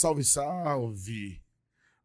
[0.00, 1.42] Salve, salve.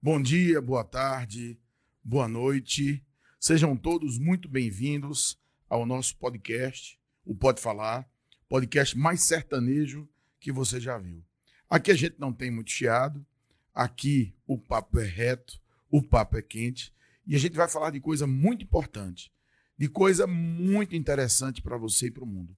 [0.02, 1.58] Bom dia, boa tarde,
[2.04, 3.02] boa noite.
[3.40, 5.40] Sejam todos muito bem-vindos
[5.70, 8.06] ao nosso podcast, o Pode Falar,
[8.50, 10.10] podcast mais sertanejo
[10.42, 11.24] que você já viu.
[11.70, 13.26] Aqui a gente não tem muito chiado,
[13.74, 15.58] aqui o papo é reto,
[15.90, 16.94] o papo é quente
[17.26, 19.32] e a gente vai falar de coisa muito importante,
[19.78, 22.58] de coisa muito interessante para você e para o mundo.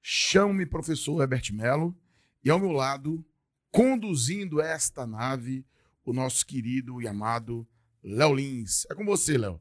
[0.00, 1.92] Chamo-me professor Herbert Melo
[2.44, 3.26] e ao meu lado,
[3.76, 5.62] conduzindo esta nave,
[6.02, 7.68] o nosso querido e amado
[8.02, 8.86] Léo Lins.
[8.90, 9.60] É com você, Léo.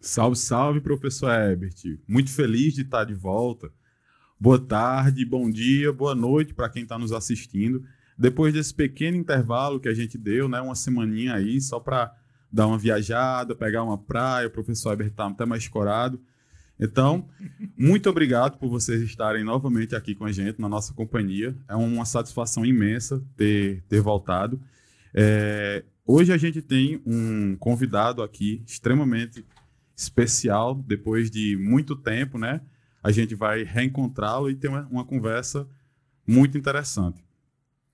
[0.00, 1.74] Salve, salve, professor Herbert.
[2.08, 3.70] Muito feliz de estar de volta.
[4.40, 7.84] Boa tarde, bom dia, boa noite para quem está nos assistindo.
[8.16, 12.16] Depois desse pequeno intervalo que a gente deu, né, uma semaninha aí, só para
[12.50, 16.18] dar uma viajada, pegar uma praia, o professor Herbert está até mais escorado.
[16.80, 17.28] Então,
[17.76, 21.54] muito obrigado por vocês estarem novamente aqui com a gente, na nossa companhia.
[21.68, 24.58] É uma satisfação imensa ter, ter voltado.
[25.12, 29.44] É, hoje a gente tem um convidado aqui extremamente
[29.94, 32.62] especial, depois de muito tempo, né?
[33.02, 35.68] A gente vai reencontrá-lo e ter uma, uma conversa
[36.26, 37.22] muito interessante.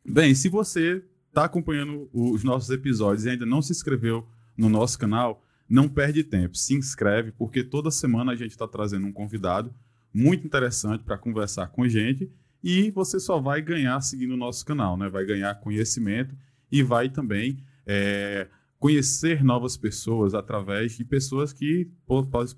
[0.09, 4.25] Bem, se você está acompanhando os nossos episódios e ainda não se inscreveu
[4.57, 9.07] no nosso canal, não perde tempo, se inscreve, porque toda semana a gente está trazendo
[9.07, 9.75] um convidado
[10.13, 12.31] muito interessante para conversar com a gente
[12.63, 15.09] e você só vai ganhar seguindo o nosso canal, né?
[15.09, 16.35] Vai ganhar conhecimento
[16.71, 21.91] e vai também é, conhecer novas pessoas através de pessoas que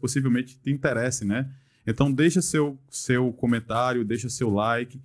[0.00, 1.50] possivelmente te interessem, né?
[1.86, 5.00] Então deixa seu, seu comentário, deixa seu like,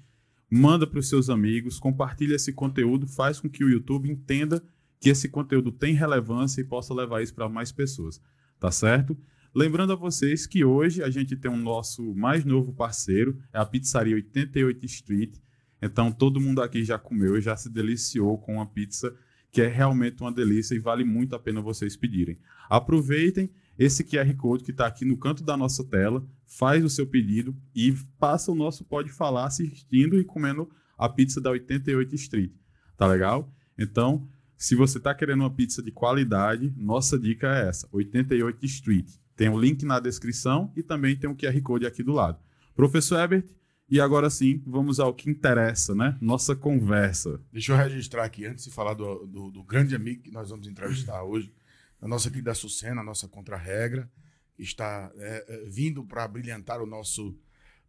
[0.50, 4.62] manda para os seus amigos, compartilha esse conteúdo, faz com que o YouTube entenda
[5.04, 8.22] que esse conteúdo tem relevância e possa levar isso para mais pessoas,
[8.58, 9.18] tá certo?
[9.54, 13.60] Lembrando a vocês que hoje a gente tem o um nosso mais novo parceiro, é
[13.60, 15.36] a Pizzaria 88 Street.
[15.82, 19.14] Então todo mundo aqui já comeu, já se deliciou com a pizza,
[19.52, 22.40] que é realmente uma delícia e vale muito a pena vocês pedirem.
[22.70, 27.06] Aproveitem esse QR Code que está aqui no canto da nossa tela, faz o seu
[27.06, 32.54] pedido e passa o nosso Pode Falar assistindo e comendo a pizza da 88 Street.
[32.96, 33.54] Tá legal?
[33.78, 34.30] Então,
[34.64, 39.10] se você está querendo uma pizza de qualidade, nossa dica é essa: 88 Street.
[39.36, 42.14] Tem o um link na descrição e também tem o um QR Code aqui do
[42.14, 42.40] lado.
[42.74, 43.44] Professor Ebert,
[43.90, 46.18] e agora sim, vamos ao que interessa, né?
[46.22, 47.42] Nossa conversa.
[47.52, 50.66] Deixa eu registrar aqui, antes de falar do, do, do grande amigo que nós vamos
[50.66, 51.54] entrevistar hoje,
[52.00, 54.10] a nossa querida Sucena, a nossa contra-regra,
[54.56, 57.38] que está é, é vindo para brilhantar o nosso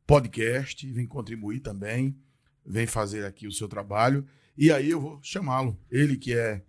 [0.05, 2.19] podcast, vem contribuir também,
[2.67, 4.27] vem fazer aqui o seu trabalho.
[4.57, 5.79] E aí eu vou chamá-lo.
[5.91, 6.63] Ele que é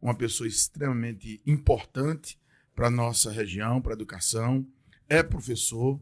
[0.00, 2.38] uma pessoa extremamente importante
[2.74, 4.66] para a nossa região, para a educação,
[5.08, 6.00] é professor.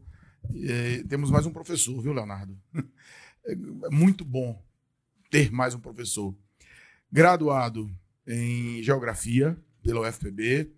[1.07, 2.57] temos mais um professor, viu, Leonardo?
[3.45, 3.55] É
[3.91, 4.61] muito bom
[5.29, 6.35] ter mais um professor.
[7.11, 7.89] Graduado
[8.25, 10.71] em Geografia pela UFPB,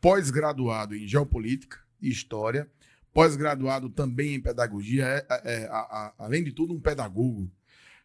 [0.00, 2.70] pós-graduado em Geopolítica e História,
[3.12, 5.70] pós-graduado também em Pedagogia, é, é, é
[6.18, 7.50] além de tudo, um pedagogo.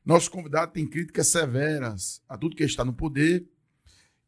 [0.03, 3.47] Nosso convidado tem críticas severas a tudo que está no poder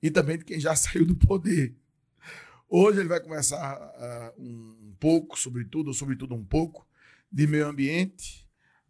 [0.01, 1.75] e também de quem já saiu do poder.
[2.69, 6.87] Hoje ele vai conversar uh, um pouco sobre tudo, sobretudo um pouco,
[7.31, 8.47] de meio ambiente,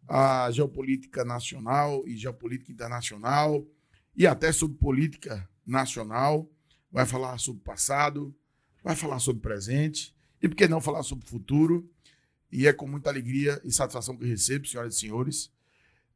[0.08, 3.66] a geopolítica nacional e geopolítica internacional,
[4.16, 6.48] e até sobre política nacional.
[6.90, 8.34] Vai falar sobre o passado,
[8.82, 11.90] vai falar sobre o presente, e por que não falar sobre o futuro?
[12.52, 15.50] E é com muita alegria e satisfação que eu recebo, senhoras e senhores,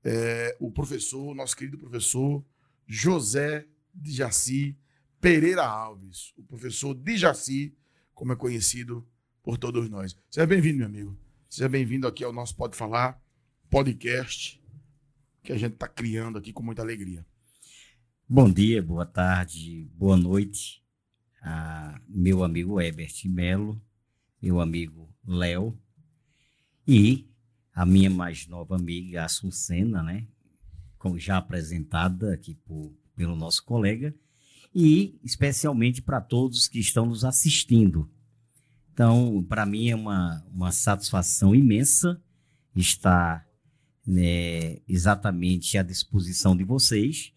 [0.04, 2.44] é, o professor, nosso querido professor
[2.86, 4.76] José de Jaci
[5.20, 7.76] Pereira Alves, o professor de Jaci,
[8.14, 9.06] como é conhecido
[9.42, 10.16] por todos nós.
[10.30, 11.18] Seja bem-vindo, meu amigo.
[11.48, 13.20] Seja bem-vindo aqui ao nosso Pode Falar
[13.68, 14.62] podcast
[15.42, 17.24] que a gente está criando aqui com muita alegria.
[18.28, 20.82] Bom dia, boa tarde, boa noite
[21.42, 23.80] a meu amigo Herbert Melo,
[24.40, 25.78] meu amigo Léo
[26.86, 27.27] e
[27.78, 30.26] a minha mais nova amiga, a Sucena, né?
[31.16, 34.12] Já apresentada aqui por, pelo nosso colega,
[34.74, 38.10] e especialmente para todos que estão nos assistindo.
[38.92, 42.20] Então, para mim é uma, uma satisfação imensa
[42.74, 43.46] estar
[44.04, 47.32] né, exatamente à disposição de vocês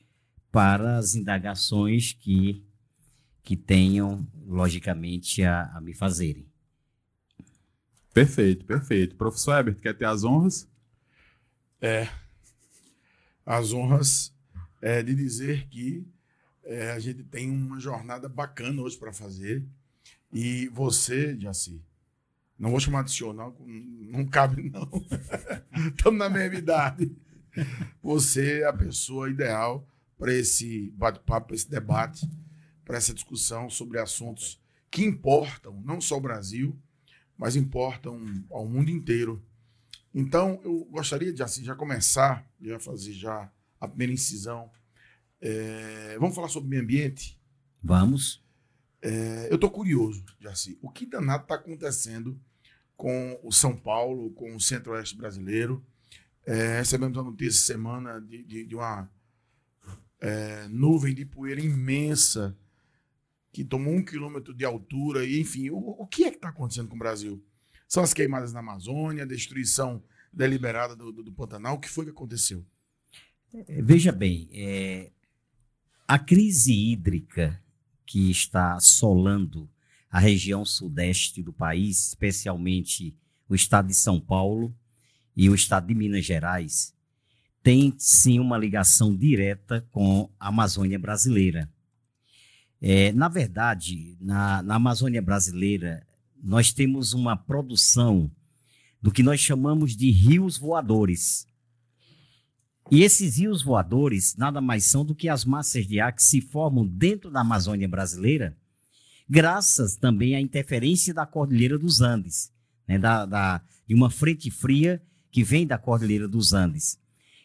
[0.52, 2.66] para as indagações que,
[3.44, 6.51] que tenham, logicamente, a, a me fazerem.
[8.14, 9.16] Perfeito, perfeito.
[9.16, 10.68] Professor Herbert, quer ter as honras?
[11.80, 12.10] É.
[13.46, 14.34] As honras
[14.82, 16.06] é, de dizer que
[16.64, 19.66] é, a gente tem uma jornada bacana hoje para fazer.
[20.32, 21.82] E você, Jaci,
[22.58, 24.90] não vou chamar de senhor, não, não cabe, não.
[25.90, 27.16] Estamos na mesma idade.
[28.02, 29.88] você é a pessoa ideal
[30.18, 32.30] para esse bate-papo, para esse debate,
[32.86, 36.78] para essa discussão sobre assuntos que importam não só ao Brasil,
[37.42, 39.44] mas importam ao mundo inteiro.
[40.14, 44.70] Então, eu gostaria de assim, já começar, já fazer já a primeira incisão.
[45.42, 47.42] É, vamos falar sobre meio ambiente?
[47.82, 48.46] Vamos.
[49.02, 50.78] É, eu estou curioso, Jaci.
[50.84, 52.40] O que danado está acontecendo
[52.96, 55.84] com o São Paulo, com o Centro-Oeste brasileiro?
[56.46, 59.10] É, recebemos a notícia semana de, de, de uma
[60.20, 62.56] é, nuvem de poeira imensa
[63.52, 66.88] que tomou um quilômetro de altura, e enfim, o, o que é que está acontecendo
[66.88, 67.44] com o Brasil?
[67.88, 70.02] São as queimadas na Amazônia, a destruição
[70.32, 72.66] deliberada do, do, do Pantanal, o que foi que aconteceu?
[73.84, 75.12] Veja bem, é,
[76.08, 77.62] a crise hídrica
[78.06, 79.70] que está assolando
[80.10, 83.16] a região sudeste do país, especialmente
[83.48, 84.74] o estado de São Paulo
[85.36, 86.94] e o estado de Minas Gerais,
[87.64, 91.70] tem sim uma ligação direta com a Amazônia brasileira.
[92.82, 96.06] É, na verdade, na, na Amazônia brasileira,
[96.42, 98.32] nós temos uma produção
[99.00, 101.46] do que nós chamamos de rios voadores.
[102.90, 106.42] E esses rios voadores nada mais são do que as massas de ar que se
[106.42, 108.58] formam dentro da Amazônia brasileira,
[109.30, 112.52] graças também à interferência da Cordilheira dos Andes,
[112.88, 115.02] né, da, da, de uma frente fria
[115.32, 117.00] que vem da Cordilheira dos Andes.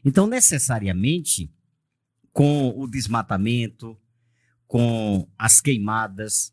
[0.05, 1.53] Então, necessariamente,
[2.33, 3.97] com o desmatamento,
[4.67, 6.53] com as queimadas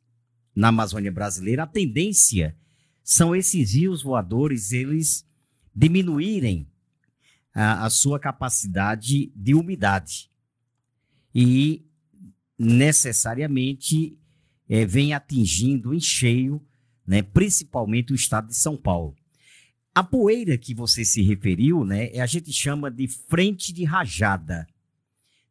[0.56, 2.56] na Amazônia brasileira, a tendência
[3.04, 5.26] são esses rios voadores eles
[5.76, 6.68] diminuírem
[7.54, 10.30] a, a sua capacidade de umidade
[11.34, 11.86] e
[12.58, 14.18] necessariamente
[14.70, 16.62] é, vem atingindo em cheio,
[17.06, 19.16] né, principalmente o estado de São Paulo.
[19.94, 24.68] A poeira que você se referiu, né, a gente chama de frente de rajada.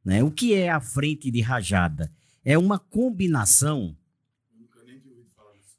[0.05, 0.23] Né?
[0.23, 2.13] O que é a frente de rajada?
[2.45, 3.97] É uma combinação.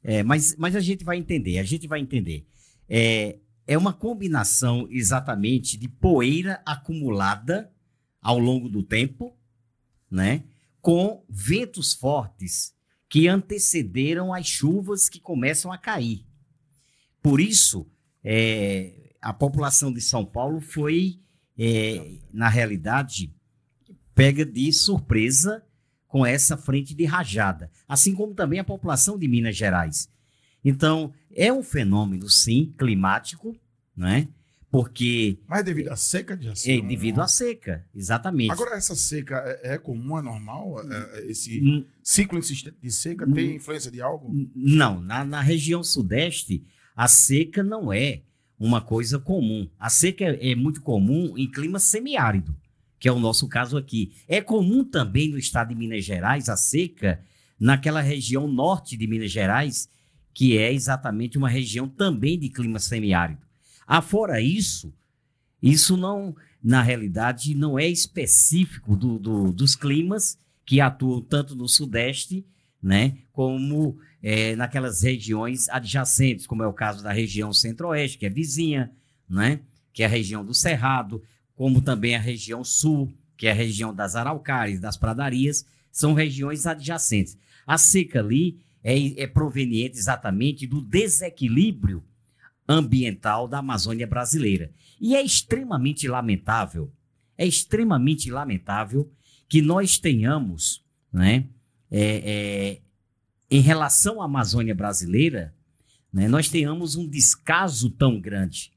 [0.02, 2.46] É, mas, mas a gente vai entender, a gente vai entender.
[2.88, 7.72] É, é uma combinação exatamente de poeira acumulada
[8.20, 9.36] ao longo do tempo,
[10.10, 10.44] né,
[10.80, 12.74] com ventos fortes
[13.08, 16.26] que antecederam as chuvas que começam a cair.
[17.22, 17.86] Por isso,
[18.22, 21.20] é, a população de São Paulo foi,
[21.56, 23.34] é, na realidade,
[24.14, 25.64] pega de surpresa
[26.14, 30.08] com essa frente de rajada, assim como também a população de Minas Gerais.
[30.64, 33.56] Então, é um fenômeno, sim, climático,
[33.96, 34.28] né?
[34.70, 35.40] Porque.
[35.48, 38.52] Mas devido à seca de É, devido à seca, exatamente.
[38.52, 40.76] Agora, essa seca é, é comum, é normal?
[40.88, 44.30] É, é esse hum, ciclo insistente de seca hum, tem influência de algo?
[44.54, 46.64] Não, na, na região sudeste,
[46.94, 48.22] a seca não é
[48.56, 49.68] uma coisa comum.
[49.80, 52.54] A seca é, é muito comum em clima semiárido,
[53.04, 54.14] que é o nosso caso aqui.
[54.26, 57.20] É comum também no estado de Minas Gerais a seca
[57.60, 59.90] naquela região norte de Minas Gerais,
[60.32, 63.42] que é exatamente uma região também de clima semiárido.
[63.86, 64.90] Afora isso,
[65.62, 71.68] isso não, na realidade, não é específico do, do, dos climas que atuam tanto no
[71.68, 72.42] Sudeste,
[72.82, 78.30] né, como é, naquelas regiões adjacentes, como é o caso da região Centro-Oeste, que é
[78.30, 78.90] vizinha,
[79.28, 79.60] né,
[79.92, 81.22] que é a região do Cerrado,
[81.56, 86.66] como também a região Sul, que é a região das Araucárias, das Pradarias, são regiões
[86.66, 87.38] adjacentes.
[87.66, 92.04] A seca ali é, é proveniente exatamente do desequilíbrio
[92.68, 94.70] ambiental da Amazônia brasileira.
[95.00, 96.92] E é extremamente lamentável,
[97.36, 99.10] é extremamente lamentável
[99.48, 101.46] que nós tenhamos, né,
[101.90, 102.80] é, é,
[103.50, 105.54] em relação à Amazônia brasileira,
[106.12, 108.72] né, nós tenhamos um descaso tão grande.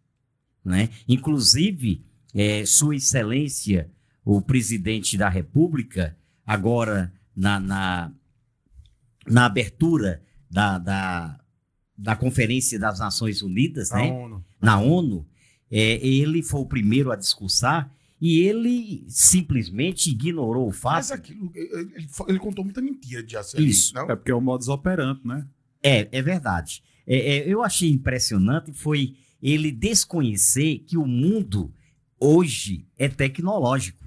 [0.63, 0.89] Né?
[1.07, 2.03] Inclusive,
[2.38, 3.89] é, Sua Excelência,
[4.24, 6.15] o presidente da República,
[6.46, 8.12] agora na, na
[9.27, 11.39] na abertura da, da,
[11.98, 14.12] da Conferência das Nações Unidas, na né?
[14.12, 14.46] ONU.
[14.62, 15.27] na ONU,
[15.70, 20.96] é, ele foi o primeiro a discursar e ele simplesmente ignorou o fato.
[20.96, 23.94] Mas aquilo, ele, ele contou muita mentira de Isso.
[23.94, 24.10] Não?
[24.10, 25.46] É porque é o modus operandi, né?
[25.84, 26.82] É, é verdade.
[27.06, 31.74] É, é, eu achei impressionante foi ele desconhecer que o mundo
[32.19, 34.05] hoje é tecnológico.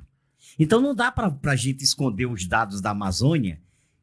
[0.59, 3.61] Então não dá para a gente esconder os dados da Amazônia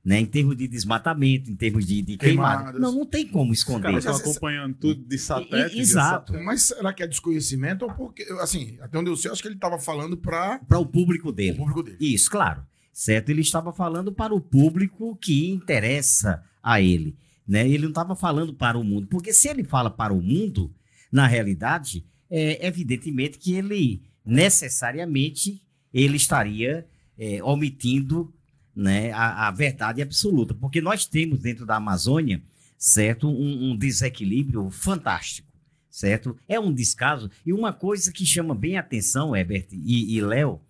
[0.07, 0.21] né?
[0.21, 2.79] Em termos de desmatamento, em termos de, de queimada.
[2.79, 3.93] Não, não tem como esconder.
[3.93, 5.77] Os caras estão acompanhando tudo de satélite.
[5.77, 6.31] exato.
[6.31, 9.49] De Mas será que é desconhecimento ou porque, assim, até onde eu sei, acho que
[9.49, 10.59] ele estava falando para...
[10.59, 11.55] Para o público dele.
[11.55, 11.97] O público dele.
[11.99, 12.63] Isso, claro.
[12.93, 13.31] Certo?
[13.31, 17.17] Ele estava falando para o público que interessa a ele.
[17.45, 17.67] Né?
[17.67, 19.07] Ele não estava falando para o mundo.
[19.07, 20.73] Porque se ele fala para o mundo,
[21.11, 25.61] na realidade, é evidentemente que ele necessariamente
[25.93, 26.85] ele estaria
[27.17, 28.33] é, omitindo
[28.75, 30.53] né, a, a, verdade absoluta.
[30.53, 32.41] Porque nós temos dentro da Amazônia,
[32.77, 35.51] certo, um, um desequilíbrio fantástico,
[35.89, 36.37] certo?
[36.47, 37.31] É um descaso.
[37.45, 40.61] E uma coisa que chama bem a atenção, Herbert e, e Léo,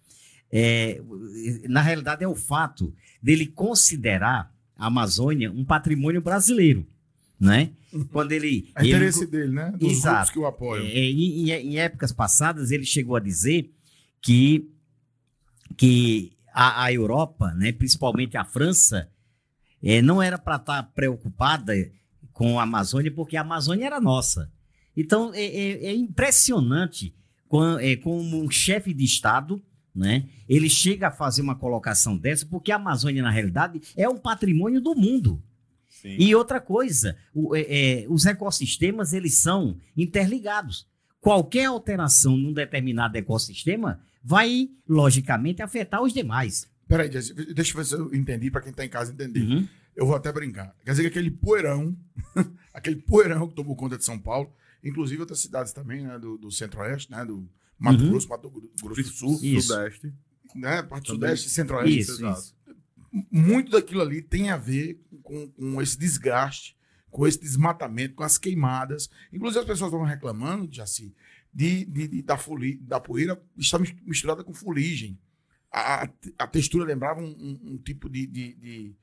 [0.50, 1.02] é,
[1.68, 6.88] na realidade é o fato dele considerar a Amazônia um patrimônio brasileiro,
[7.40, 7.72] né?
[8.12, 8.72] Quando ele...
[8.76, 9.72] É interesse ele, dele, né?
[9.78, 10.32] Dos exato.
[10.32, 10.86] que o apoiam.
[10.86, 13.72] É, em, em, épocas passadas, ele chegou a dizer
[14.22, 14.70] que,
[15.76, 19.10] que a, a Europa, né, principalmente a França,
[19.84, 21.74] é, não era para estar tá preocupada
[22.34, 24.52] com a Amazônia, porque a Amazônia era nossa.
[24.96, 27.16] Então, é, é, é impressionante
[27.48, 29.62] com, é, como um chefe de Estado
[29.98, 30.26] né?
[30.48, 34.80] Ele chega a fazer uma colocação dessa porque a Amazônia, na realidade, é um patrimônio
[34.80, 35.42] do mundo.
[36.02, 36.16] Sim.
[36.20, 40.88] E outra coisa, o, é, é, os ecossistemas eles são interligados.
[41.20, 46.68] Qualquer alteração num determinado ecossistema vai, logicamente, afetar os demais.
[46.88, 49.42] Peraí, deixa eu ver se eu entendi, para quem está em casa entender.
[49.42, 49.68] Uhum.
[49.96, 50.74] Eu vou até brincar.
[50.86, 51.98] Quer dizer que aquele poeirão,
[52.74, 56.52] aquele poeirão que tomou conta de São Paulo, inclusive outras cidades também, né, do, do
[56.52, 57.50] centro-oeste, né, do,
[57.80, 58.10] Mato uhum.
[58.10, 58.50] Grosso, Mato
[58.82, 59.68] Grosso do Sul, isso.
[59.68, 60.14] Sudeste.
[60.56, 60.82] Né?
[60.82, 62.00] Parte Sudeste e Centro-Oeste.
[62.00, 62.56] Isso, isso.
[63.32, 66.78] Muito daquilo ali tem a ver com, com esse desgaste,
[67.10, 69.10] com esse desmatamento, com as queimadas.
[69.32, 71.14] Inclusive, as pessoas estão reclamando, Jaci,
[71.54, 75.18] de, de, de, da, foli, da poeira estar misturada com fuligem.
[75.72, 78.96] A, a textura lembrava um, um, um tipo de, de, de,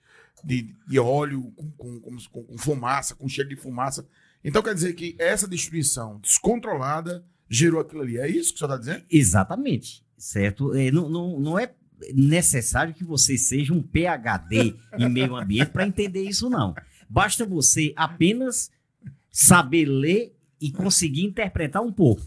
[0.44, 4.06] de, de óleo com, com, com, com fumaça, com cheiro de fumaça.
[4.42, 8.18] Então, quer dizer que essa destruição descontrolada gerou aquilo ali.
[8.18, 9.04] É isso que o senhor está dizendo?
[9.10, 10.04] Exatamente.
[10.16, 10.74] Certo?
[10.74, 11.74] É, não, não, não é
[12.14, 16.74] necessário que você seja um PhD em meio ambiente para entender isso, não.
[17.08, 18.70] Basta você apenas
[19.30, 22.22] saber ler e conseguir interpretar um pouco,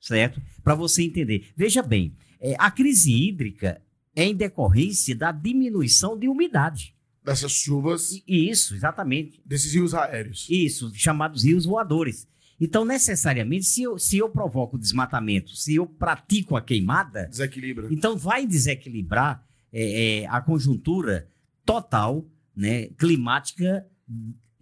[0.00, 0.40] certo?
[0.62, 1.48] Para você entender.
[1.56, 3.80] Veja bem, é, a crise hídrica
[4.14, 6.94] é em decorrência da diminuição de umidade.
[7.24, 8.22] Dessas chuvas.
[8.28, 9.40] Isso, exatamente.
[9.44, 10.46] Desses rios aéreos.
[10.50, 12.28] Isso, chamados rios voadores.
[12.60, 17.26] Então, necessariamente, se eu, se eu provoco desmatamento, se eu pratico a queimada.
[17.26, 17.88] Desequilibra.
[17.90, 21.28] Então, vai desequilibrar é, é, a conjuntura
[21.64, 22.24] total,
[22.56, 23.86] né, climática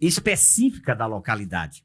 [0.01, 1.83] específica da localidade.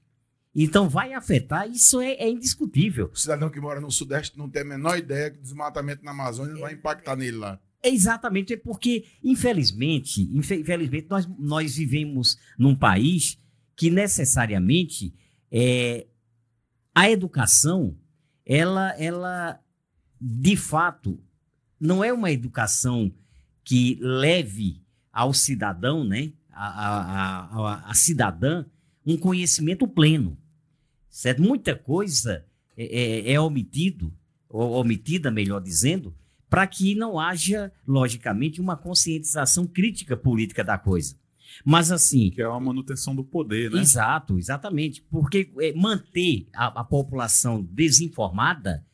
[0.54, 3.10] Então, vai afetar, isso é, é, indiscutível.
[3.12, 6.56] O cidadão que mora no Sudeste não tem a menor ideia que desmatamento na Amazônia
[6.56, 7.60] vai impactar nele lá.
[7.82, 13.38] É exatamente, é porque, infelizmente, infelizmente nós, nós vivemos num país
[13.76, 15.14] que necessariamente
[15.50, 16.06] é,
[16.94, 17.96] a educação,
[18.44, 19.60] ela, ela,
[20.20, 21.20] de fato,
[21.80, 23.12] não é uma educação
[23.64, 28.64] que leve ao cidadão, né, a, a, a, a cidadã,
[29.06, 30.36] um conhecimento pleno.
[31.08, 31.42] Certo?
[31.42, 32.44] Muita coisa
[32.76, 34.12] é, é, é omitido,
[34.48, 36.14] ou omitida, melhor dizendo,
[36.48, 41.16] para que não haja, logicamente, uma conscientização crítica política da coisa.
[41.64, 42.30] Mas assim.
[42.30, 43.80] Que é uma manutenção do poder, né?
[43.80, 45.02] Exato, exatamente.
[45.10, 48.84] Porque é, manter a, a, população desinformada,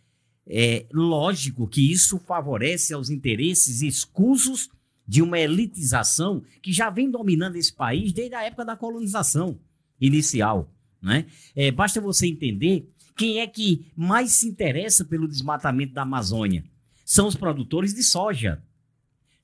[0.47, 4.69] é lógico que isso favorece aos interesses escusos
[5.07, 9.59] de uma elitização que já vem dominando esse país desde a época da colonização
[10.01, 10.71] inicial.
[11.01, 11.27] Né?
[11.55, 16.65] É, basta você entender quem é que mais se interessa pelo desmatamento da Amazônia.
[17.05, 18.63] São os produtores de soja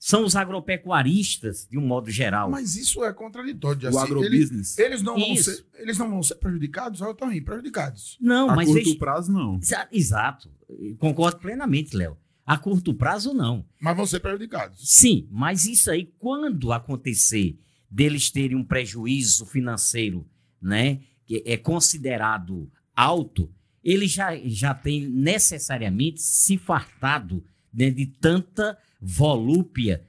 [0.03, 2.51] são os agropecuaristas, de um modo geral.
[2.51, 3.87] Mas isso é contraditório.
[3.87, 3.97] Assim.
[3.99, 4.79] O agrobusiness.
[4.79, 8.17] Eles, eles, não vão ser, eles não vão ser prejudicados ou também prejudicados.
[8.19, 8.71] Não, a mas...
[8.71, 9.61] A curto veja, prazo, não.
[9.93, 10.51] Exato.
[10.99, 12.17] Concordo plenamente, Léo.
[12.47, 13.67] A curto prazo, não.
[13.79, 14.81] Mas vão ser prejudicados.
[14.83, 17.59] Sim, mas isso aí, quando acontecer
[17.91, 20.27] deles terem um prejuízo financeiro,
[20.63, 23.53] né, que é considerado alto,
[23.85, 30.05] ele já, já tem necessariamente se fartado né, de tanta volúpia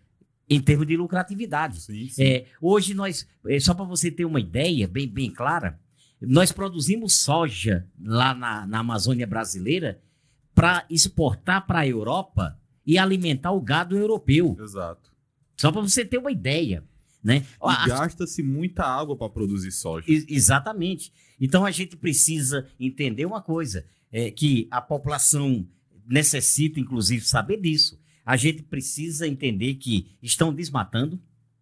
[0.50, 1.82] em termos de lucratividade.
[1.82, 2.24] Sim, sim.
[2.24, 5.80] É, hoje nós, é, só para você ter uma ideia bem, bem clara,
[6.20, 10.02] nós produzimos soja lá na, na Amazônia brasileira
[10.54, 14.58] para exportar para a Europa e alimentar o gado europeu.
[14.60, 15.10] Exato.
[15.56, 16.84] Só para você ter uma ideia.
[17.24, 17.46] Né?
[17.64, 20.06] E gasta-se muita água para produzir soja.
[20.08, 21.14] exatamente.
[21.40, 25.66] Então a gente precisa entender uma coisa: é que a população
[26.08, 31.20] necessita, inclusive, saber disso a gente precisa entender que estão desmatando,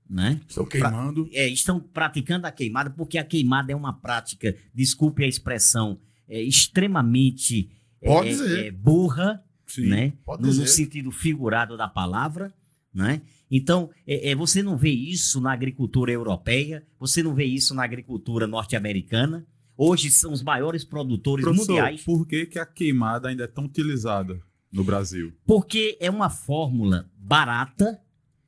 [0.10, 0.40] né?
[0.48, 1.26] Estão queimando.
[1.28, 6.00] Pra, é, estão praticando a queimada, porque a queimada é uma prática, desculpe a expressão,
[6.28, 7.70] é, extremamente
[8.02, 10.14] Pode é, é, burra, Sim, né?
[10.40, 12.54] No, no, sentido figurado da palavra,
[12.94, 13.22] né?
[13.52, 17.84] Então, é, é, você não vê isso na agricultura europeia, você não vê isso na
[17.84, 19.46] agricultura norte-americana.
[19.76, 22.04] Hoje são os maiores produtores Professor, mundiais.
[22.04, 24.40] Por que, que a queimada ainda é tão utilizada?
[24.72, 25.34] No Brasil?
[25.46, 28.02] Porque é uma fórmula barata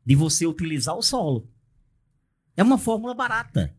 [0.05, 1.49] de você utilizar o solo.
[2.55, 3.75] É uma fórmula barata.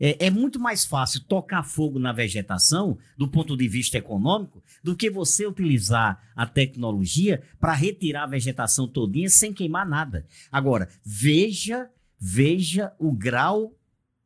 [0.00, 4.96] É, é, muito mais fácil tocar fogo na vegetação, do ponto de vista econômico, do
[4.96, 10.24] que você utilizar a tecnologia para retirar a vegetação todinha sem queimar nada.
[10.52, 13.74] Agora, veja, veja o grau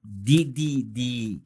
[0.05, 1.41] de, de, de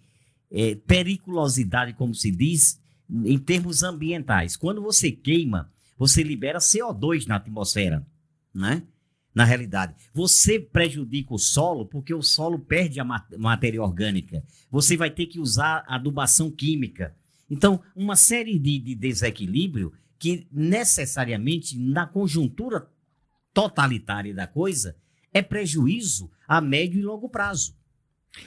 [0.51, 4.57] é, periculosidade, como se diz, em termos ambientais.
[4.57, 8.07] Quando você queima, você libera CO2 na atmosfera,
[8.55, 8.83] né?
[9.37, 9.95] na realidade.
[10.15, 13.05] Você prejudica o solo porque o solo perde a
[13.37, 14.43] matéria orgânica.
[14.71, 17.15] Você vai ter que usar adubação química.
[17.51, 22.89] Então, uma série de, de desequilíbrio que necessariamente, na conjuntura
[23.53, 24.97] totalitária da coisa,
[25.35, 27.77] é prejuízo a médio e longo prazo.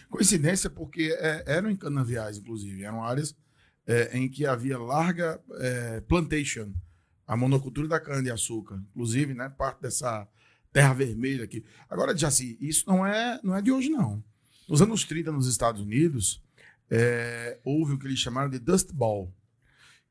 [0.10, 3.36] Coincidência, porque é, eram em canaviais, inclusive, eram áreas
[3.86, 6.74] é, em que havia larga é, plantation,
[7.30, 8.82] a monocultura da cana-de-açúcar.
[8.90, 10.28] Inclusive, né, parte dessa
[10.74, 11.64] terra vermelha aqui.
[11.88, 14.24] Agora, Jaci, isso não é, não é de hoje, não.
[14.68, 16.42] Nos anos 30, nos Estados Unidos,
[16.90, 19.32] é, houve o que eles chamaram de Dust Bowl,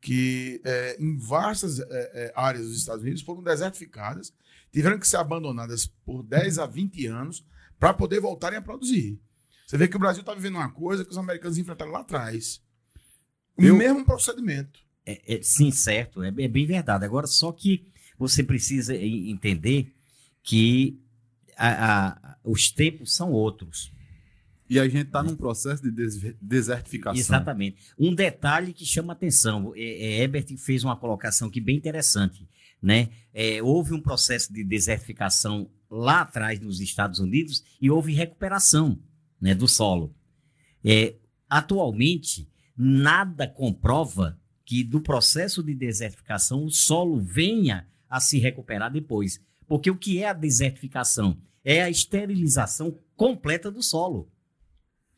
[0.00, 4.32] que é, em vastas é, é áreas dos Estados Unidos foram desertificadas,
[4.72, 7.44] tiveram que ser abandonadas por 10 a 20 anos
[7.80, 9.20] para poder voltarem a produzir.
[9.66, 12.62] Você vê que o Brasil está vivendo uma coisa que os americanos enfrentaram lá atrás.
[13.56, 13.74] O Eu...
[13.74, 14.86] mesmo procedimento.
[15.08, 16.22] É, é, sim, certo.
[16.22, 17.02] É, é bem verdade.
[17.02, 17.86] Agora, só que
[18.18, 19.94] você precisa entender
[20.42, 21.00] que
[21.56, 23.90] a, a, os tempos são outros.
[24.68, 25.90] E a gente está num processo de
[26.42, 27.18] desertificação.
[27.18, 27.78] Exatamente.
[27.98, 32.46] Um detalhe que chama atenção, é, é, Ebert fez uma colocação aqui bem interessante.
[32.82, 33.08] Né?
[33.32, 38.98] É, houve um processo de desertificação lá atrás nos Estados Unidos e houve recuperação
[39.40, 40.14] né, do solo.
[40.84, 41.14] É,
[41.48, 49.40] atualmente, nada comprova que do processo de desertificação o solo venha a se recuperar depois.
[49.66, 51.38] Porque o que é a desertificação?
[51.64, 54.30] É a esterilização completa do solo.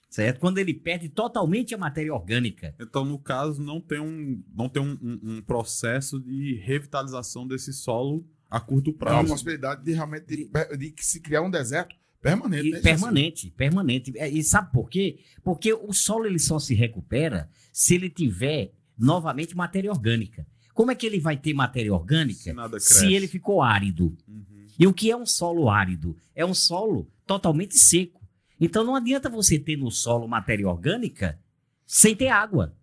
[0.09, 0.39] Certo?
[0.39, 2.77] Quando ele perde totalmente a matéria orgânica.
[2.79, 7.73] Então, no caso, não tem um, não tem um, um, um processo de revitalização desse
[7.73, 9.17] solo a curto prazo.
[9.17, 12.69] Há uma possibilidade de realmente de, de se criar um deserto permanente.
[12.69, 13.57] E, né, permanente, assim.
[13.57, 14.13] permanente.
[14.17, 15.19] É, e sabe por quê?
[15.43, 20.47] Porque o solo ele só se recupera se ele tiver novamente matéria orgânica.
[20.75, 24.17] Como é que ele vai ter matéria orgânica se, se ele ficou árido?
[24.29, 24.45] Uhum.
[24.79, 26.17] E o que é um solo árido?
[26.35, 28.21] É um solo totalmente seco.
[28.61, 31.39] Então não adianta você ter no solo matéria orgânica
[31.87, 32.77] sem ter água,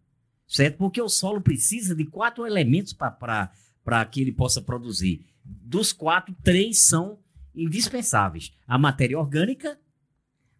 [0.47, 0.77] certo?
[0.77, 5.25] Porque o solo precisa de quatro elementos para que ele possa produzir.
[5.43, 7.19] Dos quatro, três são
[7.55, 9.79] indispensáveis: a matéria orgânica,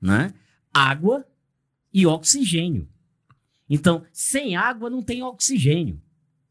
[0.02, 0.34] né?
[0.74, 1.26] água
[1.93, 2.88] e oxigênio.
[3.69, 6.01] Então, sem água não tem oxigênio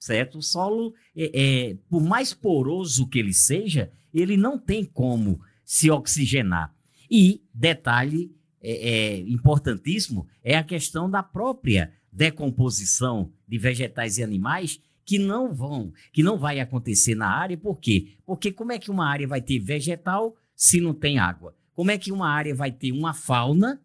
[0.06, 0.38] certo?
[0.38, 1.30] O solo, é,
[1.70, 6.72] é, por mais poroso que ele seja, ele não tem como se oxigenar.
[7.10, 14.80] E, detalhe é, é, importantíssimo, é a questão da própria decomposição de vegetais e animais
[15.04, 18.14] que não vão, que não vai acontecer na área, por quê?
[18.24, 21.54] Porque como é que uma área vai ter vegetal se não tem água?
[21.74, 23.80] Como é que uma área vai ter uma fauna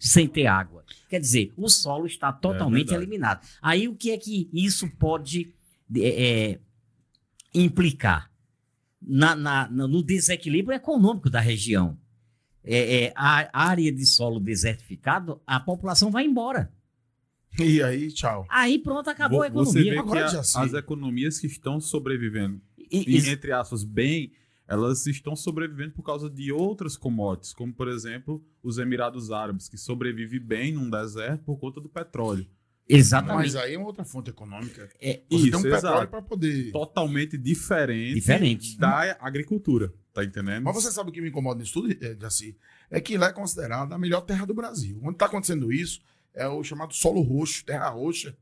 [0.00, 0.84] sem ter água?
[1.08, 3.46] Quer dizer, o solo está totalmente é eliminado.
[3.60, 5.52] Aí o que é que isso pode
[5.94, 6.60] é, é,
[7.54, 8.30] implicar
[9.00, 11.98] na, na, no desequilíbrio econômico da região.
[12.64, 16.72] É, é, a área de solo desertificado, a população vai embora.
[17.58, 18.46] E aí, tchau.
[18.48, 19.72] Aí pronto, acabou a economia.
[19.72, 24.32] Você vê Agora, que a, as economias que estão sobrevivendo, e, e, entre aspas, bem,
[24.70, 29.76] elas estão sobrevivendo por causa de outras commodities, como, por exemplo, os Emirados Árabes, que
[29.76, 32.46] sobrevivem bem num deserto por conta do petróleo.
[32.88, 33.52] Exatamente.
[33.52, 34.88] Mas aí é uma outra fonte econômica.
[35.00, 36.70] É, Você isso, tem um petróleo para poder.
[36.70, 39.92] Totalmente diferente, diferente da agricultura.
[40.12, 40.62] Tá entendendo?
[40.62, 42.56] Mas você sabe o que me incomoda nisso tudo, eh, Jaci?
[42.88, 45.00] É que lá é considerada a melhor terra do Brasil.
[45.02, 46.00] Onde está acontecendo isso
[46.32, 48.36] é o chamado solo roxo, terra roxa,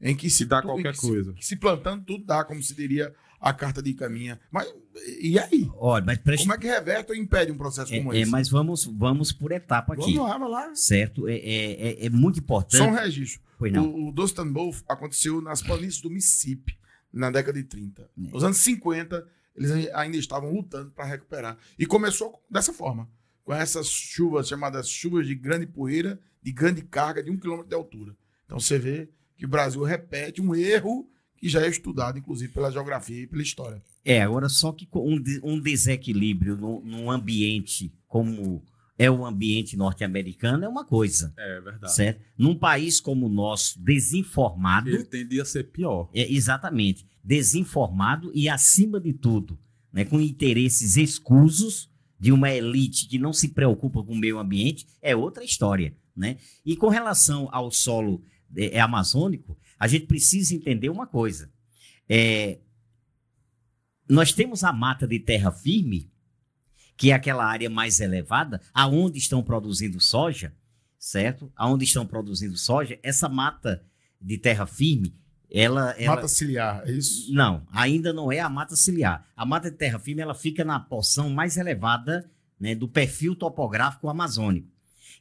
[0.00, 1.34] em que se dá qualquer coisa.
[1.40, 4.40] Se, se plantando, tudo dá, como se diria a carta de caminha.
[4.50, 4.72] Mas
[5.20, 5.70] e aí?
[5.76, 6.44] Olha, mas preste...
[6.44, 8.30] Como é que reverte ou impede um processo é, como é, esse?
[8.30, 10.14] Mas vamos, vamos por etapa aqui.
[10.14, 10.74] Vamos lá, vamos lá.
[10.74, 11.28] Certo?
[11.28, 12.78] É, é, é, é muito importante.
[12.78, 13.42] Só um registro.
[13.60, 16.78] O, o Dust Bowl aconteceu nas planícies do Mississippi,
[17.12, 18.02] na década de 30.
[18.02, 18.06] É.
[18.16, 21.58] Nos anos 50, eles ainda estavam lutando para recuperar.
[21.78, 23.10] E começou dessa forma,
[23.44, 27.74] com essas chuvas chamadas chuvas de grande poeira, de grande carga, de um quilômetro de
[27.74, 28.16] altura.
[28.46, 31.10] Então você vê que o Brasil repete um erro
[31.44, 33.82] que já é estudado, inclusive, pela geografia e pela história.
[34.02, 38.64] É, agora só que um, um desequilíbrio num, num ambiente como
[38.98, 41.34] é o ambiente norte-americano, é uma coisa.
[41.36, 41.94] É verdade.
[41.94, 42.22] Certo?
[42.38, 44.88] Num país como o nosso, desinformado.
[44.88, 46.08] Ele tendia a ser pior.
[46.14, 47.06] É, exatamente.
[47.22, 49.58] Desinformado e, acima de tudo,
[49.92, 54.86] né, com interesses escusos de uma elite que não se preocupa com o meio ambiente,
[55.02, 55.94] é outra história.
[56.16, 56.38] Né?
[56.64, 58.24] E com relação ao solo
[58.56, 61.50] é, é amazônico, a gente precisa entender uma coisa.
[62.08, 62.58] É,
[64.08, 66.10] nós temos a mata de terra firme,
[66.96, 70.54] que é aquela área mais elevada, aonde estão produzindo soja,
[70.98, 71.52] certo?
[71.56, 73.84] Aonde estão produzindo soja, essa mata
[74.20, 75.14] de terra firme,
[75.50, 76.16] ela, ela...
[76.16, 77.32] Mata ciliar, é isso?
[77.32, 79.26] Não, ainda não é a mata ciliar.
[79.36, 84.08] A mata de terra firme, ela fica na porção mais elevada né, do perfil topográfico
[84.08, 84.68] amazônico.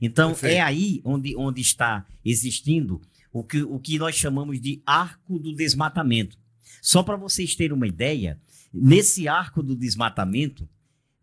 [0.01, 0.55] Então, Perfeito.
[0.55, 3.01] é aí onde, onde está existindo
[3.33, 6.37] o que, o que nós chamamos de arco do desmatamento.
[6.81, 8.39] Só para vocês terem uma ideia,
[8.71, 10.69] nesse arco do desmatamento,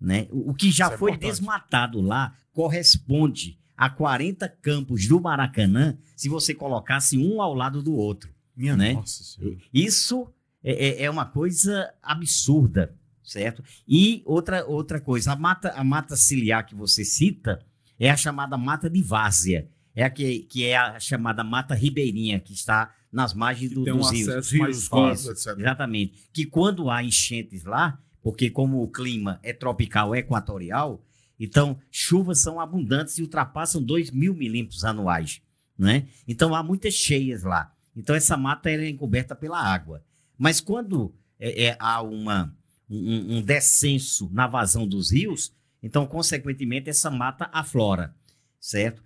[0.00, 5.20] né, o, que já Isso é foi é desmatado lá corresponde a 40 campos do
[5.20, 8.34] Maracanã, se você colocasse um ao lado do outro.
[8.56, 8.92] Minha né?
[8.92, 9.56] nossa senhora.
[9.72, 10.28] Isso
[10.62, 13.62] é, é, é uma coisa absurda, certo?
[13.86, 17.64] E outra, outra coisa, a mata, a mata ciliar que você cita
[17.98, 19.68] é a chamada mata de várzea.
[19.94, 23.98] É a que, que é a chamada mata ribeirinha, que está nas margens do, um
[23.98, 24.62] dos acesso rios.
[24.62, 26.28] mais fácil, Isso, Exatamente.
[26.32, 31.04] Que quando há enchentes lá, porque como o clima é tropical, é equatorial,
[31.38, 35.40] então chuvas são abundantes e ultrapassam 2 mil milímetros anuais.
[35.76, 36.06] Né?
[36.28, 37.72] Então há muitas cheias lá.
[37.96, 40.04] Então essa mata é encoberta pela água.
[40.38, 42.54] Mas quando é, é, há uma,
[42.88, 48.14] um, um descenso na vazão dos rios, então, consequentemente, essa mata aflora,
[48.60, 49.02] certo?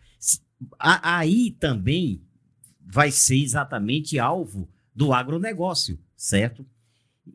[0.78, 2.22] Aí também
[2.80, 6.66] vai ser exatamente alvo do agronegócio, certo?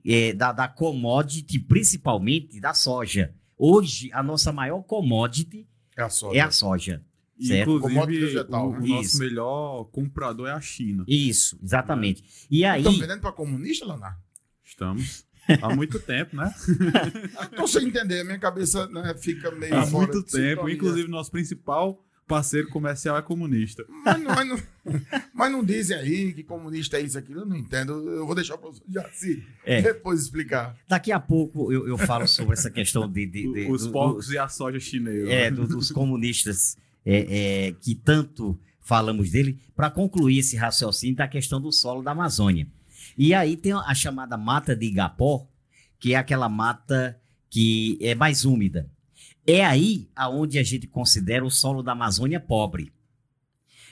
[0.06, 3.34] É, da, da commodity, principalmente da soja.
[3.58, 6.38] Hoje, a nossa maior commodity é a soja.
[6.38, 7.04] É a soja.
[7.42, 7.78] Certo?
[7.78, 8.80] Inclusive, vegetal, o, né?
[8.80, 11.06] o nosso melhor comprador é a China.
[11.08, 12.24] Isso, exatamente.
[12.52, 12.82] E aí.
[12.82, 14.20] Estão vendendo para comunista, Leonardo?
[14.64, 15.26] Estamos.
[15.62, 16.54] Há muito tempo, né?
[17.50, 19.74] Estou sem entender, minha cabeça né, fica meio.
[19.74, 20.70] Há muito tempo.
[20.70, 23.84] Inclusive, nosso principal parceiro comercial é comunista.
[24.06, 24.60] Mas não, mas não,
[25.34, 27.92] mas não dizem aí que comunista é isso, aquilo, eu não entendo.
[28.08, 29.82] Eu vou deixar o professor Jaci é.
[29.82, 30.78] depois explicar.
[30.88, 33.26] Daqui a pouco eu, eu falo sobre essa questão de.
[33.26, 35.30] de, de Os porcos e a soja chinesa.
[35.30, 41.28] É, do, dos comunistas é, é, que tanto falamos dele, para concluir esse raciocínio da
[41.28, 42.68] questão do solo da Amazônia.
[43.16, 45.48] E aí tem a chamada mata de Igapó,
[46.00, 47.20] que é aquela mata
[47.52, 48.90] que é mais úmida.
[49.52, 52.94] É aí aonde a gente considera o solo da Amazônia pobre.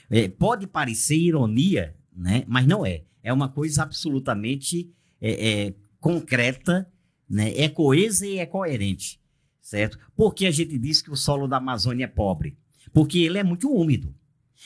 [0.08, 2.44] É, pode parecer ironia, né?
[2.46, 3.02] mas não é.
[3.24, 4.88] É uma coisa absolutamente
[5.20, 6.88] é, é, concreta,
[7.28, 7.52] né?
[7.58, 9.20] é coesa e é coerente.
[9.60, 9.98] Certo?
[10.16, 12.56] Por que a gente diz que o solo da Amazônia é pobre?
[12.92, 14.14] Porque ele é muito úmido.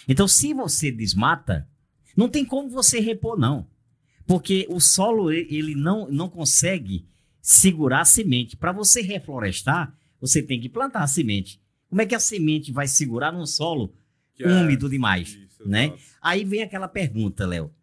[0.07, 1.67] Então, se você desmata,
[2.15, 3.67] não tem como você repor, não.
[4.27, 7.09] Porque o solo ele não, não consegue
[7.41, 8.59] segurar a semente.
[8.59, 11.61] Para você reflorestar, você tem que plantar a semente.
[11.91, 13.93] Como é que a semente vai segurar num solo
[14.35, 15.31] que é úmido é, demais?
[15.35, 15.93] Isso, né?
[16.23, 17.75] Aí vem aquela pergunta, Léo.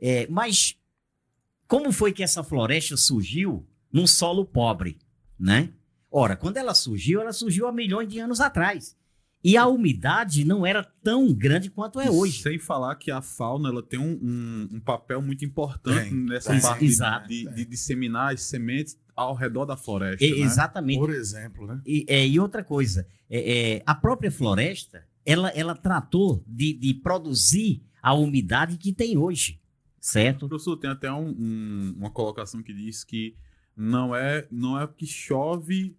[0.00, 0.78] É, mas
[1.66, 4.96] como foi que essa floresta surgiu num solo pobre,
[5.38, 5.70] né?
[6.10, 8.96] Ora, quando ela surgiu, ela surgiu há milhões de anos atrás.
[9.42, 12.42] E a umidade não era tão grande quanto é hoje.
[12.42, 16.86] Sem falar que a fauna ela tem um, um, um papel muito importante nessa parte
[16.86, 20.24] de, de, de, disseminar as sementes ao redor da floresta.
[20.24, 20.38] É, né?
[20.38, 20.98] Exatamente.
[20.98, 21.80] Por exemplo, né?
[21.84, 26.94] E, é, e outra coisa, é, é, a própria floresta, ela, ela tratou de, de
[26.94, 29.60] produzir a umidade que tem hoje,
[30.00, 30.48] certo?
[30.48, 33.36] Professor, tem até um, um, uma colocação que diz que
[33.76, 35.96] não é, não é que chove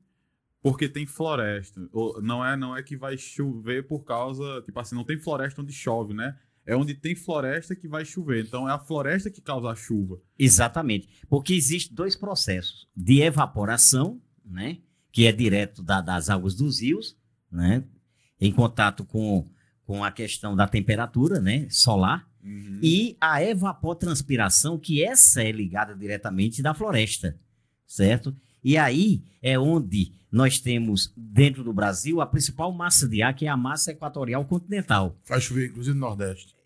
[0.61, 1.87] porque tem floresta.
[1.91, 5.61] Ou, não é não é que vai chover por causa, tipo assim, não tem floresta
[5.61, 6.37] onde chove, né?
[6.69, 8.45] É onde tem floresta que vai chover.
[8.45, 10.21] Então é a floresta que causa a chuva.
[10.37, 11.09] Exatamente.
[11.27, 14.77] Porque existem dois processos: de evaporação, né?
[15.11, 17.17] Que é direto da, das águas dos rios,
[17.51, 17.83] né?
[18.39, 19.47] Em contato com,
[19.83, 21.65] com a questão da temperatura, né?
[21.71, 22.29] Solar.
[22.43, 22.79] Uhum.
[22.83, 27.35] E a evapotranspiração, que essa é ligada diretamente da floresta,
[27.87, 28.37] certo?
[28.63, 33.47] E aí é onde nós temos, dentro do Brasil, a principal massa de ar, que
[33.47, 35.17] é a massa equatorial continental.
[35.23, 36.58] Faz chover, inclusive, no Nordeste.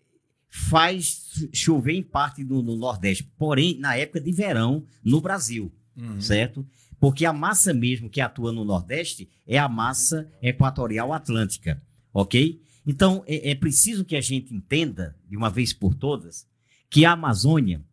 [0.56, 6.20] Faz chover em parte do, do Nordeste, porém, na época de verão, no Brasil, uhum.
[6.20, 6.64] certo?
[7.00, 12.62] Porque a massa mesmo que atua no Nordeste é a massa equatorial atlântica, ok?
[12.86, 16.46] Então, é, é preciso que a gente entenda, de uma vez por todas,
[16.88, 17.84] que a Amazônia,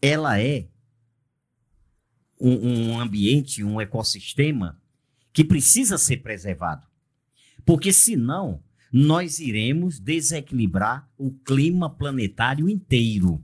[0.00, 0.68] ela é
[2.40, 4.80] um, um ambiente, um ecossistema
[5.34, 6.86] que precisa ser preservado.
[7.66, 13.42] Porque senão nós iremos desequilibrar o clima planetário inteiro.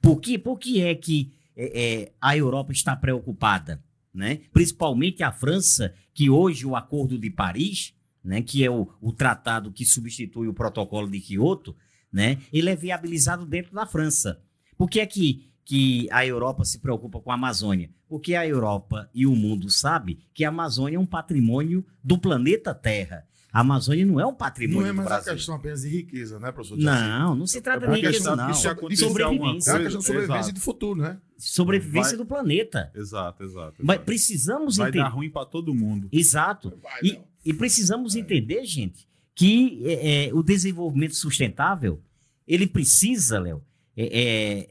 [0.00, 0.38] Por, quê?
[0.38, 3.82] Por que é que é, é, a Europa está preocupada?
[4.12, 4.40] Né?
[4.52, 9.72] Principalmente a França, que hoje o Acordo de Paris, né, que é o, o tratado
[9.72, 11.76] que substitui o protocolo de Kyoto,
[12.12, 14.40] né, ele é viabilizado dentro da França.
[14.78, 17.90] Por que é que, que a Europa se preocupa com a Amazônia?
[18.08, 22.74] Porque a Europa e o mundo sabe que a Amazônia é um patrimônio do planeta
[22.74, 23.26] Terra.
[23.54, 25.34] A Amazônia não é um patrimônio Não é mais do a Brasil.
[25.34, 26.76] questão apenas de riqueza, né, professor?
[26.76, 28.44] Não, não se trata É de riqueza, não.
[28.50, 29.70] acontecer De sobrevivência.
[29.70, 30.02] É a questão de Exato.
[30.02, 31.20] sobrevivência de futuro, né?
[31.38, 32.90] Sobrevivência Vai- do planeta.
[32.92, 33.74] Exato, exato.
[33.78, 34.04] Mas exato.
[34.06, 35.04] precisamos Vai entender.
[35.04, 36.08] dar ruim para todo mundo.
[36.10, 36.76] Exato.
[36.82, 42.02] Vai, E, e precisamos entender, gente, que é, é, o desenvolvimento sustentável
[42.48, 43.62] ele precisa, Léo,
[43.96, 44.68] é, é,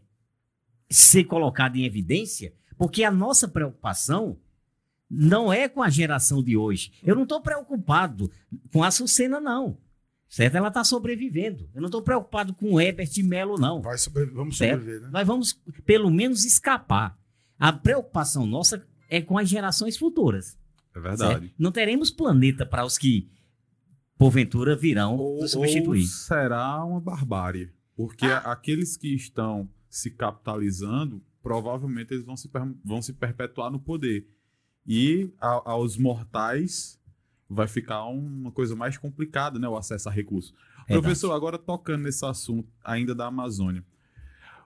[0.89, 4.37] ser colocado em evidência, porque a nossa preocupação
[5.15, 6.91] não é com a geração de hoje.
[7.03, 8.31] Eu não estou preocupado
[8.71, 9.77] com a Sucena, não.
[10.27, 10.55] Certo?
[10.55, 11.69] Ela está sobrevivendo.
[11.75, 13.81] Eu não estou preocupado com o Herbert Melo, não.
[13.81, 14.79] Vai sobre- Vamos Certo.
[14.79, 15.09] sobreviver, né?
[15.13, 15.53] Nós vamos,
[15.85, 17.15] pelo menos, escapar.
[17.59, 20.57] A preocupação nossa é com as gerações futuras.
[20.95, 21.41] É verdade.
[21.41, 21.53] certo?
[21.57, 23.29] Não teremos planeta para os que,
[24.17, 26.01] porventura, virão Ou, nos substituir.
[26.01, 27.71] ou será uma barbárie.
[27.95, 28.39] Porque Ah.
[28.51, 34.27] aqueles que estão se capitalizando, provavelmente eles vão se, per- vão se perpetuar no poder.
[34.85, 36.99] E a- aos mortais
[37.49, 39.67] vai ficar uma coisa mais complicada, né?
[39.67, 40.51] O acesso a recursos.
[40.87, 41.01] Verdade.
[41.01, 43.83] Professor, agora tocando nesse assunto ainda da Amazônia.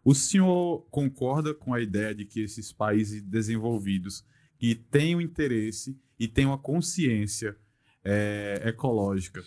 [0.04, 4.24] O senhor concorda com a ideia de que esses países desenvolvidos
[4.58, 7.56] que têm o interesse e têm uma consciência
[8.10, 9.44] eh, ecológica,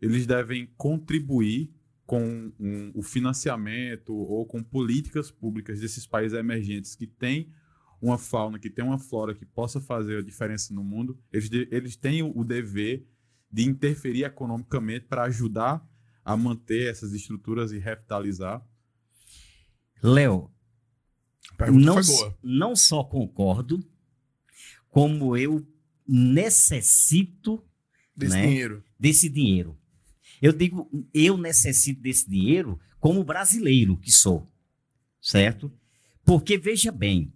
[0.00, 1.70] eles devem contribuir
[2.06, 7.52] com um- o financiamento ou com políticas públicas desses países emergentes que têm
[8.00, 11.96] uma fauna, que têm uma flora que possa fazer a diferença no mundo, eles, eles
[11.96, 13.06] têm o, dever
[13.50, 15.84] de interferir economicamente para ajudar
[16.24, 18.64] a manter essas estruturas e revitalizar.
[20.02, 20.50] Léo,
[21.72, 21.96] não,
[22.42, 23.80] não só concordo,
[24.88, 25.66] como eu
[26.06, 27.64] necessito
[28.18, 28.46] Desse né?
[28.46, 28.84] dinheiro.
[28.98, 29.78] desse dinheiro.
[30.42, 34.44] Eu digo, eu necessito desse dinheiro como brasileiro que sou,
[35.20, 35.72] certo?
[36.24, 37.32] Porque veja bem,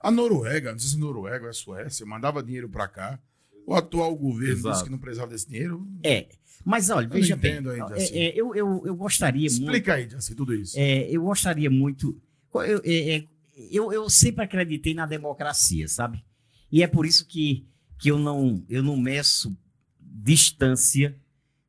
[0.00, 3.20] A Noruega, não sei se Noruega ou a Suécia, mandava dinheiro para cá.
[3.66, 4.84] O atual governo disse Exato.
[4.84, 5.86] que não precisava desse dinheiro.
[6.02, 6.26] é.
[6.64, 8.18] Mas olha, não veja bem, ainda, é, assim.
[8.18, 9.62] é, eu, eu, eu gostaria muito.
[9.62, 10.78] Explica aí, assim, tudo isso.
[10.78, 12.20] É, eu gostaria muito.
[12.54, 13.24] Eu, é, é,
[13.70, 16.22] eu, eu sempre acreditei na democracia, sabe?
[16.70, 17.66] E é por isso que,
[17.98, 19.56] que eu, não, eu não meço
[19.98, 21.16] distância,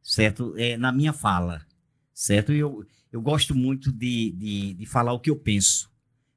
[0.03, 0.53] certo?
[0.57, 1.65] É, na minha fala,
[2.13, 2.51] certo?
[2.51, 5.90] Eu, eu gosto muito de, de, de falar o que eu penso.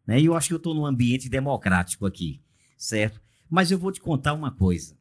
[0.06, 0.20] Né?
[0.20, 2.40] E eu acho que eu estou num ambiente democrático aqui,
[2.76, 3.20] certo?
[3.48, 4.96] Mas eu vou te contar uma coisa.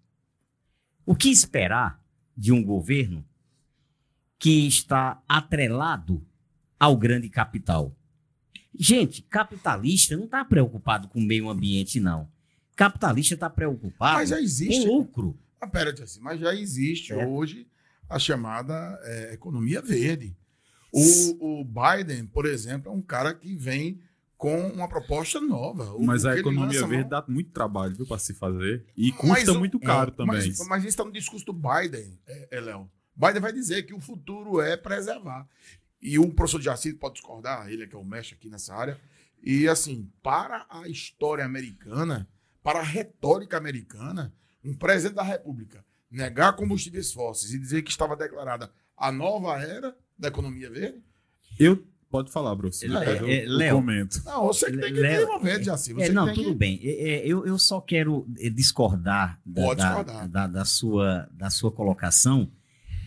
[1.05, 2.01] O que esperar
[2.35, 3.25] de um governo
[4.39, 6.25] que está atrelado
[6.79, 7.95] ao grande capital.
[8.77, 12.29] Gente, capitalista não está preocupado com o meio ambiente, não.
[12.75, 14.85] Capitalista está preocupado existe.
[14.85, 15.39] com lucro.
[15.61, 17.29] Ah, pera, assim, mas já existe Certo.
[17.29, 17.67] hoje
[18.09, 20.35] a chamada é, economia verde.
[20.91, 24.01] O, o Biden, por exemplo, é um cara que vem
[24.43, 25.95] com uma proposta nova.
[25.99, 29.79] Mas a economia verde dá muito trabalho para se fazer e Mas custa o- muito
[29.79, 30.35] caro é, também.
[30.35, 32.91] Mas, mas isso está no discurso do Biden, é, é, Léo.
[33.15, 35.47] Biden vai dizer que o futuro é preservar.
[36.01, 38.99] E o professor Jacinto pode discordar, ele é que é o mestre aqui nessa área.
[39.41, 42.27] E assim, para a história americana,
[42.61, 48.17] para a retórica americana, um presidente da República negar combustíveis fósseis e dizer que estava
[48.17, 51.01] declarada a nova era da economia verde?
[51.57, 51.81] Eu
[52.13, 52.85] pode falar, professor.
[52.85, 54.21] É, depois eu, é, eu Léo, comento.
[54.23, 55.95] Não, você que tem que Léo, desenvolver, Jacinto.
[55.99, 56.55] Você É, que não, tudo que...
[56.55, 56.79] bem.
[56.83, 60.29] É, é, eu, eu só quero é, discordar, da, Pode da- discordar.
[60.29, 62.51] Da, da sua, da sua colocação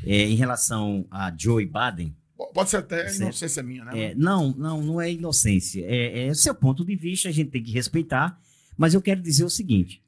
[0.05, 2.17] é, em relação a Joe Biden.
[2.53, 3.23] Pode ser até Certo.
[3.23, 3.99] inocência minha, né?
[4.11, 5.85] É, não, não, não é inocência.
[5.87, 8.39] É, é seu ponto de vista, a gente tem que respeitar.
[8.77, 10.03] Mas eu quero dizer o seguinte: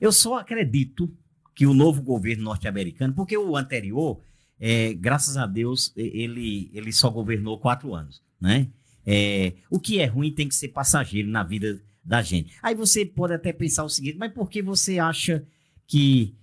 [0.00, 1.12] eu só acredito
[1.54, 4.20] que o novo governo norte-americano, porque o anterior,
[4.58, 8.68] é, graças a Deus, ele, ele só governou quatro anos, né?
[9.06, 12.54] É, o que é ruim tem que ser passageiro na vida da gente.
[12.62, 15.44] Aí você pode até pensar o seguinte: mas por que você acha
[15.86, 16.34] que,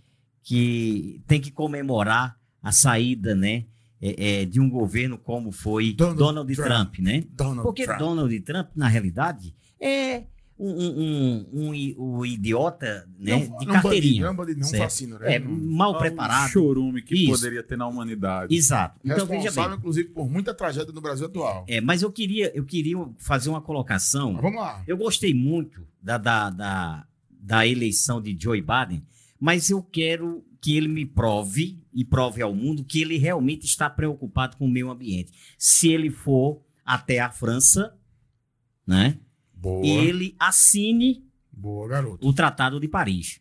[0.43, 3.65] que tem que comemorar a saída, né?
[4.01, 6.67] é, é, de um governo como foi Donald Donald, Trump.
[6.67, 7.23] Trump, né?
[7.31, 7.99] Donald Porque Trump.
[7.99, 10.23] Donald Trump, na realidade, é
[10.63, 14.11] um, um, um, um idiota né, Não- de não carteirinha.
[14.13, 14.83] bandido, Não, bandido, não Certo.
[14.83, 15.35] fascino, né?
[15.35, 16.51] É, mal Um preparado.
[16.51, 17.31] chorume que Isso.
[17.31, 18.53] poderia ter na humanidade.
[18.55, 18.99] Exato.
[19.03, 19.79] Então, veja responsável, bem.
[19.79, 21.65] inclusive, por muita tragédia no Brasil atual.
[21.67, 24.33] É, mas eu queria, eu queria fazer uma colocação.
[24.33, 24.83] Mas vamos lá.
[24.87, 29.03] Eu gostei muito da, da, da, da eleição de Joe Biden,
[29.39, 33.89] mas eu quero que ele me prove e prove ao mundo que ele realmente está
[33.89, 35.31] preocupado com o meio ambiente.
[35.57, 37.95] Se ele for até a França,
[38.85, 39.17] né?
[39.61, 39.85] Boa.
[39.85, 42.27] E ele assine Boa, garoto.
[42.27, 43.39] o Tratado de Paris.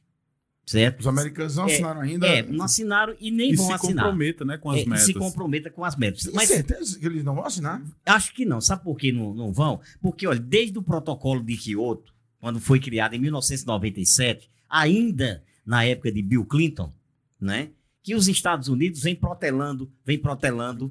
[0.66, 1.00] Certo?
[1.00, 2.26] Os americanos não É, assinaram ainda.
[2.28, 4.04] É, não assinaram e nem E vão se assinar.
[4.04, 5.04] comprometa, né, com as É, e metas.
[5.06, 6.22] se comprometa com as metas.
[6.22, 7.82] Tem Mas certeza que eles não vão assinar?
[8.06, 8.60] acho que não.
[8.60, 9.80] Sabe por que não, não vão?
[10.00, 16.12] Porque, olha, desde o protocolo de Kyoto, quando foi criado em 1997, ainda na época
[16.12, 16.92] de Bill Clinton,
[17.40, 17.70] né?
[18.02, 20.90] Que os Estados Unidos vem protelando, vem protelando,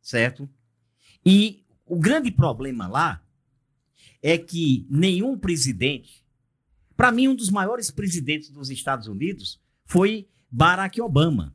[0.00, 0.48] certo?
[1.26, 3.20] E o grande problema lá
[4.22, 6.24] é que nenhum presidente,
[6.96, 11.54] para mim, um dos maiores presidentes dos Estados Unidos foi Barack Obama,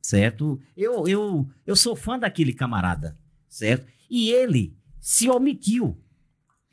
[0.00, 0.60] certo?
[0.76, 3.86] Eu, eu, eu sou fã daquele camarada, certo?
[4.10, 5.96] E ele se omitiu,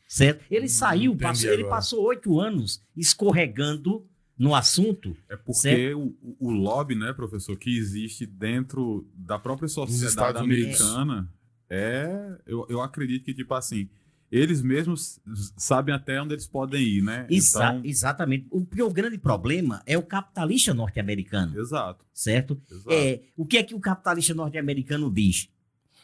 [0.08, 0.44] certo?
[0.52, 4.06] Ele Hum, saiu, passou, ele passou oito anos escorregando
[4.38, 5.16] no assunto.
[5.30, 11.30] É porque o, o- lobby, né, professor, que existe dentro da própria sociedade americana,
[11.70, 12.38] é.
[12.48, 13.88] Eu, eu acredito que, tipo assim,
[14.32, 15.20] eles mesmos
[15.58, 17.26] sabem até onde eles podem ir, né?
[17.30, 18.48] Exa- Então, exatamente.
[18.52, 22.06] O, porque o grande problema é o capitalista norte-americano, exato.
[22.14, 22.62] certo?
[22.72, 22.92] exato.
[22.92, 25.50] É, o que é que o capitalista norte-americano diz?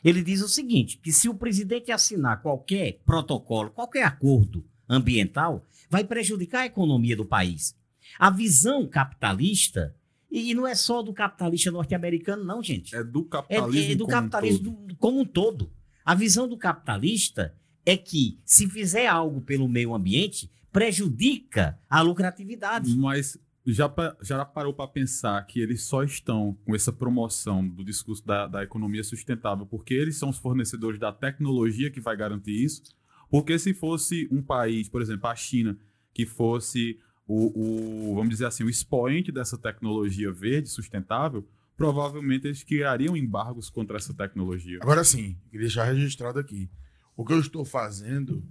[0.04, 6.04] Ele diz o seguinte: que se o presidente assinar qualquer protocolo, qualquer acordo ambiental, vai
[6.04, 7.76] prejudicar a economia do país.
[8.20, 9.96] A visão capitalista,
[10.32, 12.96] e não é só do capitalista norte-americano, não, gente.
[12.96, 13.92] É do É, capitalismo.
[13.92, 14.88] é do como um capitalismo todo.
[14.88, 15.72] do- como um todo.
[16.04, 17.56] A visão do capitalista
[17.86, 22.96] é que, se fizer algo pelo meio ambiente, prejudica a lucratividade.
[22.96, 28.26] Mas já, já parou para pensar que eles só estão com essa promoção do discurso
[28.26, 32.84] da, da economia sustentável porque eles são os fornecedores da tecnologia que vai garantir isso?
[33.30, 35.78] Porque se fosse um país, por exemplo, a China,
[36.14, 42.64] que fosse o, o, vamos dizer assim, o expoente dessa tecnologia verde sustentável, provavelmente eles
[42.64, 44.80] criariam embargos contra essa tecnologia.
[44.82, 46.70] Agora sim, queria deixar registrado aqui.
[47.16, 48.44] O que eu estou fazendo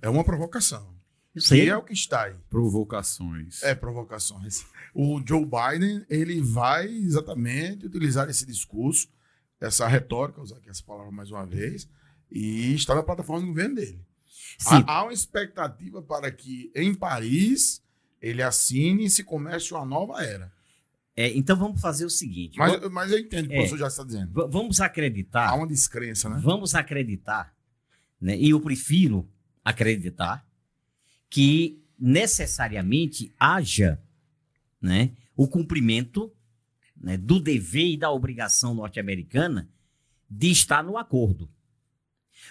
[0.00, 0.92] é uma provocação.
[1.32, 1.68] Que sei.
[1.68, 2.34] é o que está aí.
[2.50, 3.62] Provocações.
[3.62, 4.64] É, provocações.
[4.94, 9.08] O Joe Biden, ele vai exatamente utilizar esse discurso,
[9.60, 11.88] essa retórica, usar aqui essa palavra mais uma vez,
[12.30, 13.98] e está na plataforma do governo dele.
[14.58, 17.82] Sim, Há, há uma expectativa para que em Paris
[18.20, 20.52] ele assine e se comece uma nova era.
[21.16, 23.56] é, então vamos fazer o seguinte: Mas, va- mas eu entendo o que É.
[23.56, 24.32] o professor já está dizendo.
[24.32, 26.38] va- vamos acreditar, Há uma descrença, né?
[26.42, 27.54] vamos acreditar,
[28.22, 29.28] né, e eu prefiro
[29.64, 30.46] acreditar
[31.28, 34.00] que necessariamente haja
[34.80, 36.32] né, o cumprimento
[36.96, 39.68] né, do dever e da obrigação norte-americana
[40.30, 41.50] de estar no acordo.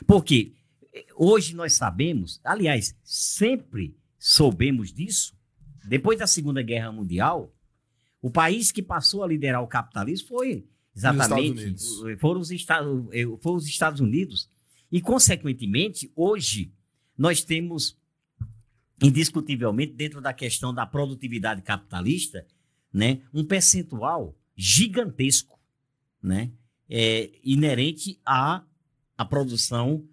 [0.05, 0.53] Porque
[0.93, 5.33] eh, hoje nós sabemos, aliás, sempre soubemos disso,
[5.85, 7.55] depois da Segunda Guerra Mundial,
[8.21, 11.75] o país que passou a liderar o capitalismo foi exatamente
[12.19, 14.49] foram os, Estados, eh, foram os Estados Unidos.
[14.91, 16.71] E, consequentemente, hoje
[17.17, 17.97] nós temos,
[19.01, 22.45] indiscutivelmente, dentro da questão da produtividade capitalista,
[22.93, 25.59] né, um percentual gigantesco
[26.21, 26.51] né,
[26.89, 28.63] é, inerente à,
[29.17, 30.03] à produção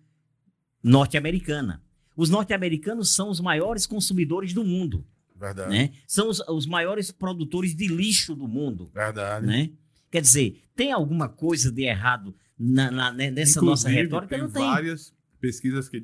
[0.83, 1.83] norte-americana.
[2.17, 5.71] Os norte-americanos são os maiores consumidores do mundo, Verdade.
[5.71, 5.93] né?
[6.07, 9.47] São os, os maiores produtores de lixo do mundo, Verdade.
[9.47, 9.71] né?
[10.11, 14.35] Quer dizer, tem alguma coisa de errado na, na- né, nessa nossa Inclusive, retórica?
[14.35, 14.62] Tem Não tem.
[14.62, 16.01] várias pesquisas que,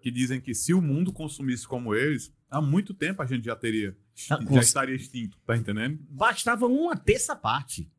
[0.00, 3.56] que dizem que se o mundo consumisse como eles, há muito tempo a gente já
[3.56, 3.96] teria,
[4.30, 5.98] Ah, já estaria extinto, tá entendendo?
[6.08, 7.90] Bastava uma terça parte,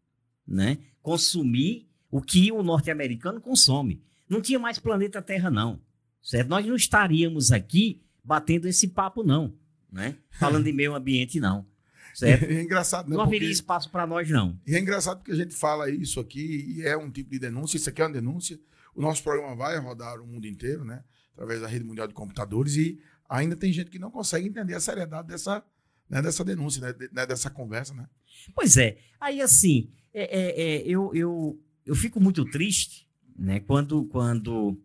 [0.48, 0.78] né?
[1.02, 4.02] Consumir o que o norte-americano consome.
[4.30, 5.82] Não tinha mais planeta Terra, não.
[6.22, 6.48] Certo?
[6.50, 9.54] Nós não estaríamos aqui batendo esse papo, não.
[9.92, 10.16] Né?
[10.30, 11.66] Falando de meio ambiente, não.
[12.20, 12.44] Certo?
[12.52, 13.16] É engraçado, né?
[13.16, 14.60] Não haveria espaço para nós, não.
[14.68, 17.78] E é engraçado porque a gente fala isso aqui e é um tipo de denúncia.
[17.78, 18.60] Isso aqui é uma denúncia.
[18.96, 21.04] O nosso programa vai rodar o mundo inteiro, né?
[21.34, 23.00] Através da rede mundial de computadores e
[23.30, 25.64] ainda tem gente que não consegue entender a seriedade dessa,
[26.10, 28.08] né, dessa denúncia, né, de- né, dessa conversa, né?
[28.54, 28.98] Pois é.
[29.22, 33.08] Aí, assim, é, é, é, eu, eu, eu fico muito triste
[33.38, 34.78] né, quando, quando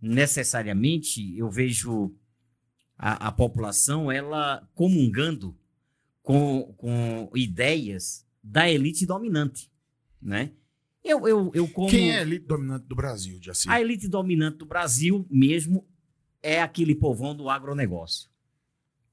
[0.00, 2.14] necessariamente eu vejo
[2.96, 5.56] a, a população ela comungando
[6.24, 9.70] com, com ideias da elite dominante.
[10.20, 10.50] Né?
[11.04, 11.88] Eu, eu, eu como...
[11.90, 13.68] Quem é a elite dominante do Brasil, Jaci?
[13.68, 15.86] A elite dominante do Brasil mesmo
[16.42, 18.28] é aquele povão do agronegócio.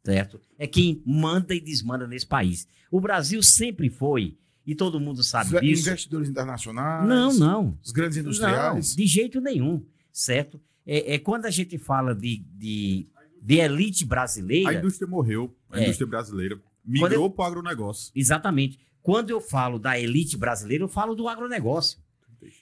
[0.03, 0.39] Certo?
[0.57, 2.65] É quem manda e desmanda nesse país.
[2.89, 5.81] O Brasil sempre foi, e todo mundo sabe Os disso.
[5.81, 7.77] investidores internacionais, Não, não.
[7.83, 8.89] os grandes industriais.
[8.89, 9.85] Não, de jeito nenhum.
[10.11, 10.59] Certo?
[10.85, 13.07] É, é quando a gente fala de, de,
[13.41, 14.73] de elite A brasileira.
[14.73, 15.83] indústria morreu, a É.
[15.83, 18.11] indústria brasileira migrou para o agronegócio.
[18.15, 18.79] Exatamente.
[19.01, 21.99] quando eu falo da elite brasileira, eu falo do agronegócio,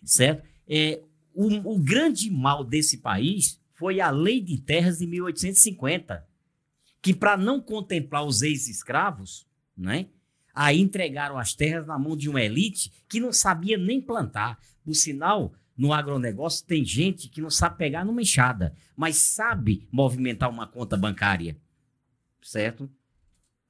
[0.04, 0.48] certo?
[0.68, 1.02] É,
[1.34, 6.28] o, o grande mal desse país foi a Lei de Terras de 1850,
[7.02, 10.08] que para não contemplar os ex-escravos, né?
[10.54, 14.60] Aí entregaram as terras na mão de uma elite que não sabia nem plantar.
[14.84, 20.50] Por sinal, no agronegócio tem gente que não sabe pegar numa enxada, mas sabe movimentar
[20.50, 21.58] uma conta bancária,
[22.42, 22.90] certo?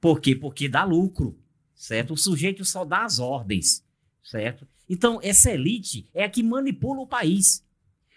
[0.00, 0.34] Por quê?
[0.34, 1.38] Porque dá lucro,
[1.74, 2.14] certo?
[2.14, 3.84] O sujeito só dá as ordens,
[4.22, 4.66] certo?
[4.88, 7.64] Então, essa elite é a que manipula o país.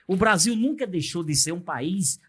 [0.07, 2.19] O Brasil nunca deixou de ser um país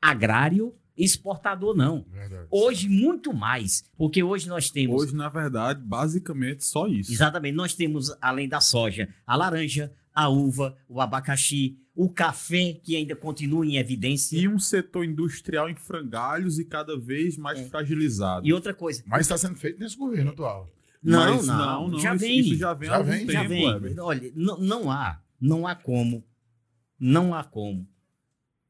[0.00, 2.06] agrário exportador, não.
[2.10, 2.46] Verdade.
[2.50, 5.02] Hoje, muito mais, porque hoje nós temos.
[5.02, 7.12] Hoje, na verdade, basicamente só isso.
[7.12, 12.96] Exatamente, nós temos, além da soja, a laranja, a uva, o abacaxi, o café, que
[12.96, 14.38] ainda continua em evidência.
[14.38, 17.64] E um setor industrial em frangalhos e cada vez mais É.
[17.68, 18.46] fragilizado.
[18.46, 19.02] E outra coisa.
[19.06, 20.68] Mas está sendo feito nesse governo atual.
[21.02, 22.40] Não, Mas não, não, já isso, vem.
[22.40, 23.42] isso já vem Já há algum vem, tempo, Já
[23.78, 24.00] vem.
[24.00, 26.24] Olha, não, não há, não há como,
[26.98, 27.86] não há como,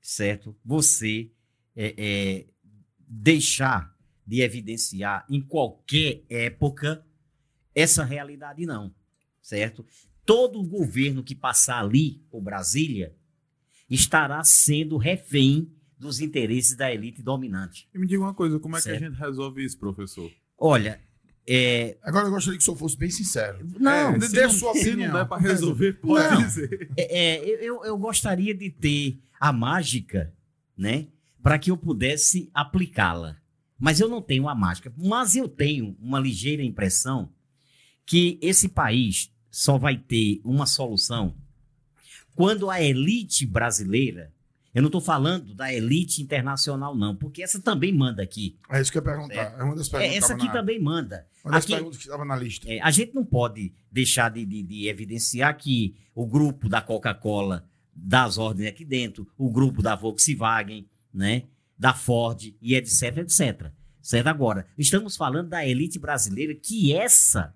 [0.02, 0.54] certo?
[0.64, 1.30] Você
[1.74, 2.46] é, é,
[3.08, 3.94] deixar
[4.26, 7.06] de evidenciar em qualquer época
[7.74, 8.92] essa realidade, não,
[9.40, 9.86] certo?
[10.26, 13.14] Todo governo que passar ali por Brasília
[13.88, 17.88] estará sendo refém dos interesses da elite dominante.
[17.94, 19.04] E me diga uma coisa, como é que Certo.
[19.04, 20.30] a gente resolve isso, professor?
[20.58, 21.00] Olha,
[21.48, 23.64] é, Agora eu gostaria que o senhor fosse bem sincero.
[23.78, 25.12] não, É, se dê sua opinião.
[25.12, 26.42] não der para resolver, pode Não.
[26.42, 26.90] dizer.
[26.96, 30.34] É, é, eu- eu, eu gostaria de ter a mágica,
[30.76, 31.06] né?
[31.40, 33.36] Para que eu pudesse aplicá-la.
[33.78, 34.92] Mas eu não tenho a mágica.
[34.96, 37.30] Mas eu tenho uma ligeira impressão
[38.04, 41.34] que esse país só vai ter uma solução
[42.34, 44.30] quando a elite brasileira.
[44.74, 48.58] Eu não estou falando da elite internacional, não, porque essa também manda aqui.
[48.70, 49.56] É isso que eu ia perguntar.
[49.58, 51.26] É uma das perguntas É, essa aqui na, também manda.
[51.42, 52.70] uma das Aqui- perguntas que estava na lista.
[52.70, 57.66] É, a gente não pode deixar de, de- de evidenciar que o grupo da Coca-Cola
[57.94, 61.44] dá as ordens aqui dentro, o grupo da Volkswagen, né,
[61.78, 63.70] da Ford e etc, etc.
[64.02, 64.26] Certo?
[64.26, 67.54] Agora, estamos falando da elite brasileira, que essa,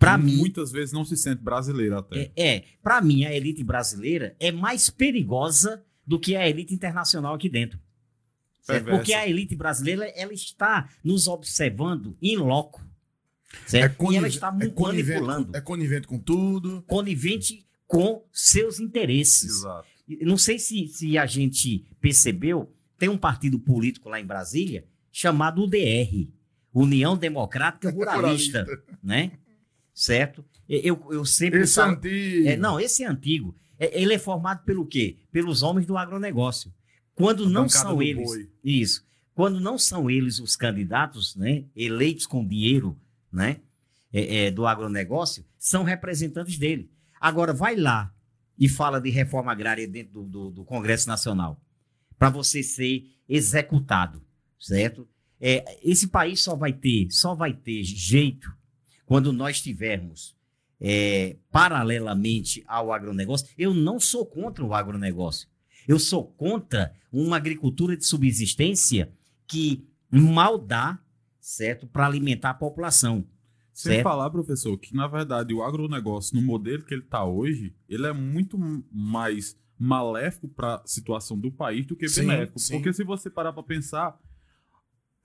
[0.00, 2.32] para mim, Muitas vezes não se sente brasileiro até.
[2.34, 7.34] é, é para mim, a elite brasileira é mais perigosa do que a elite internacional
[7.34, 7.78] aqui dentro.
[8.62, 8.84] Certo?
[8.84, 8.98] Perversa.
[8.98, 12.82] Porque a elite brasileira, ela está nos observando em loco.
[13.66, 13.92] É, Certo?
[13.92, 16.82] e conive- ela está é manipulando é conivente com tudo.
[16.86, 19.50] conivente com seus interesses.
[19.58, 19.86] Exato.
[20.08, 24.84] E Não sei se, se a gente percebeu, tem um partido político lá em Brasília
[25.12, 26.28] chamado UDR,
[26.72, 28.64] União Democrática Ruralista,
[29.02, 29.32] né?
[30.00, 30.42] Certo?
[30.66, 32.48] Eu, eu sempre Esse falo- antigo.
[32.48, 33.54] é, não, esse é antigo.
[33.78, 35.18] É, Ele é formado pelo quê?
[35.30, 36.72] Pelos homens do agronegócio.
[37.14, 38.24] Quando não são eles.
[38.26, 38.48] boi.
[38.64, 39.04] Isso.
[39.34, 41.64] Quando não são eles os candidatos, né?
[41.76, 42.98] Eleitos com dinheiro,
[43.30, 43.60] né?
[44.10, 46.90] é, é, do agronegócio, são representantes dele.
[47.20, 48.10] Agora, vai lá
[48.58, 51.62] e fala de reforma agrária dentro do, do- do Congresso Nacional,
[52.18, 54.22] para você ser executado,
[54.58, 55.06] certo?
[55.38, 58.50] É, esse país só vai ter, só vai ter jeito
[59.10, 60.36] quando nós tivermos
[60.80, 63.48] é, paralelamente ao agronegócio.
[63.58, 65.48] Eu não sou contra o agronegócio.
[65.88, 69.12] Eu sou contra uma agricultura de subsistência
[69.48, 70.96] que mal dá,
[71.40, 73.26] certo, para alimentar a população.
[73.74, 74.04] Sem Certo.
[74.04, 78.12] falar, professor, que na verdade o agronegócio, no modelo que ele está hoje, ele é
[78.12, 78.56] muito
[78.92, 82.60] mais maléfico para a situação do país do que Sim, benéfico.
[82.60, 82.74] sim.
[82.74, 84.16] Porque se você parar para pensar,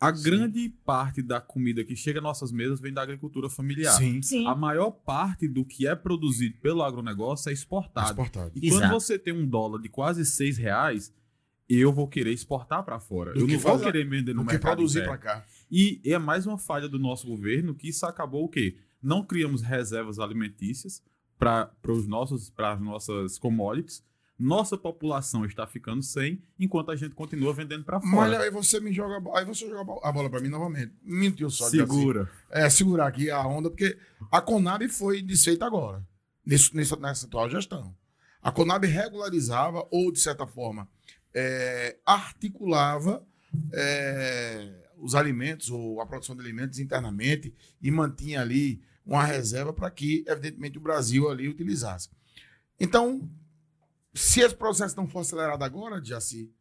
[0.10, 0.24] a Sim.
[0.24, 3.94] grande parte da comida que chega às nossas mesas vem da agricultura familiar.
[3.98, 4.22] Sim.
[4.22, 4.48] Sim.
[4.48, 8.10] A maior parte do que é produzido pelo agronegócio é exportado.
[8.10, 8.52] Exportado.
[8.56, 8.94] E quando Exato.
[8.94, 11.14] você tem um dólar de quase seis reais,
[11.68, 13.34] eu vou querer exportar para fora.
[13.34, 15.18] Do eu que não vou fazer- querer vender no Do que mercado produzir interno.
[15.20, 15.46] para cá.
[15.72, 18.78] E é mais uma falha do nosso governo que isso acabou o quê?
[19.02, 21.02] Não criamos reservas alimentícias
[21.38, 24.04] para os nossos para as nossas commodities.
[24.38, 28.44] Nossa população está ficando sem, enquanto a gente continua vendendo para Mas fora.
[28.44, 29.22] aí você me joga.
[29.38, 30.92] Aí você joga a bo- a bola para mim novamente.
[31.02, 31.70] Mentiu só.
[31.70, 31.92] de assim.
[31.94, 32.30] Segura.
[32.52, 33.98] É, segurar aqui a onda, porque
[34.30, 36.06] a Conab foi desfeita agora,
[36.46, 37.96] nesse, nessa, nessa atual gestão.
[38.42, 40.88] A Conab regularizava, ou de certa forma,
[41.34, 43.26] é, articulava
[43.74, 49.90] é, os alimentos, ou a produção de alimentos internamente, e mantinha ali uma reserva para
[49.90, 52.10] que, evidentemente, o Brasil ali utilizasse.
[52.80, 53.30] Então,
[54.16, 56.52] se esse processo não for acelerado agora, Jaci,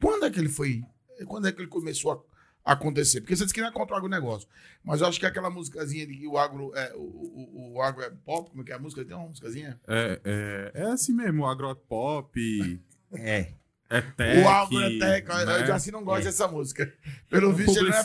[0.00, 0.82] quando é que ele foi?
[1.26, 2.26] Quando é que ele começou
[2.64, 3.20] a acontecer?
[3.20, 4.48] Porque você disse que não é contra o agronegócio.
[4.82, 8.02] Mas eu acho que aquela musicazinha de que o agro é, o, o, o agro
[8.02, 9.04] é pop, como é que é a música?
[9.04, 9.80] Tem uma musicazinha?
[9.86, 12.80] É, é, é assim mesmo, o agropop.
[13.12, 13.20] É.
[13.20, 15.28] É tech, o Agro é tech.
[15.28, 15.66] né?
[15.66, 16.92] Já assim não gosto dessa música.
[17.28, 18.02] Pelo visto, ele não é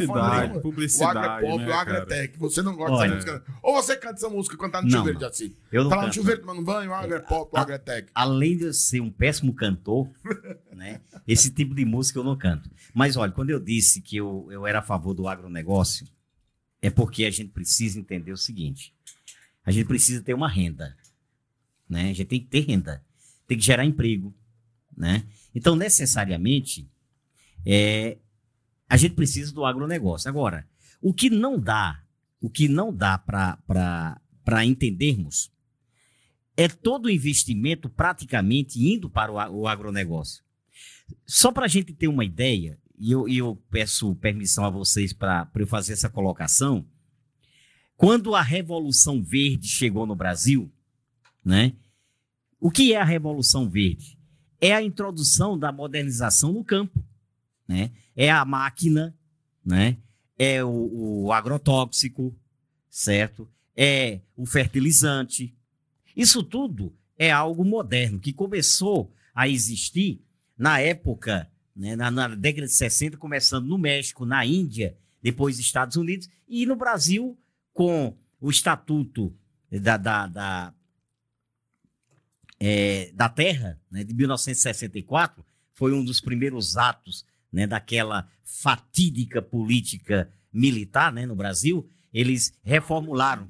[0.53, 1.17] fã Publicidade.
[1.17, 2.37] O Agro é pop, né, o Agro é tech.
[2.39, 3.15] Você não gosta Olha.
[3.15, 3.53] dessa música.
[3.63, 5.19] Ou você canta essa música quando tá no Não, chuveiro.
[5.19, 5.55] Jaci.
[5.71, 7.77] Eu não Tá lá no chuveiro tomando banho, o Agro é pop, o Agro é
[7.77, 8.09] tech.
[8.13, 10.09] além de eu ser um péssimo cantor,
[10.75, 12.69] né, esse tipo de música eu não canto.
[12.93, 16.05] Mas olha, quando eu disse que eu, eu era a favor do agronegócio,
[16.81, 18.93] é porque a gente precisa entender o seguinte:
[19.65, 20.95] a gente precisa ter uma renda.
[21.89, 22.03] Né?
[22.11, 23.03] A gente tem que ter renda,
[23.47, 24.33] tem que gerar emprego.
[24.95, 25.23] Né?
[25.53, 26.89] Então, necessariamente,
[27.65, 28.17] é,
[28.87, 30.29] a gente precisa do agronegócio.
[30.29, 30.67] Agora,
[31.01, 32.03] o que não dá,
[32.41, 35.51] o que não dá para entendermos
[36.57, 40.43] é todo o investimento praticamente indo para o, o agronegócio.
[41.25, 45.49] Só para a gente ter uma ideia, e eu, eu peço permissão a vocês para
[45.55, 46.85] eu fazer essa colocação,
[47.95, 50.71] quando a Revolução Verde chegou no Brasil,
[51.43, 51.73] né?
[52.59, 54.18] O que é a Revolução Verde?
[54.59, 57.03] É a introdução da modernização no campo,
[57.67, 57.91] né?
[58.15, 59.15] É a máquina,
[59.65, 59.97] né?
[60.37, 62.35] É o, o agrotóxico,
[62.89, 63.49] certo?
[63.75, 65.55] É o fertilizante,
[66.19, 70.21] isso tudo é algo moderno que começou a existir
[70.57, 75.95] na época, né, na, na década de 60, começando no México, na Índia, depois Estados
[75.95, 77.37] Unidos, e no Brasil,
[77.73, 79.33] com o Estatuto
[79.71, 80.73] da, da, da,
[82.59, 90.29] é, da Terra, né, de 1964, foi um dos primeiros atos né, daquela fatídica política
[90.51, 91.87] militar né, no Brasil.
[92.13, 93.47] Eles reformularam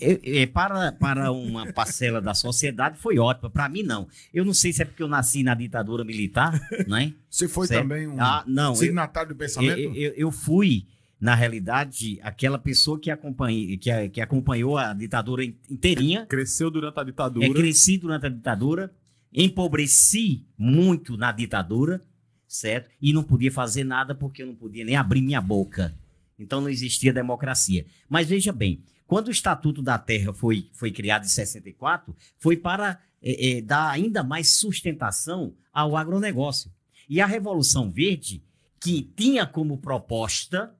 [0.00, 3.48] é, é, para, para uma parcela da sociedade foi ótima.
[3.48, 4.08] Para mim, não.
[4.32, 7.14] Eu não sei se é porque eu nasci na ditadura militar, né?
[7.30, 7.82] Você foi Certo.
[7.82, 8.70] também um Ah, não.
[8.72, 9.78] Eu, signatário do pensamento?
[9.78, 10.88] eu, eu- eu fui,
[11.24, 16.26] na realidade, aquela pessoa que, acompanhei, que, que acompanhou a ditadura in- inteirinha.
[16.26, 17.46] Cresceu durante a ditadura.
[17.46, 18.92] É, cresci durante a ditadura,
[19.32, 22.02] empobreci muito na ditadura,
[22.46, 22.90] certo?
[23.00, 25.94] E não podia fazer nada porque eu não podia nem abrir minha boca.
[26.38, 27.86] Então não existia democracia.
[28.06, 33.00] Mas veja bem, quando o Estatuto da Terra foi, foi criado em 64, foi para
[33.22, 36.70] eh, eh, dar ainda mais sustentação ao agronegócio.
[37.08, 38.42] E a Revolução Verde,
[38.78, 40.74] que tinha como proposta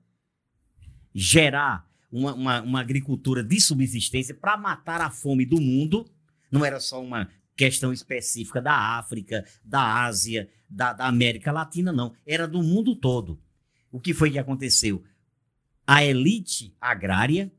[1.15, 6.05] gerar uma, uma, uma agricultura de subsistência para matar a fome do mundo,
[6.51, 12.13] não era só uma questão específica da África, da Ásia, da, da América Latina, não.
[12.27, 13.39] Era do mundo todo.
[13.89, 15.01] O que foi que aconteceu?
[15.87, 17.49] A elite agrária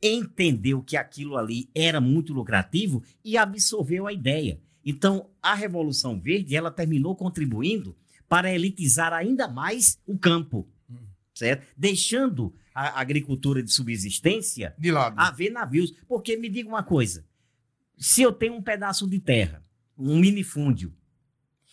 [0.00, 4.60] entendeu que aquilo ali era muito lucrativo e absorveu a ideia.
[4.84, 7.96] Então, a Revolução Verde, ela terminou contribuindo
[8.28, 10.68] para elitizar ainda mais o campo,
[11.34, 11.66] certo?
[11.76, 15.18] Deixando a agricultura de subsistência De lado.
[15.18, 15.92] haver navios.
[16.08, 17.26] Porque me diga uma coisa:
[17.98, 19.64] se eu tenho um pedaço de terra,
[19.96, 20.94] um minifúndio,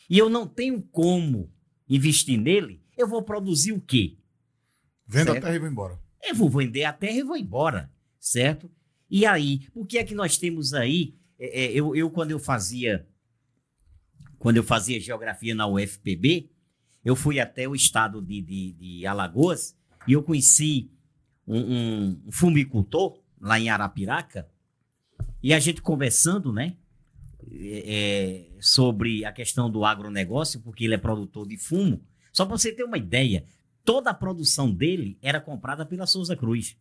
[0.09, 1.51] e eu não tenho como
[1.89, 4.17] investir nele, eu vou produzir o quê?
[5.05, 5.43] Venda a certo.
[5.45, 5.99] terra e vou embora.
[6.23, 8.69] Eu vou vender a terra e vou embora, certo?
[9.09, 11.15] E aí, o que é que nós temos aí?
[11.39, 13.07] É, é, eu, eu, quando eu fazia
[14.37, 16.49] quando eu fazia geografia na UFPB,
[17.03, 19.76] eu fui até o estado de, de, de Alagoas
[20.07, 20.89] e eu conheci
[21.47, 24.47] um, um- um fumicultor lá em Arapiraca
[25.43, 26.75] e a gente conversando, né?
[27.51, 32.01] é, é, sobre a questão do agronegócio, porque ele é produtor de fumo.
[32.33, 33.45] Só para você ter uma ideia,
[33.85, 36.75] toda a produção dele era comprada pela Souza Cruz.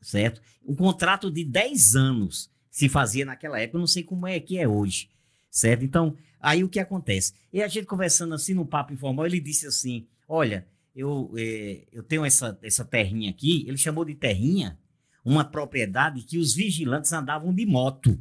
[0.00, 0.40] Certo?
[0.66, 4.58] Um contrato de 10 anos se fazia naquela época, eu não sei como é que
[4.58, 5.08] é hoje.
[5.50, 5.84] Certo?
[5.84, 7.34] Então, aí o que acontece?
[7.52, 12.02] E a gente conversando assim no papo informal, ele disse assim: Olha, eu, eh, eu
[12.02, 14.78] tenho essa, essa terrinha aqui, ele chamou de terrinha,
[15.24, 18.20] uma propriedade que os vigilantes andavam de moto.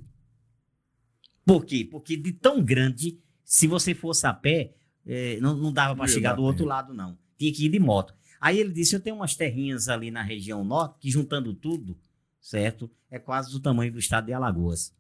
[1.46, 1.88] Por quê?
[1.90, 4.74] Porque de tão grande, se você fosse a pé,
[5.06, 7.18] eh, não, não dava para chegar do outro lado, não.
[7.38, 8.14] Tinha que ir de moto.
[8.40, 11.98] Aí ele disse: Eu tenho umas terrinhas ali na região norte, que juntando tudo,
[12.40, 12.90] certo?
[13.10, 14.94] É quase do tamanho do estado de Alagoas.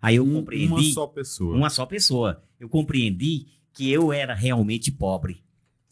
[0.00, 0.72] Aí eu compreendi.
[0.72, 1.56] Uma só pessoa.
[1.56, 2.42] Uma só pessoa.
[2.58, 5.42] Eu compreendi que eu era realmente pobre,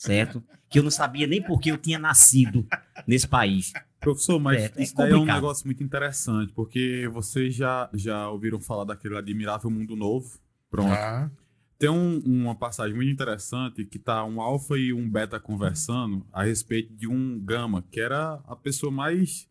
[0.06, 0.42] certo?
[0.70, 2.66] que eu não sabia nem por que eu tinha nascido
[3.06, 3.74] nesse país.
[4.00, 8.26] Professor, mas É, é isso daí é um negócio muito interessante, porque vocês já, já
[8.30, 10.38] ouviram falar daquele admirável mundo novo?
[10.70, 10.90] Pronto.
[10.92, 11.30] Ah,
[11.78, 16.42] Tem um- uma passagem muito interessante que tá um alfa e um beta conversando a
[16.44, 19.46] respeito de um gama, que era a pessoa mais.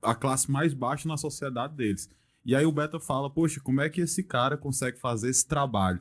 [0.00, 2.08] a classe mais baixa na sociedade deles.
[2.44, 6.00] E aí o beta fala: Poxa, como é que esse cara consegue fazer esse trabalho?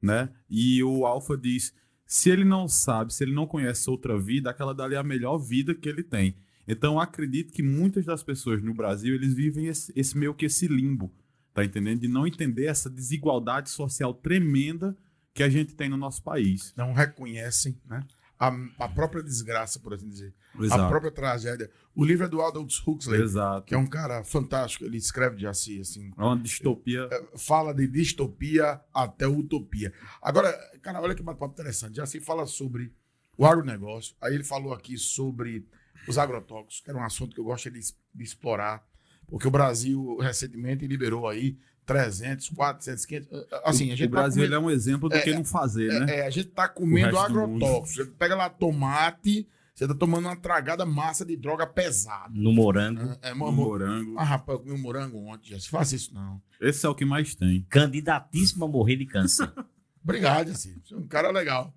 [0.00, 0.30] Né?
[0.48, 1.74] E o alfa diz:
[2.06, 5.38] se ele não sabe, se ele não conhece outra vida, aquela dali é a melhor
[5.38, 6.36] vida que ele tem.
[6.66, 10.66] Então acredito que muitas das pessoas no Brasil eles vivem esse, esse meio que esse
[10.66, 11.12] limbo,
[11.54, 12.00] Tá entendendo?
[12.00, 14.96] De não entender essa desigualdade social tremenda
[15.32, 16.74] que a gente tem no nosso país.
[16.76, 18.04] Não reconhecem né,
[18.48, 20.34] a, a própria desgraça, por assim dizer.
[20.58, 20.88] A Exato.
[20.88, 21.70] própria tragédia.
[21.94, 23.66] O livro é do Aldous Huxley, Exato.
[23.66, 24.84] que é um cara fantástico.
[24.84, 26.10] Ele escreve de assim, assim.
[26.16, 27.08] É uma distopia.
[27.36, 29.92] Fala de distopia até utopia.
[30.20, 31.96] Agora, cara, olha que bate-papo interessante.
[31.96, 32.92] Já se fala sobre
[33.36, 34.14] o agronegócio.
[34.20, 35.66] Aí ele falou aqui sobre
[36.08, 38.86] os agrotóxicos, que era um assunto que eu gosto de, de explorar,
[39.26, 43.28] porque o Brasil recentemente liberou aí 300, 400, 500.
[43.64, 46.06] Assim, a gente o Brasil tá ele é um exemplo do que não fazer, comendo,
[46.06, 46.14] né?
[46.16, 47.64] é, é, a gente tá comendo O resto do mundo.
[47.64, 48.06] agrotóxicos.
[48.06, 52.30] Você pega lá tomate, você tá tomando uma tragada massa de droga pesada.
[52.32, 54.16] No morango, É, é, mo- morango.
[54.18, 56.40] Ah, rapaz, eu comi um morango ontem, já se faça isso não.
[56.60, 57.66] Esse é o que mais tem.
[57.68, 59.50] candidatíssimo a morrer de câncer.
[60.02, 60.74] Obrigado, assim.
[60.84, 61.74] Você é um cara legal.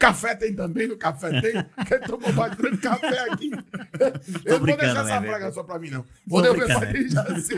[0.00, 1.52] Café tem também, no café tem.
[1.86, 3.50] Quem tomou bastante café aqui?
[4.46, 6.04] Eu não vou deixar essa né, praga só pra mim, não.
[6.26, 7.54] Vou devolver pra ti, Jaci.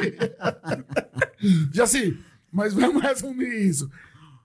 [1.72, 2.18] Jaci,
[2.51, 3.90] mas vamos resumir isso.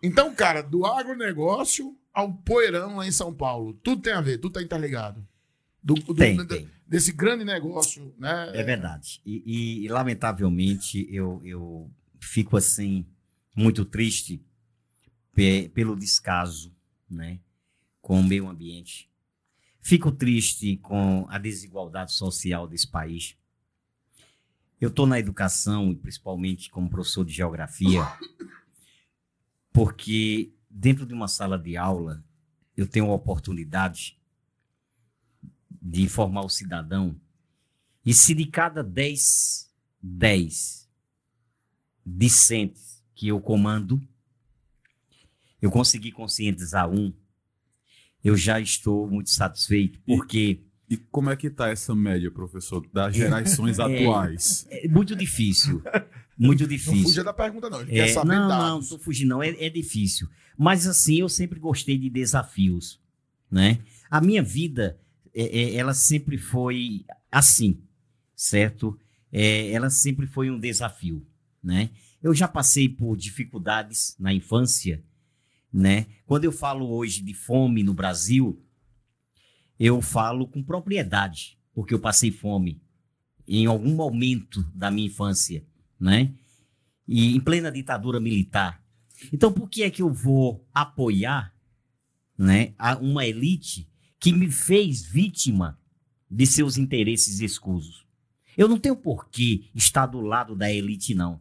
[0.01, 4.53] Então, cara, do agronegócio ao poeirão lá em São Paulo, tudo tem a ver, tudo
[4.53, 5.25] tá interligado.
[5.83, 6.69] Do, do- Tem, do- tem.
[6.87, 8.51] Desse grande negócio, né?
[8.53, 9.21] É verdade.
[9.25, 11.89] E, e- e, lamentavelmente eu, eu
[12.19, 13.05] fico assim
[13.55, 14.41] muito triste
[15.33, 16.73] pe- pelo descaso,
[17.09, 17.39] né,
[18.07, 19.11] com o meio ambiente.
[19.81, 23.35] Fico triste com a desigualdade social desse país.
[24.79, 28.01] Eu estou na educação, e principalmente como professor de geografia,
[29.73, 32.23] porque dentro de uma sala de aula
[32.77, 34.17] eu tenho a oportunidade
[35.69, 37.19] de informar o cidadão
[38.05, 39.69] e se de cada 10,
[40.01, 40.89] 10
[42.05, 44.01] discentes que eu comando,
[45.61, 47.13] eu conseguir conscientizar um,
[48.24, 53.13] eu já estou muito satisfeito, porque E como é que tá essa média, professor, das
[53.15, 53.84] gerações É.
[53.84, 54.65] atuais?
[54.70, 55.82] é muito difícil.
[56.39, 57.01] Muito Não difícil.
[57.01, 57.82] fuja da pergunta, não.
[57.82, 58.84] Ele É, quer saber não, não, não dados.
[58.84, 59.41] estou fugindo, não.
[59.41, 60.30] É, é difícil.
[60.55, 63.01] Mas assim, eu sempre gostei de desafios,
[63.49, 63.80] né?
[64.07, 64.99] A minha vida,
[65.34, 67.82] é, é, ela sempre foi assim,
[68.36, 68.99] certo?
[69.32, 71.26] É, ela sempre foi um desafio,
[71.63, 71.89] né?
[72.22, 75.03] Eu já passei por dificuldades na infância,
[75.72, 76.07] né?
[76.26, 78.63] Quando eu falo hoje de fome no Brasil,
[79.80, 82.82] eu falo com propriedade, porque eu passei fome
[83.47, 85.65] em algum momento da minha infância,
[85.99, 86.34] né?
[87.07, 88.84] E em plena ditadura militar.
[89.32, 91.55] Então, por que é que eu vou apoiar,
[92.38, 93.89] né, uma elite
[94.20, 95.80] que me fez vítima
[96.30, 98.05] de seus interesses escusos?
[98.57, 101.39] Eu não tenho por que estar do lado da elite, não.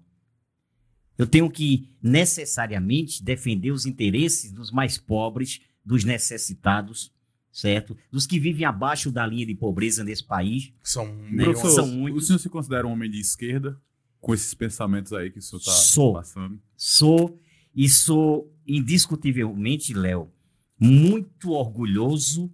[1.19, 7.13] Eu tenho que necessariamente defender os interesses dos mais pobres, dos necessitados,
[7.51, 7.97] certo?
[8.11, 10.73] Dos que vivem abaixo da linha de pobreza nesse país.
[10.83, 11.45] São Né?
[11.45, 12.25] Professor, São muitos.
[12.25, 13.81] o senhor se considera um homem de esquerda
[14.21, 16.13] com esses pensamentos aí que o senhor está Sou.
[16.15, 16.61] passando?
[16.77, 17.41] Sou
[17.75, 20.31] e sou indiscutivelmente, Léo,
[20.79, 22.53] muito orgulhoso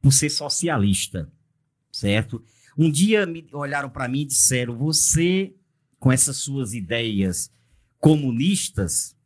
[0.00, 1.30] por ser socialista,
[1.92, 2.42] certo?
[2.76, 5.54] Um dia me olharam para mim e disseram: "Você
[5.98, 7.50] com essas suas ideias
[7.98, 9.16] comunistas,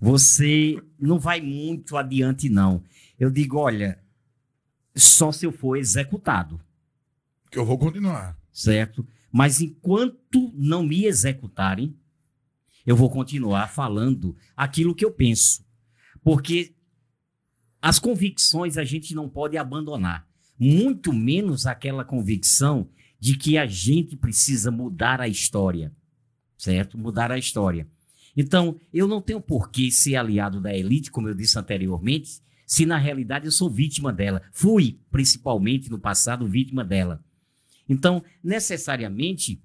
[0.00, 2.82] você não vai muito adiante não".
[3.18, 3.98] Eu digo: "Olha,
[4.96, 6.60] só se eu for executado"
[7.50, 8.36] Que eu vou continuar.
[8.52, 9.06] certo?
[9.32, 11.94] Mas enquanto não me executarem,
[12.84, 15.64] eu vou continuar falando aquilo que eu penso.
[16.22, 16.74] Porque
[17.80, 20.26] as convicções a gente não pode abandonar,
[20.58, 22.88] muito menos aquela convicção
[23.20, 25.92] de que a gente precisa mudar a história,
[26.58, 26.98] certo?
[26.98, 27.86] Mudar a história.
[28.36, 32.84] Então, eu não tenho por que ser aliado da elite, como eu disse anteriormente, se
[32.84, 34.42] na realidade eu sou vítima dela.
[34.52, 37.24] Fui, principalmente no passado, vítima dela.
[37.88, 39.62] Então, necessariamente,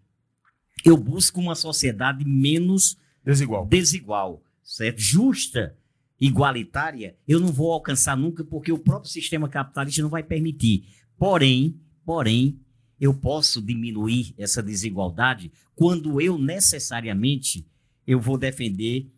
[0.85, 3.67] eu busco uma sociedade menos Desigual.
[3.67, 4.99] desigual, certo?
[4.99, 5.75] Justa,
[6.19, 10.85] igualitária, eu não vou alcançar nunca porque o próprio sistema capitalista não vai permitir.
[11.17, 12.59] Porém, porém,
[13.03, 17.67] eu posso diminuir essa desigualdade quando eu necessariamente
[18.07, 19.11] eu vou defender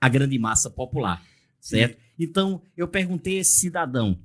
[0.00, 1.24] a grande massa popular,
[1.60, 1.96] certo?
[2.18, 4.18] Então, eu perguntei a esse cidadão: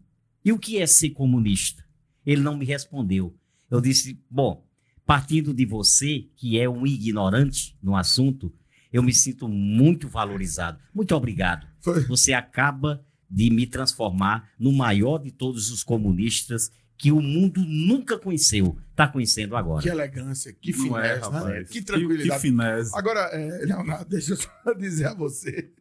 [0.44, 1.86] "E o que é ser comunista?"
[2.26, 3.38] Ele não me respondeu.
[3.70, 4.68] Eu disse: "Bom,
[5.06, 8.52] partindo de você, que é um ignorante no assunto,
[8.92, 10.80] eu me sinto muito valorizado.
[10.92, 11.68] Muito obrigado.
[11.80, 12.04] Foi.
[12.06, 18.20] Você acaba de me transformar no maior de todos os comunistas que o mundo nunca
[18.20, 18.78] conheceu.
[18.91, 19.82] Está conhecendo agora.
[19.82, 21.38] Que elegância, que Não é, finesse, né?
[21.39, 21.68] rapaz.
[21.70, 22.41] Que Que tranquilidade.
[22.41, 22.91] finesse.
[22.93, 25.72] Agora, é, Leonardo, deixa eu só dizer a você.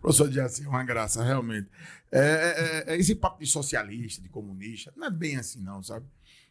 [0.00, 1.68] Professor Dias, é uma graça, realmente.
[2.10, 6.06] É, é, é, esse papo de socialista, de comunista, não é bem assim, não, sabe?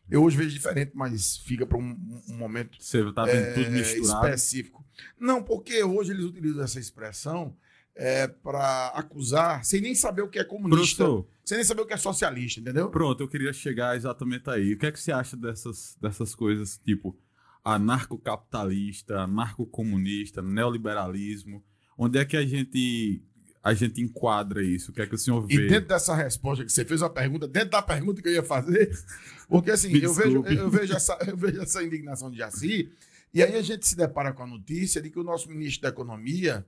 [0.08, 3.72] Eu hoje vejo diferente, mas fica para um, um momento Você tá vendo é, tudo
[3.72, 4.28] misturado.
[4.28, 4.86] específico.
[5.20, 7.56] Não, porque hoje eles utilizam essa expressão
[8.02, 11.06] é, para acusar, sem nem saber o que é comunista,
[11.44, 12.90] sem nem saber o que é socialista, entendeu?
[12.90, 14.74] pronto, eu queria chegar exatamente aí.
[14.74, 17.18] O que é que você acha dessas, dessas coisas, tipo
[17.62, 21.62] anarcocapitalista, anarcocomunista, neoliberalismo?
[21.98, 23.22] Onde é que a gente
[23.62, 24.92] a gente enquadra isso?
[24.92, 25.68] O que é que o senhor E vê?
[25.68, 28.90] dentro dessa resposta que você fez uma pergunta, dentro da pergunta que eu ia fazer,
[29.50, 32.90] porque assim, eu vejo, eu, vejo essa, eu vejo essa indignação de Jaci,
[33.34, 35.90] e aí a gente se depara com a notícia de que o nosso ministro da
[35.90, 36.66] Economia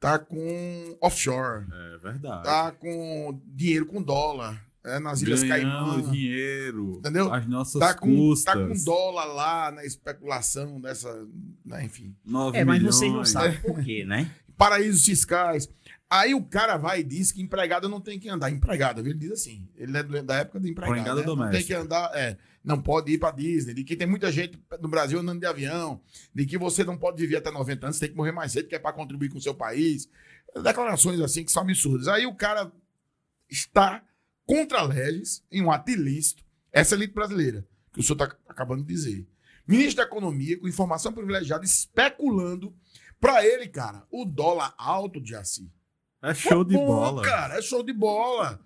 [0.00, 2.42] tá com offshore, É verdade.
[2.44, 6.00] tá com dinheiro com dólar, é, nas Ilhas Caimã.
[6.10, 6.96] dinheiro.
[7.00, 7.32] Entendeu?
[7.32, 8.54] As nossas Tá com, custas.
[8.54, 11.26] tá com dólar lá na especulação dessa,
[11.64, 12.96] né, enfim, 9 É, mas milhões.
[12.96, 14.30] vocês não sabem por quê, né?
[14.56, 15.68] paraísos fiscais.
[16.08, 18.50] Aí o cara vai e diz que empregado não tem que andar.
[18.50, 19.68] Empregado, ele diz assim.
[19.76, 20.98] Ele é da época do empregado.
[20.98, 21.26] Empregada né?
[21.26, 21.66] Não tem doméstica.
[21.76, 23.74] que andar, é, não pode ir para Disney.
[23.74, 26.00] De que tem muita gente no Brasil andando de avião.
[26.34, 28.68] De que você não pode viver até 90 anos, você tem que morrer mais cedo,
[28.68, 30.08] que é para contribuir com o seu país.
[30.62, 32.08] Declarações assim que são absurdas.
[32.08, 32.70] Aí o cara
[33.48, 34.02] está
[34.46, 38.92] contra leges, em um ato ilícito, essa elite brasileira, que o senhor está acabando de
[38.92, 39.26] dizer.
[39.66, 42.74] Ministro da Economia, com informação privilegiada, especulando
[43.20, 45.70] para ele, cara, o dólar alto de assim.
[46.22, 47.22] É show de bola.
[47.22, 48.60] Cara, é show de bola.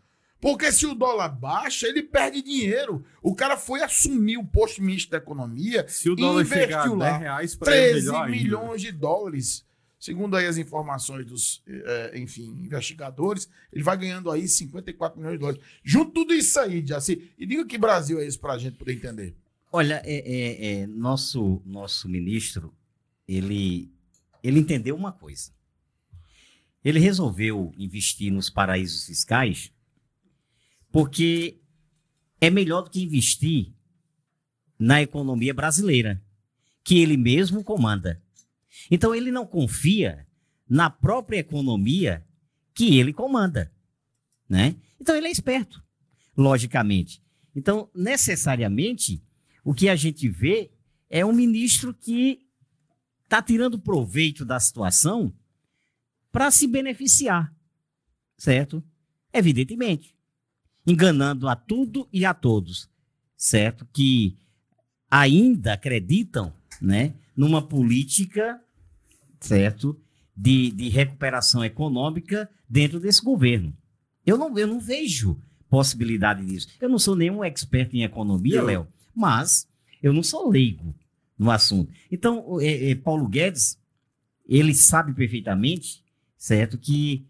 [0.45, 3.03] Porque se o dólar baixa, ele perde dinheiro.
[3.23, 6.81] O cara foi assumir o posto de ministro da Economia, Se o dólar investiu chegar
[6.81, 8.37] a 10 lá reais para ele, 13 melhor ainda.
[8.37, 9.65] milhões de dólares.
[9.99, 15.41] Segundo aí as informações dos, eh, enfim, investigadores, ele vai ganhando aí 54 milhões de
[15.41, 15.63] dólares.
[15.83, 17.33] Junto tudo isso aí, Jaci.
[17.39, 19.35] E diga que Brasil é esse pra gente poder entender.
[19.73, 22.71] Olha, é, é- é, nosso, nosso ministro,
[23.27, 23.91] ele,
[24.43, 25.51] ele entendeu uma coisa.
[26.85, 29.73] Ele resolveu investir nos paraísos fiscais
[30.95, 31.61] porque
[32.41, 33.75] é melhor do que investir
[34.79, 36.23] na economia brasileira,
[36.85, 38.23] que ele mesmo comanda.
[38.89, 40.25] Então ele não confia
[40.69, 42.25] na própria economia
[42.73, 43.73] que ele comanda,
[44.49, 44.77] né?
[45.01, 45.83] Então ele é esperto,
[46.37, 47.21] logicamente.
[47.57, 49.21] Então, necessariamente,
[49.65, 50.71] o que a gente vê
[51.11, 52.47] é um ministro que
[53.25, 55.35] está tirando proveito da situação
[56.31, 57.53] para se beneficiar,
[58.37, 58.81] certo?
[59.33, 60.14] Evidentemente.
[60.87, 62.89] Enganando a tudo e a todos,
[63.37, 63.87] certo?
[63.93, 64.37] Que
[65.11, 68.61] ainda acreditam, né, numa política,
[69.41, 69.99] certo?
[70.37, 73.75] De, de recuperação econômica dentro desse governo.
[74.27, 76.69] Eu não, eu não vejo possibilidade disso.
[76.81, 79.69] Eu não sou nenhum expert em economia, Eu- Léo, mas
[80.03, 80.95] eu não sou leigo
[81.39, 81.93] no assunto.
[82.11, 83.79] Então, é- é, Paulo Guedes,
[84.47, 86.03] ele sabe perfeitamente,
[86.37, 87.27] certo, que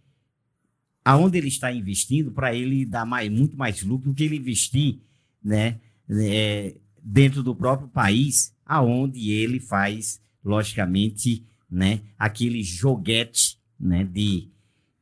[1.05, 5.01] aonde ele está investindo, para ele dar mais, muito mais lucro do que ele investir,
[5.43, 5.79] né,
[6.09, 14.49] é, dentro do próprio país, aonde ele faz, logicamente, né, aquele joguete, né, de,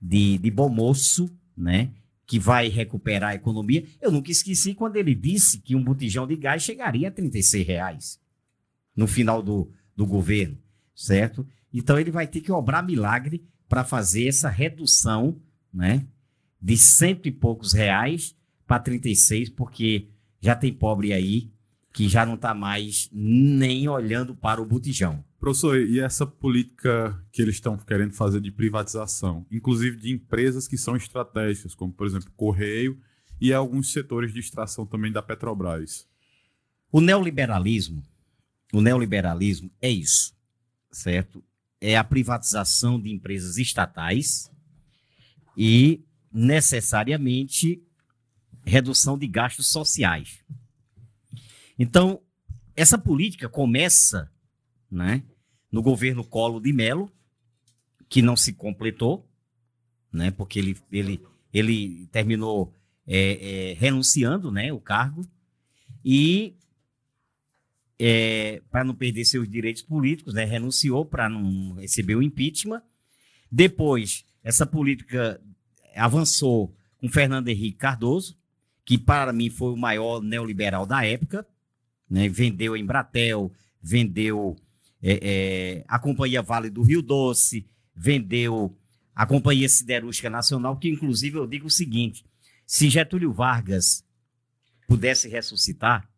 [0.00, 1.90] de, de bom moço, né,
[2.26, 3.84] que vai recuperar a economia.
[4.00, 8.20] Eu nunca esqueci quando ele disse que um botijão de gás chegaria a 36 reais
[8.96, 10.59] no final do, do governo,
[10.94, 11.46] certo?
[11.72, 15.40] Então ele vai ter que obrar milagre para fazer essa redução,
[15.72, 16.06] né,
[16.60, 20.08] de cento e poucos reais para 36, porque
[20.40, 21.52] já tem pobre aí
[21.92, 25.22] que já não está mais nem olhando para o botijão.
[25.38, 30.78] Professor, e essa política que eles estão querendo fazer de privatização, inclusive de empresas que
[30.78, 32.98] são estratégicas, como por exemplo Correio
[33.40, 36.06] e alguns setores de extração também da Petrobras.
[36.90, 38.02] O neoliberalismo,
[38.72, 40.32] o neoliberalismo é isso,
[40.90, 41.42] certo?
[41.80, 44.50] É a privatização de empresas estatais
[45.57, 47.82] e necessariamente
[48.64, 50.42] redução de gastos sociais.
[51.78, 52.20] Então,
[52.76, 54.30] essa política começa,
[54.90, 55.22] né,
[55.70, 57.11] no governo Collor de Mello,
[58.09, 59.28] que não se completou,
[60.12, 61.22] né, porque ele, ele,
[61.53, 62.74] ele terminou
[63.07, 65.26] é, é, renunciando, né, o cargo
[66.05, 66.57] e
[68.68, 72.82] para não perder seus direitos políticos, né, renunciou para não receber o impeachment.
[73.50, 75.40] Depois, essa política
[75.95, 78.36] avançou com Fernando Henrique Cardoso,
[78.84, 81.47] que para mim foi o maior neoliberal da época,
[82.09, 84.57] né, vendeu a Embratel, vendeu
[85.03, 88.76] é, é, a Companhia Vale do Rio Doce, vendeu
[89.14, 92.24] a Companhia Siderúrgica Nacional, que inclusive eu digo o seguinte,
[92.66, 94.05] se Getúlio Vargas
[94.86, 96.09] pudesse ressuscitar,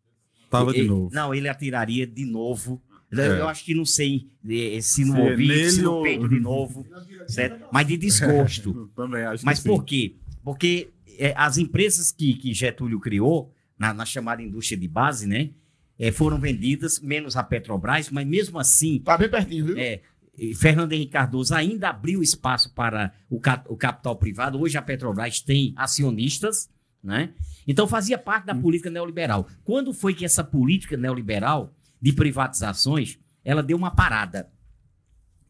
[0.51, 1.11] Tava de ele- novo.
[1.12, 2.81] Não, ele atiraria de novo.
[3.22, 3.40] Eu- É.
[3.40, 6.28] Eu acho que não sei eh, se no Se é ouvido, se no ou- peito
[6.28, 6.86] de novo,
[7.28, 7.66] certo?
[7.72, 8.90] Mas de desgosto.
[8.96, 9.68] Também acho Mas que sim.
[9.68, 10.14] por quê?
[10.42, 15.50] Porque eh, as empresas que, que Getúlio criou, na, na chamada indústria de base, né?
[15.98, 19.78] É, foram vendidas, menos a Petrobras, mas mesmo assim, Tá bem pertinho, viu?
[19.78, 20.00] é,
[20.36, 24.60] e Fernando Henrique Cardoso ainda abriu espaço para o, cap- o capital privado.
[24.60, 26.68] Hoje a Petrobras tem acionistas,
[27.02, 27.30] né?
[27.66, 29.48] Então fazia parte da política neoliberal.
[29.64, 31.74] Quando foi que essa política neoliberal
[32.05, 34.50] de privatizações ela deu uma parada?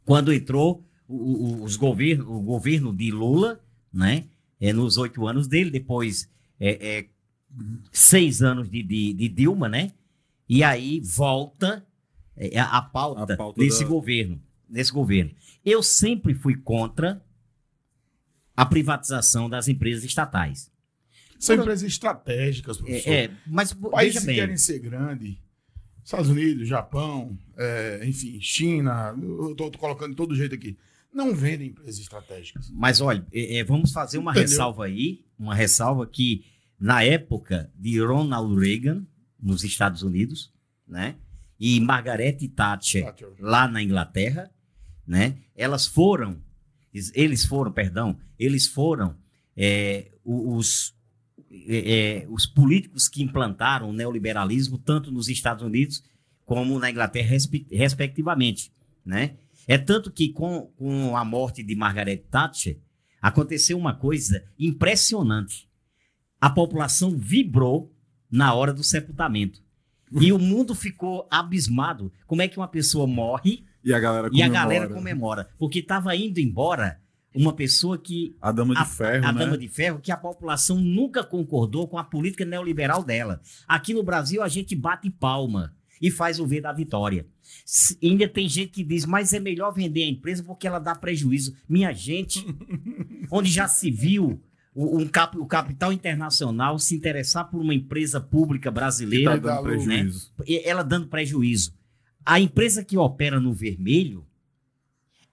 [0.05, 3.61] Quando entrou o, o- os governo, o governo de Lula,
[3.93, 4.25] né?
[4.61, 6.29] É, nos oito anos dele, depois
[6.61, 7.07] é, é,
[7.91, 9.93] seis anos de, de, de Dilma, né?
[10.49, 11.85] E aí volta
[12.37, 15.33] é, a, a pauta, A pauta desse da- governo, desse governo.
[15.65, 17.21] Eu sempre fui contra
[18.57, 20.71] a privatização das empresas estatais.
[21.39, 23.11] São empresas estratégicas, professor.
[23.13, 25.37] É, é, mas Países veja que bem, querem ser grandes,
[26.05, 30.77] Estados Unidos, Japão, é, enfim, China, eu estou colocando de todo jeito aqui,
[31.13, 32.71] não vendem empresas estratégicas.
[32.71, 34.49] mas olha, é, é, vamos fazer uma Entendeu?
[34.51, 36.45] ressalva aí, uma ressalva que
[36.79, 39.07] na época de Ronald Reagan
[39.41, 40.53] nos Estados Unidos,
[40.87, 41.17] né,
[41.59, 43.33] e Margaret Thatcher Thatcher.
[43.39, 44.51] lá na Inglaterra,
[45.07, 45.37] né?
[45.55, 46.43] Elas foram,
[47.15, 49.17] eles foram, perdão, eles foram
[49.57, 50.95] é, os,
[51.69, 56.03] é, é, os políticos que implantaram o neoliberalismo tanto nos Estados Unidos
[56.45, 58.71] como na Inglaterra, respe- respectivamente,
[59.05, 59.37] né?
[59.67, 62.79] É tanto que com, com a morte de Margaret Thatcher
[63.23, 65.67] aconteceu uma coisa impressionante.
[66.41, 67.91] A população vibrou
[68.31, 69.63] na hora do sepultamento.
[70.21, 72.13] E o mundo ficou abismado.
[72.27, 74.53] Como é que uma pessoa morre E a galera e a comemora.
[74.69, 75.49] galera comemora?
[75.59, 77.01] Porque estava indo embora
[77.35, 78.37] uma pessoa que.
[78.41, 79.45] A dama de A, ferro, a né?
[79.45, 83.41] Dama de Ferro, que a população nunca concordou com a política neoliberal dela.
[83.67, 87.27] Aqui no Brasil, a gente bate palma e faz o V da vitória.
[87.65, 90.95] Se- ainda tem gente que diz, mas é melhor vender a empresa porque ela dá
[90.95, 91.55] prejuízo.
[91.69, 92.45] Minha gente,
[93.31, 94.41] onde já se viu
[94.75, 99.63] o, um cap- o capital internacional se interessar por uma empresa pública brasileira, tá dando
[99.87, 99.99] Né?
[100.03, 100.33] prejuízo.
[100.65, 101.75] ela dando prejuízo.
[102.27, 104.27] A empresa que opera no vermelho,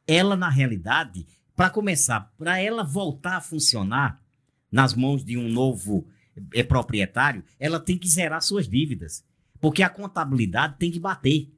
[0.07, 1.25] ela, na realidade,
[1.55, 4.21] para começar, para ela voltar a funcionar
[4.71, 6.07] nas mãos de um novo
[6.53, 9.23] eh, proprietário, ela tem que zerar suas dívidas.
[9.59, 11.51] Porque a contabilidade tem que bater,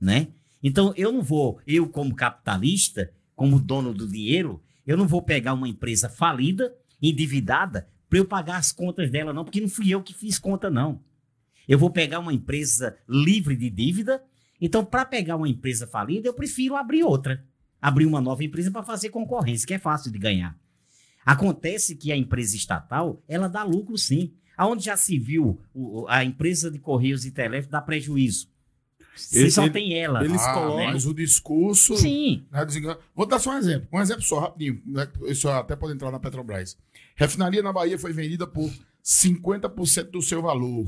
[0.00, 0.28] né?
[0.62, 5.54] Então, eu não vou, eu como capitalista, como dono do dinheiro, eu não vou pegar
[5.54, 10.02] uma empresa falida, endividada, para eu pagar as contas dela, não, porque não fui eu
[10.02, 11.02] que fiz conta, não.
[11.68, 14.22] Eu vou pegar uma empresa livre de dívida.
[14.60, 17.44] Então, para pegar uma empresa falida, eu prefiro abrir outra.
[17.80, 20.56] Abrir uma nova empresa para fazer concorrência, que é fácil de ganhar.
[21.24, 24.32] Acontece que a empresa estatal, ela dá lucro sim.
[24.56, 25.58] Aonde já se viu
[26.08, 28.48] a empresa de Correios e Telégrafo dar prejuízo?
[29.14, 30.24] Se Esse- só tem ela.
[30.24, 31.96] eles Ah, colocam- Mas o discurso.
[31.96, 32.44] Sim.
[32.50, 32.64] né,
[33.14, 33.88] Vou dar só um exemplo.
[33.92, 34.80] Um exemplo só, rapidinho.
[34.86, 36.76] né, Isso até pode entrar na Petrobras.
[37.16, 38.70] Refinaria na Bahia foi vendida por
[39.02, 40.86] 50% do seu valor.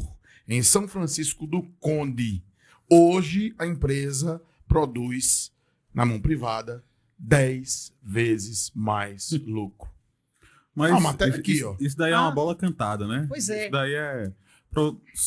[0.48, 2.42] Em São Francisco do Conde.
[2.90, 5.52] Hoje, a empresa produz,
[5.94, 6.84] na mão privada,
[7.18, 9.88] 10 vezes mais lucro.
[10.74, 11.76] Mas Ah, matéria aqui, isso, ó.
[11.80, 12.22] isso daí é Ah.
[12.22, 13.26] uma bola cantada, né?
[13.28, 13.62] Pois é.
[13.64, 14.32] Isso daí é.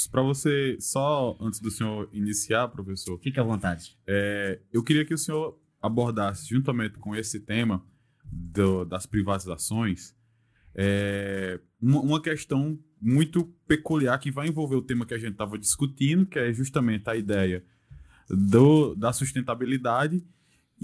[0.09, 3.97] Para você, só antes do senhor iniciar, professor, Fique à vontade.
[4.07, 7.83] é, eu queria que o senhor abordasse, juntamente com esse tema
[8.31, 10.15] do- das privatizações,
[10.73, 15.59] é, uma, uma questão muito peculiar que vai envolver o tema que a gente estava
[15.59, 17.65] discutindo, que é justamente a ideia
[18.29, 20.23] do- da sustentabilidade.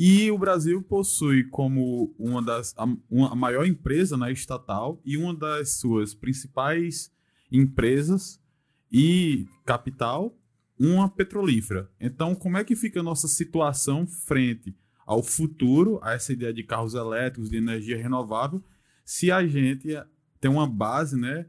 [0.01, 5.35] E o Brasil possui como uma das a, uma, maior empresa né, estatal e uma
[5.35, 7.11] das suas principais
[7.51, 8.41] empresas
[8.89, 10.33] e capital
[10.79, 11.91] uma petrolífera.
[11.99, 14.73] Então, como é que fica a nossa situação frente
[15.05, 18.63] ao futuro, a essa ideia de carros elétricos, de energia renovável,
[19.03, 20.01] se a gente
[20.39, 21.45] tem uma base né,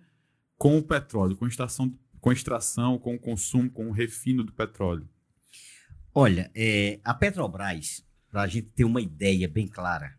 [0.58, 5.08] com o petróleo, com extração, com extração, com o consumo, com o refino do petróleo?
[6.12, 10.16] Olha, é, a Petrobras, para a gente ter uma ideia bem clara,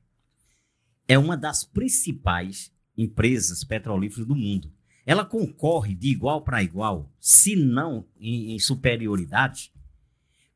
[1.07, 4.72] é uma das principais empresas petrolíferas do mundo.
[5.05, 9.72] Ela concorre de igual para igual, se não em, em superioridade,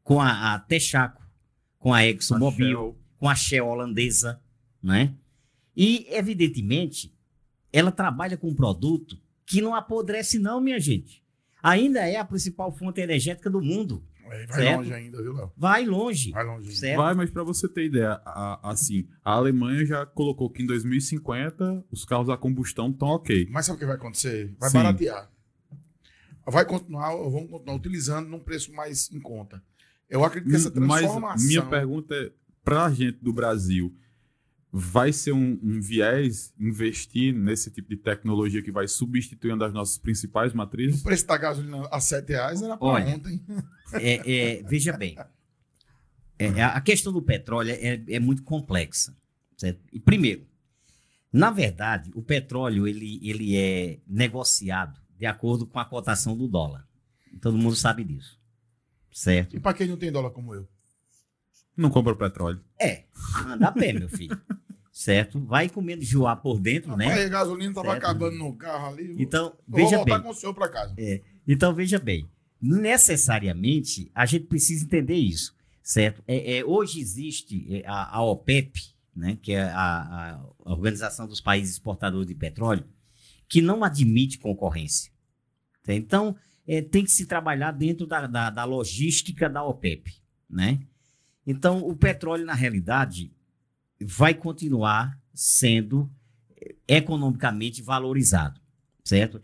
[0.03, 1.23] com a, a Texaco,
[1.79, 4.39] com a ExxonMobil, com a Shell holandesa,
[4.81, 5.15] né?
[5.75, 7.13] E, evidentemente,
[7.73, 11.23] ela trabalha com um produto que não apodrece não, minha gente.
[11.61, 14.03] Ainda é a principal fonte energética do mundo.
[14.29, 14.77] Aí Vai Certo.
[14.77, 15.51] longe ainda, viu, Léo?
[15.55, 16.31] Vai longe.
[16.31, 16.67] Vai longe.
[16.67, 16.79] ainda.
[16.79, 16.97] Certo?
[16.97, 21.83] Vai, mas para você ter ideia, a- assim, a Alemanha já colocou que em 2050
[21.91, 23.47] os carros a combustão estão ok.
[23.51, 24.53] Mas sabe o que vai acontecer?
[24.59, 24.77] Vai Sim.
[24.77, 25.29] baratear.
[26.47, 29.63] Vai continuar, vamos continuar utilizando num preço mais em conta.
[30.09, 31.19] Eu acredito que essa transformação.
[31.19, 32.31] Mas minha pergunta é,
[32.63, 33.95] para a gente do Brasil,
[34.77, 39.73] vai ser um, um viés investir nesse tipo de tecnologia que vai substituir uma das
[39.73, 41.01] nossas principais O matrizes?
[41.01, 43.41] preço da gasolina a 7 reais era para Olha, ontem.
[43.93, 45.15] É, é, veja bem,
[46.37, 49.15] é, a questão do petróleo é, é muito complexa.
[49.55, 49.79] certo?
[49.93, 50.45] E, primeiro,
[51.31, 56.85] na verdade, o petróleo ele, ele é negociado de acordo com a cotação do dólar.
[57.41, 58.37] Todo mundo sabe disso.
[59.09, 59.55] Certo?
[59.55, 60.67] E para quem não tem dólar como eu?
[61.77, 62.59] Não compra petróleo.
[62.77, 63.05] É,
[63.45, 64.37] anda a pé, meu filho.
[64.95, 65.41] Certo?
[65.41, 67.07] Vai comendo joar por dentro, né?
[67.07, 69.13] Rapaz, a gasolina estava acabando no carro ali.
[69.21, 70.23] Então, veja voltar bem.
[70.23, 70.95] com o senhor para casa.
[71.45, 72.25] Então, veja bem,
[72.61, 76.23] necessariamente a gente precisa entender isso, certo?
[76.25, 78.79] É, é, hoje existe é, a, a OPEP,
[79.13, 82.85] né, que é a, a Organização dos Países Exportadores de Petróleo,
[83.49, 85.11] que não admite concorrência.
[85.85, 90.15] Então, é, tem que se trabalhar dentro da, da, da logística da OPEP,
[90.49, 90.79] né?
[91.45, 93.34] Então, o petróleo, na realidade,
[94.07, 96.09] vai continuar sendo
[96.55, 98.61] eh, economicamente valorizado,
[99.03, 99.41] certo?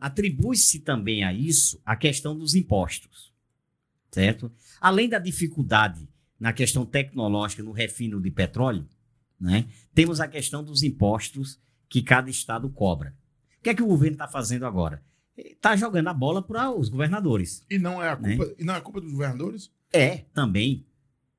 [0.00, 3.32] Atribui-se também a isso a questão dos impostos,
[4.10, 4.50] certo?
[4.80, 8.88] Além da dificuldade na questão tecnológica no refino de petróleo,
[9.38, 13.14] né, temos a questão dos impostos que cada estado cobra.
[13.58, 15.02] O que é que o governo está fazendo agora?
[15.36, 17.64] Está jogando a bola para os governadores.
[17.70, 18.36] E não é a Né?
[18.36, 19.70] culpa, e não é a culpa dos governadores?
[19.92, 20.86] É, também.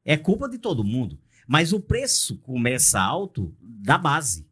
[0.05, 1.17] É culpa de todo mundo.
[1.47, 4.47] Mas o preço começa alto da base,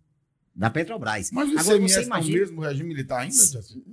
[0.55, 1.31] da Petrobras.
[1.31, 3.83] Mas o Agora, ICMS você é o imagina- mesmo regime militar ainda, Jaci?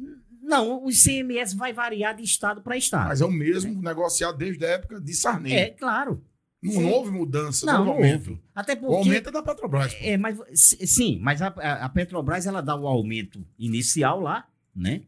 [0.42, 3.09] Não, o ICMS vai variar de estado para estado.
[3.09, 5.53] Mas é o mesmo negociado desde a época de Sarney.
[5.53, 6.24] É, claro.
[6.61, 6.84] Não, sim.
[6.90, 8.30] houve mudança, Não, não, aumento.
[8.30, 8.42] houve.
[8.55, 8.94] Até O porque.
[8.96, 9.94] aumento é da Petrobras.
[9.94, 10.01] pô.
[10.05, 15.03] É, mas, sim, mas a, a Petrobras ela dá o aumento inicial lá, né?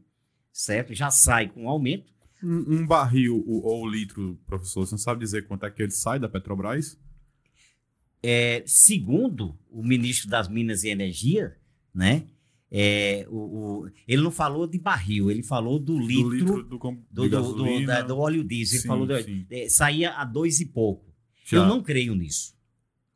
[0.52, 0.94] Certo?
[0.94, 2.12] Já sai com aumento.
[2.42, 5.90] Um, um barril o- ou litro, professor, você não sabe dizer quanto é que ele
[5.90, 6.96] sai da Petrobras?
[8.22, 11.56] É, segundo o ministro das Minas e Energia,
[11.94, 12.26] né?
[12.72, 13.36] É, o,
[13.84, 16.98] o- ele não falou de barril, ele falou do litro, do litro do, do, de
[17.10, 17.86] do- do- gasolina.
[17.86, 18.74] da- do óleo diesel.
[18.76, 19.08] Ele Sim, falou
[19.50, 21.10] é, saía a dois e pouco.
[21.44, 22.54] Já, Eu não creio nisso,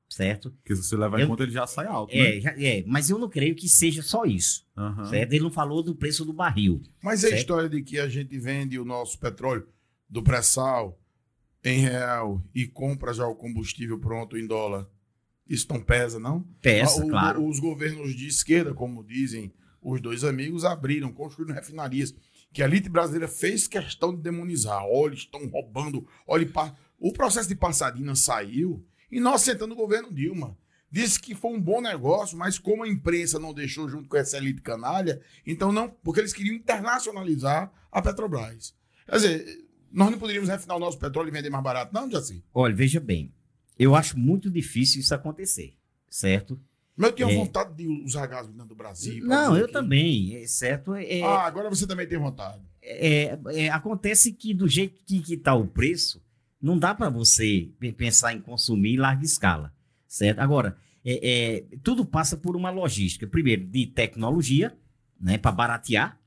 [0.08, 0.50] certo?
[0.50, 2.40] Porque se você levar em conta, ele já sai alto, É, né?
[2.40, 5.04] já- é, mas eu não creio que seja só isso, Aham.
[5.04, 5.32] certo?
[5.32, 6.82] Ele não falou do preço do barril.
[7.00, 7.40] Mas é a Certo.
[7.42, 9.68] história de que a gente vende o nosso petróleo
[10.08, 11.00] do pré-sal
[11.62, 14.88] em real e compra já o combustível pronto em dólar.
[15.48, 16.40] Isso não pesa, não?
[16.62, 17.46] Peça, Ah, o- claro.
[17.46, 22.14] Os governos de esquerda, como dizem os dois amigos, abriram, construíram refinarias.
[22.52, 24.82] Que a elite brasileira fez questão de demonizar.
[24.86, 26.06] Olha, estão roubando.
[26.26, 26.48] Olha,
[26.98, 30.56] o processo de Passadina saiu e nós sentando o governo Dilma.
[30.90, 34.36] Disse que foi um bom negócio, mas como a imprensa não deixou junto com essa
[34.36, 38.74] elite canalha, então não, porque eles queriam internacionalizar a Petrobras.
[39.04, 42.44] Quer dizer, nós não poderíamos refinar o nosso petróleo e vender mais barato, não, Jaci?
[42.54, 43.32] Olha, veja bem,
[43.78, 45.74] eu acho muito difícil isso acontecer,
[46.08, 46.60] certo?
[46.96, 47.34] Mas eu tinha É.
[47.34, 49.24] vontade de usar gasolina do Brasil.
[49.26, 50.94] não, eu que- também, é, certo?
[50.94, 52.62] É, Ah, agora você também tem vontade.
[52.80, 56.22] é, é, acontece que do jeito que está o preço,
[56.62, 59.74] não dá para você pe- pensar em consumir em larga escala,
[60.06, 60.38] certo?
[60.38, 64.76] Agora, é, é, tudo passa por uma logística, primeiro de tecnologia,
[65.20, 66.18] né, para baratear,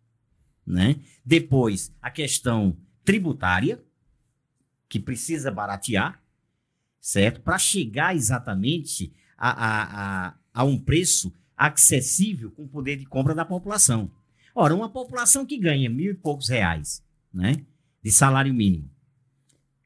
[0.66, 0.98] né?
[1.26, 3.82] Depois a questão tributária,
[4.90, 6.22] que precisa baratear,
[7.00, 7.42] certo?
[7.42, 13.34] Para chegar exatamente a, a, a, a um preço acessível com o poder de compra
[13.34, 14.12] da população.
[14.54, 17.64] Ora, uma população que ganha mil e poucos reais, né,
[18.04, 18.90] de salário mínimo,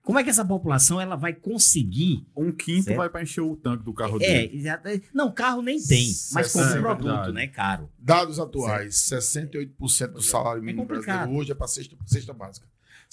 [0.03, 2.25] como é que essa população ela vai conseguir?
[2.35, 2.97] Um quinto Certo.
[2.97, 5.03] vai para encher o tanque do carro É, dele.
[5.13, 7.31] não, carro nem tem, mas como É produto, verdade.
[7.33, 7.87] né, caro.
[7.99, 11.05] Dados atuais: 68% do salário mínimo complicado.
[11.17, 12.65] brasileiro hoje é para cesta, cesta básica.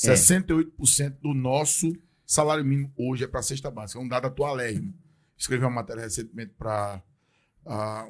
[0.02, 0.14] É.
[0.14, 1.92] 68% do nosso
[2.28, 3.98] salário mínimo hoje é para cesta básica.
[3.98, 4.94] É um dado atualérrimo.
[5.36, 7.02] Escrevi uma matéria recentemente para,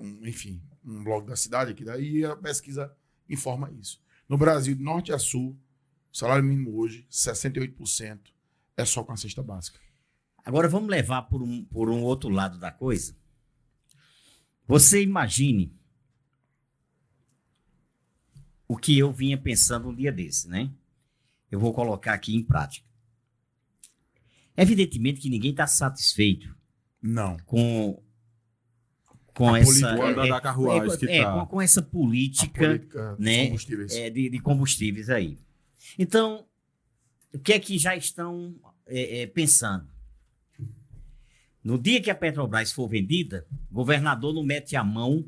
[0.01, 2.93] um, enfim, um blog da cidade aqui, daí a pesquisa
[3.29, 4.03] informa isso.
[4.29, 5.57] No Brasil, de norte a sul,
[6.13, 8.19] o salário mínimo hoje, 68%
[8.77, 9.79] é só com a cesta básica.
[10.45, 13.15] Agora vamos levar por um, por um outro lado da coisa.
[14.67, 15.73] Você imagine
[18.67, 20.71] o que eu vinha pensando um dia desse, né?
[21.51, 22.88] Eu vou colocar aqui em prática.
[24.61, 26.53] Evidentemente que ninguém está satisfeito
[27.01, 27.37] Não.
[27.47, 28.03] com,
[29.33, 31.33] com A essa andar da carruagem é, é, tá.
[31.41, 33.93] com, com essa política política né, combustíveis.
[33.95, 35.39] é, de, de combustíveis aí.
[35.97, 36.45] Então,
[37.33, 38.57] o que é que já estão
[38.87, 39.87] é, é, pensando?
[41.63, 45.25] No dia que a Petrobras for vendida, o governador não mete a mão.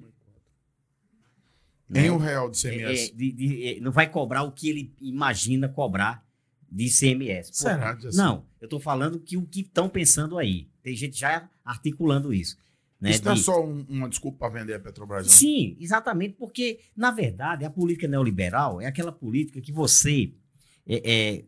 [1.89, 3.11] né, Em um real de é, CMS.
[3.11, 6.25] é, de- de- é, não vai cobrar o que ele imagina cobrar
[6.71, 7.51] de ICMS.
[7.51, 8.17] Pô, Será, Jaci?
[8.17, 10.69] Não, eu estou falando que o que estão pensando aí.
[10.83, 12.57] Tem gente já articulando isso.
[13.01, 15.33] Né, Isso não é só um- uma desculpa para vender a Petrobras, não.
[15.33, 20.33] Sim, exatamente, porque, na verdade, a política neoliberal é aquela política que você.
[20.87, 21.45] é, é,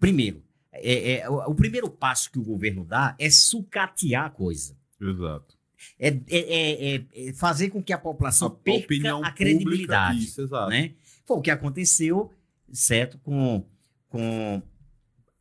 [0.00, 4.76] primeiro, é- é, o, o primeiro passo que o governo dá é sucatear a coisa.
[5.00, 5.54] Exato.
[5.98, 10.12] É, é- é- é- é fazer com que a população A perca opinião a credibilidade.
[10.14, 10.70] pública, isso, exato.
[10.70, 10.92] né?
[11.26, 12.30] Foi o que aconteceu,
[12.72, 13.64] certo, com,
[14.16, 14.62] com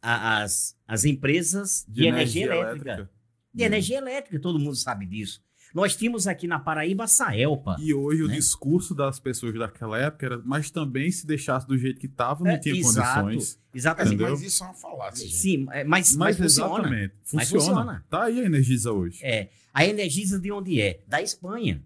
[0.01, 3.09] a- as, as empresas de, energia, elétrica.
[3.53, 5.43] De energia elétrica, todo mundo sabe disso.
[5.73, 7.75] Nós tínhamos aqui na Paraíba a Saelpa.
[7.79, 8.35] E hoje o né?
[8.35, 12.51] discurso das pessoas daquela época era, mas também se deixasse do jeito que estava, não
[12.51, 13.59] É, tinha exato, condições.
[13.73, 14.13] Mas, Exatamente.
[14.15, 14.31] Entendeu?
[14.31, 15.35] mas isso é uma falácia, gente.
[15.37, 16.73] Sim, é, mas, Mas, mas funciona.
[16.75, 17.13] exatamente.
[17.33, 17.75] Mas Funciona.
[17.81, 18.05] funciona.
[18.09, 19.19] Tá aí a Energisa hoje.
[19.21, 21.01] É, a Energisa de onde é?
[21.07, 21.83] Da Espanha.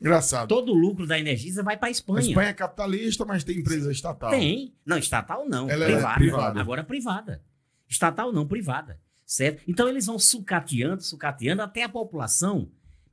[0.00, 0.48] Engraçado.
[0.48, 2.26] Todo o lucro da Energisa vai para a A Espanha.
[2.28, 4.30] Espanha é capitalista, mas tem empresa estatal.
[4.30, 4.74] Tem.
[4.84, 5.68] Não, estatal não.
[5.68, 6.14] Ela é privada.
[6.14, 6.60] privada.
[6.60, 7.42] Agora privada.
[7.88, 8.98] Estatal não, privada.
[9.26, 9.62] Certo?
[9.68, 12.70] Então eles vão sucateando, sucateando até a população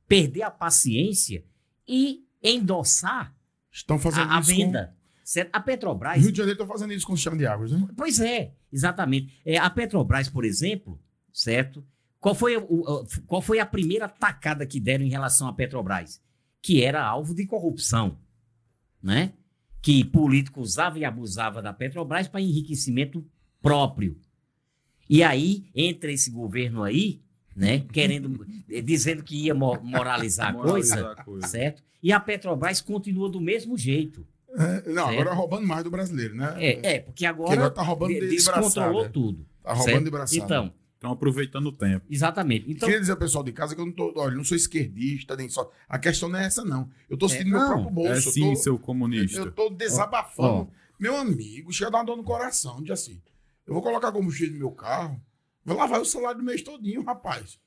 [0.08, 1.44] perder a paciência
[1.86, 3.36] e endossar
[3.70, 4.96] Estão fazendo a, a venda.
[5.22, 5.50] Certo?
[5.52, 5.66] A com...
[5.66, 6.20] Petrobras.
[6.20, 7.86] Rio de Janeiro está fazendo isso com o sistema de águas, né?
[7.96, 9.38] Pois é, exatamente.
[9.44, 10.98] É, a Petrobras, por exemplo,
[11.32, 11.86] certo?
[12.18, 16.20] Qual foi, o- qual foi a primeira tacada que deram em relação à Petrobras?
[16.62, 18.18] Que era alvo de corrupção,
[19.02, 19.32] né?
[19.80, 23.24] Que político usava e abusava da Petrobras para enriquecimento
[23.62, 24.18] próprio.
[25.08, 27.22] E aí, entra esse governo aí,
[27.56, 27.80] né?
[27.92, 31.46] Querendo, eh, dizendo que ia mo- moralizar a coisa, Moralizar a coisa.
[31.46, 31.82] certo?
[32.02, 34.26] E a Petrobras continua do mesmo jeito.
[34.50, 35.20] É, não, Certo.
[35.20, 36.54] agora roubando mais do brasileiro, né?
[36.58, 39.12] É, é porque Que agora, agora tá roubando de, de descontrolou braçada.
[39.12, 39.46] tudo.
[39.62, 40.04] Tá roubando certo?
[40.04, 40.44] de braçada.
[40.44, 42.04] Então, Estão aproveitando o tempo.
[42.10, 42.68] exatamente.
[42.68, 45.36] Então, Queria dizer ao pessoal de casa que eu não tô, olha, não sou esquerdista,
[45.36, 45.70] nem só.
[45.88, 46.90] A questão não é essa, não.
[47.08, 47.68] Eu tô sentindo meu não.
[47.68, 48.10] próprio bolso.
[48.10, 49.38] é eu sim, tô- seu comunista.
[49.38, 50.48] Eu tô desabafando.
[50.48, 50.66] Ó, ó.
[50.98, 53.22] Meu amigo, chega a dar uma dor no coração, diz assim.
[53.64, 55.22] Eu vou colocar combustível no meu carro,
[55.64, 57.60] vou lavar o salário do mês todinho, rapaz.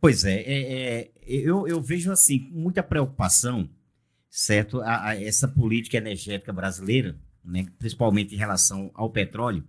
[0.00, 0.60] Pois é, é,
[1.02, 3.68] é, eu, eu vejo assim, com muita preocupação,
[4.30, 9.62] certo, a, a essa política energética brasileira, né, principalmente em relação ao petróleo,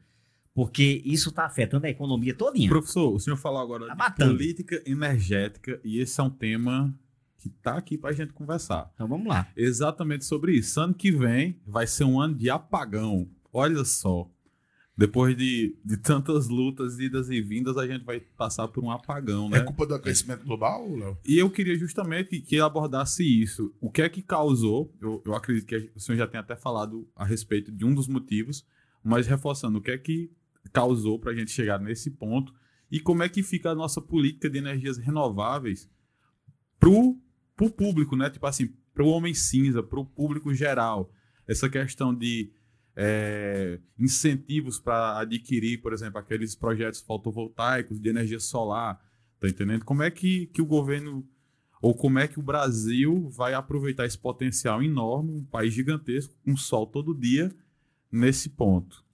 [0.58, 2.68] porque isso está afetando a economia todinha.
[2.68, 4.32] Professor, o senhor falou agora Tá de matando.
[4.32, 6.98] política energética e esse é um tema
[7.38, 8.90] que tá aqui pra gente conversar.
[8.96, 9.48] Então vamos lá.
[9.56, 10.82] Exatamente sobre isso.
[10.82, 13.30] Ano que vem vai ser um ano de apagão.
[13.54, 14.28] Olha só.
[14.98, 19.48] Depois de, de tantas lutas, idas e vindas, a gente vai passar por um apagão,
[19.48, 19.60] né?
[19.60, 21.20] É culpa do aquecimento global, Léo?
[21.24, 23.72] E eu queria justamente que ele abordasse isso.
[23.80, 24.92] O que é que causou?
[25.00, 28.08] Eu, eu acredito que o senhor já tem até falado a respeito de um dos
[28.08, 28.66] motivos,
[29.04, 30.32] mas reforçando, o que é que
[30.70, 32.54] causou para a gente chegar nesse ponto
[32.92, 35.90] e como é que fica a nossa política de energias renováveis
[36.80, 37.18] pro,
[37.56, 38.30] pro público, né?
[38.30, 41.12] Tipo assim, pro homem cinza, pro público geral.
[41.48, 42.52] Essa questão de
[42.96, 49.00] é, incentivos para adquirir, por exemplo, aqueles projetos fotovoltaicos de energia solar,
[49.40, 49.86] tá entendendo?
[49.86, 51.28] Como é que, que o governo
[51.82, 56.58] ou como é que o Brasil vai aproveitar esse potencial enorme, um país gigantesco, com
[56.58, 57.56] sol todo dia,
[58.12, 59.06] nesse ponto?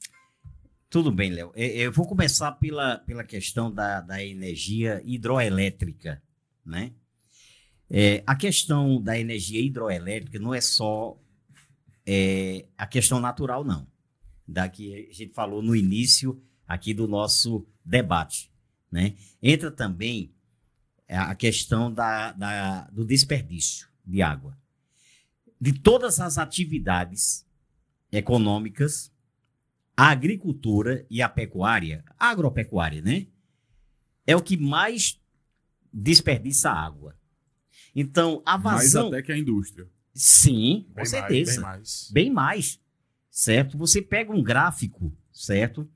[0.94, 1.52] Tudo bem, Léo.
[1.56, 6.22] É, Eu vou começar pela, pela questão da, da energia hidroelétrica,
[6.64, 6.92] né?
[7.90, 11.20] É, a questão da energia hidroelétrica não é só
[12.06, 13.88] é, a questão natural, não.
[14.48, 18.52] Da que a gente falou no início aqui do nosso debate,
[18.92, 19.16] né?
[19.42, 20.32] Entra também
[21.08, 24.56] a questão da, da- do desperdício de água.
[25.60, 27.48] De todas as atividades
[28.12, 29.12] econômicas,
[29.96, 33.28] a agricultura e a pecuária, a agropecuária, né?
[34.26, 35.20] É o que mais
[35.92, 37.16] desperdiça água.
[37.96, 39.08] Então, a Mais vazão.
[39.10, 39.88] até que a indústria.
[40.14, 41.62] Sim, com Bem certeza.
[41.62, 42.80] Mais, Bem mais,
[43.30, 43.78] certo?
[43.78, 45.88] Você pega um gráfico, certo?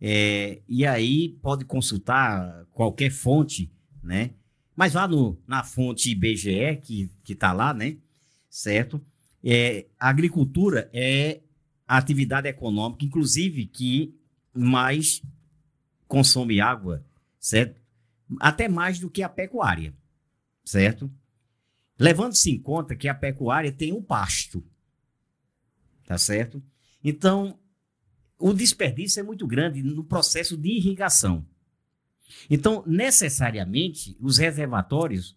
[0.00, 3.72] É, e aí pode consultar qualquer fonte,
[4.02, 4.30] né?
[4.74, 7.96] Mas vá no, na fonte IBGE, que, que tá lá, né?
[8.48, 9.04] Certo?
[9.44, 11.40] É, a agricultura é
[11.90, 14.16] a atividade econômica, inclusive, que
[14.54, 15.20] mais
[16.06, 17.04] consome água,
[17.40, 17.80] certo?
[18.38, 19.92] Até mais do que a pecuária,
[20.64, 21.10] certo?
[21.98, 24.64] Levando-se em conta que a pecuária tem o pasto,
[26.06, 26.62] tá certo?
[27.02, 27.58] Então,
[28.38, 31.44] o desperdício é muito grande no processo de irrigação.
[32.48, 35.36] Então, necessariamente, os reservatórios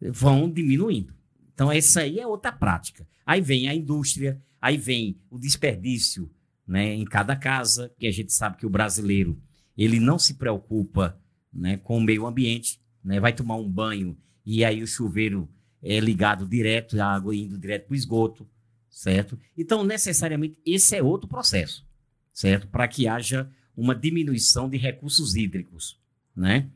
[0.00, 1.12] vão diminuindo.
[1.52, 3.04] Então, essa aí é outra prática.
[3.26, 6.30] Aí vem a indústria, aí vem o desperdício
[6.66, 9.40] né, em cada casa, que a gente sabe que o brasileiro
[9.76, 11.20] ele não se preocupa
[11.52, 15.48] né, com o meio ambiente, né, vai tomar um banho e aí o chuveiro
[15.82, 18.48] é ligado direto, a água indo direto para o esgoto,
[18.88, 19.38] certo?
[19.56, 21.86] Então, necessariamente, esse é outro processo,
[22.32, 22.66] certo?
[22.68, 26.00] Para que haja uma diminuição de recursos hídricos,
[26.34, 26.70] né?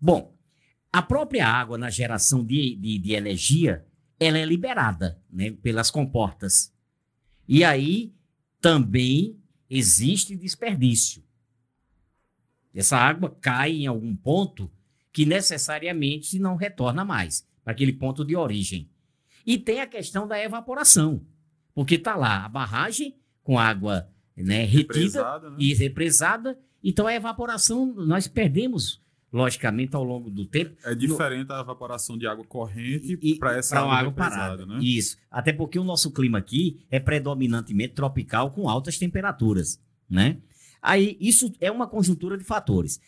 [0.00, 0.34] Bom,
[0.96, 3.84] A própria água na geração de, de, de energia,
[4.18, 6.72] ela é liberada né, pelas comportas.
[7.48, 8.12] E aí
[8.60, 11.22] também existe desperdício.
[12.74, 14.70] Essa água cai em algum ponto
[15.12, 18.90] que necessariamente não retorna mais para aquele ponto de origem.
[19.46, 21.24] E tem a questão da evaporação,
[21.74, 25.56] porque está lá a barragem com água né, retida Represada, né?
[25.58, 29.00] e represada, então a evaporação nós perdemos,
[29.32, 30.76] logicamente, ao longo do tempo.
[30.84, 34.66] É diferente a evaporação de água corrente para essa água, água represada, parada.
[34.66, 34.78] né?
[34.80, 35.16] Isso.
[35.30, 40.38] Até porque o nosso clima aqui é predominantemente tropical com altas temperaturas, né?
[40.80, 43.00] Aí isso é uma conjuntura de fatores.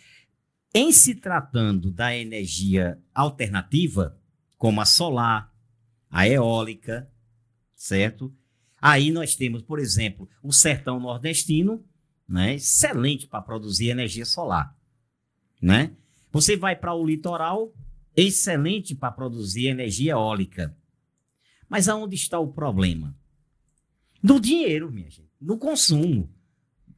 [0.75, 4.19] Em se tratando da energia alternativa,
[4.57, 5.53] como a solar,
[6.11, 7.11] a eólica,
[7.75, 8.35] certo?
[8.81, 11.85] Aí nós temos, por exemplo, o sertão nordestino,
[12.29, 12.55] né?
[12.55, 14.77] Excelente para produzir energia solar,
[15.63, 15.97] né?
[16.39, 17.75] Você vai para o litoral,
[18.15, 20.73] excelente para produzir energia eólica.
[21.69, 23.13] Mas aonde está o problema?
[24.23, 26.33] No dinheiro, minha gente, no consumo,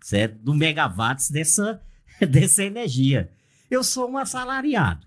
[0.02, 0.36] certo?
[0.40, 1.82] Do megawatts dessa,
[2.30, 3.32] dessa energia.
[3.70, 5.06] Eu sou um assalariado.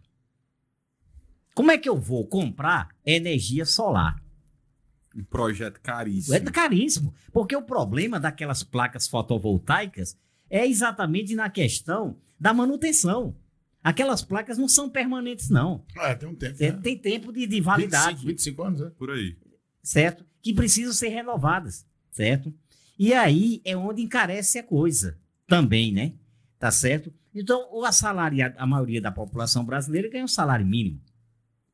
[1.53, 4.19] Como é que eu vou comprar energia solar?
[5.15, 6.35] Um projeto caríssimo.
[6.35, 7.13] É caríssimo.
[7.31, 10.17] Porque o problema daquelas placas fotovoltaicas
[10.49, 13.35] é exatamente na questão da manutenção.
[13.83, 15.83] Aquelas placas não são permanentes, não.
[15.97, 16.57] É, tem um tempo.
[16.57, 16.79] Tem, né?
[16.81, 18.25] tem tempo de, de validade.
[18.25, 18.89] 25, 25 anos, é?
[18.91, 19.35] Por aí.
[19.81, 20.25] certo?
[20.41, 22.53] Que precisam ser renovadas, certo?
[22.97, 26.13] E aí é onde encarece a coisa também, né?
[26.57, 27.11] Tá certo?
[27.35, 31.01] Então, o assalariado, a maioria da população brasileira ganha um salário mínimo,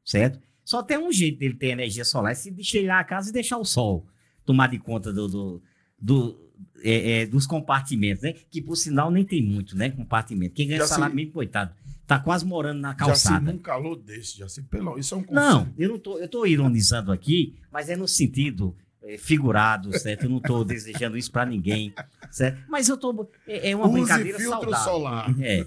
[0.03, 0.39] certo?
[0.63, 3.57] Só tem um jeito dele ter energia solar, é se chegar a casa e deixar
[3.57, 4.07] o sol
[4.45, 5.63] tomar de conta do, do,
[5.99, 6.49] do-
[6.83, 8.33] é, é, dos compartimentos, né?
[8.49, 9.89] Que, por sinal, nem tem muito, né?
[9.91, 10.55] Compartimento.
[10.55, 11.73] Quem ganha Já se- salário mínimo, coitado,
[12.09, 13.51] tá quase morando na Já se calçada.
[13.51, 14.97] num calor desse, já se pelo.
[14.97, 15.75] Isso é um Não, conselho.
[15.77, 20.23] eu não tô, eu tô ironizando aqui, mas é no sentido eh, figurado, certo?
[20.23, 21.93] Eu não tô desejando isso para ninguém,
[22.31, 22.63] certo?
[22.67, 24.83] Mas eu tô é, é uma Use brincadeira filtro saudável.
[24.91, 25.35] solar.
[25.39, 25.65] É.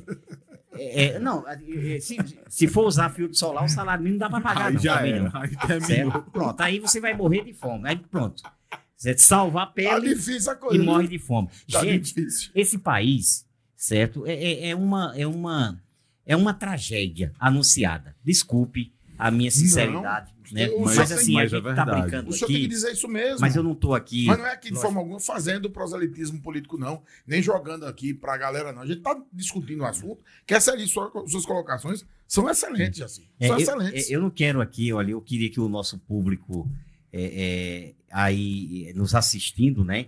[0.75, 1.61] É, é, não, é,
[1.97, 2.17] é, se,
[2.49, 4.81] se for usar filtro solar, o salário mínimo não dá para pagar, Aí não.
[4.81, 5.23] já também era.
[5.31, 5.41] não.
[5.41, 6.13] Aí terminou.
[6.13, 6.31] Certo?
[6.33, 7.89] Pronto, aí você vai morrer de fome.
[7.89, 8.43] Aí pronto.
[8.97, 11.49] Você salva a Tá pele a e morre de fome.
[11.71, 12.51] Tá Gente, difícil.
[12.55, 13.47] esse país,
[13.77, 14.25] certo?
[14.27, 15.79] É, é, é uma, é, uma,
[16.27, 18.15] é uma tragédia anunciada.
[18.25, 20.69] Desculpe a minha sinceridade, né?
[20.69, 22.01] eu- Mas, mas- assim, mas a é gente tá verdade.
[22.01, 23.41] brincando O senhor tem que aqui, dizer isso mesmo.
[23.41, 24.27] mas eu não tô aqui.
[24.27, 24.83] Mas não é aqui de Lógico.
[24.87, 27.03] forma alguma fazendo proselitismo político, não.
[27.27, 28.83] Nem jogando aqui pra galera, não.
[28.83, 30.19] A gente tá discutindo o assunto.
[30.47, 33.29] Que essa ali, sua- suas colocações são excelentes, assim.
[33.39, 34.11] É, São eu, excelentes.
[34.11, 36.69] é, eu não quero aqui, olha, eu queria que o nosso público
[37.13, 40.07] é, é, aí é, nos assistindo, né,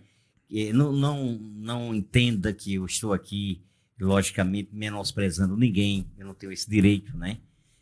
[0.53, 3.61] é, não, não, não entenda que eu estou aqui,
[4.01, 7.39] logicamente, menosprezando ninguém, eu não tenho esse direito, né,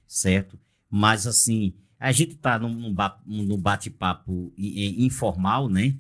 [0.07, 0.59] certo?
[0.91, 5.97] Mas, assim, a gente está num, num ba- num bate-papo i- informal, né,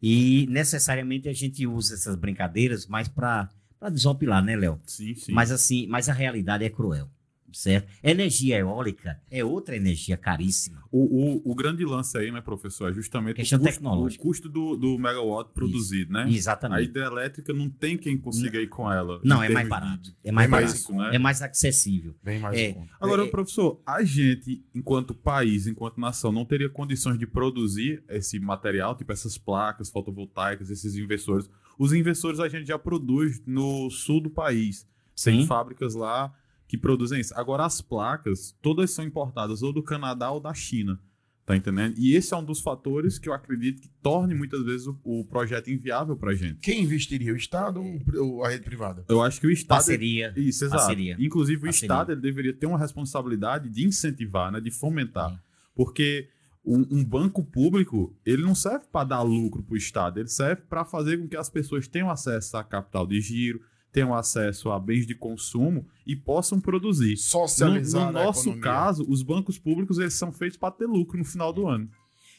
[0.00, 3.48] e necessariamente a gente usa essas brincadeiras mais para
[3.90, 4.80] desopilar, né, Léo?
[4.86, 5.32] Sim, sim.
[5.32, 7.10] Mas assim, mas a realidade é cruel,
[7.52, 7.88] certo?
[8.02, 10.82] Energia eólica é outra energia caríssima.
[10.90, 14.22] O, o, o grande lance aí, né, professor, é justamente Questão o custo, tecnológica.
[14.22, 16.24] o custo do, do megawatt produzido, né?
[16.24, 16.84] A Exatamente.
[16.88, 19.20] hidrelétrica não tem quem consiga ir com ela.
[19.24, 20.02] Não, é mais barato.
[20.02, 20.92] de É mais barato.
[20.94, 21.10] né?
[21.14, 22.14] É mais acessível.
[22.22, 22.76] Bem mais É.
[23.00, 28.38] Agora, É- professor, a gente, enquanto país, enquanto nação, não teria condições de produzir esse
[28.40, 31.48] material, tipo essas placas fotovoltaicas, esses inversores.
[31.78, 34.86] Os inversores a gente já produz no sul do país.
[35.22, 36.32] Tem fábricas lá
[36.68, 37.34] que produzem isso.
[37.34, 41.00] Agora, as placas, todas são importadas ou do Canadá ou da China.
[41.46, 41.94] Tá entendendo?
[41.96, 45.24] E esse é um dos fatores que eu acredito que torne muitas vezes o, o
[45.24, 46.60] projeto inviável pra gente.
[46.60, 47.32] Quem investiria?
[47.32, 47.82] O Estado
[48.16, 49.02] ou a rede privada?
[49.08, 49.78] Eu acho que o Estado.
[49.78, 50.34] Parceria.
[50.36, 50.82] Isso, exato.
[50.82, 51.16] Parceria.
[51.18, 51.86] Inclusive, o Parceria.
[51.86, 55.30] Estado ele deveria ter uma responsabilidade de incentivar, né, de fomentar.
[55.30, 55.38] Sim.
[55.74, 56.28] Porque
[56.62, 60.60] um, um banco público, ele não serve para dar lucro para o Estado, ele serve
[60.68, 63.62] para fazer com que as pessoas tenham acesso a capital de giro,
[63.92, 67.12] tenham acesso a bens de consumo e possam produzir.
[67.12, 68.62] No, Socializar no a nosso economia.
[68.62, 71.90] caso, os bancos públicos eles são feitos para ter lucro no final do ano.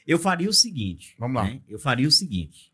[0.06, 1.16] Eu faria o seguinte.
[1.20, 1.46] Vamos lá.
[1.46, 1.62] né?
[1.68, 2.72] Eu faria o seguinte.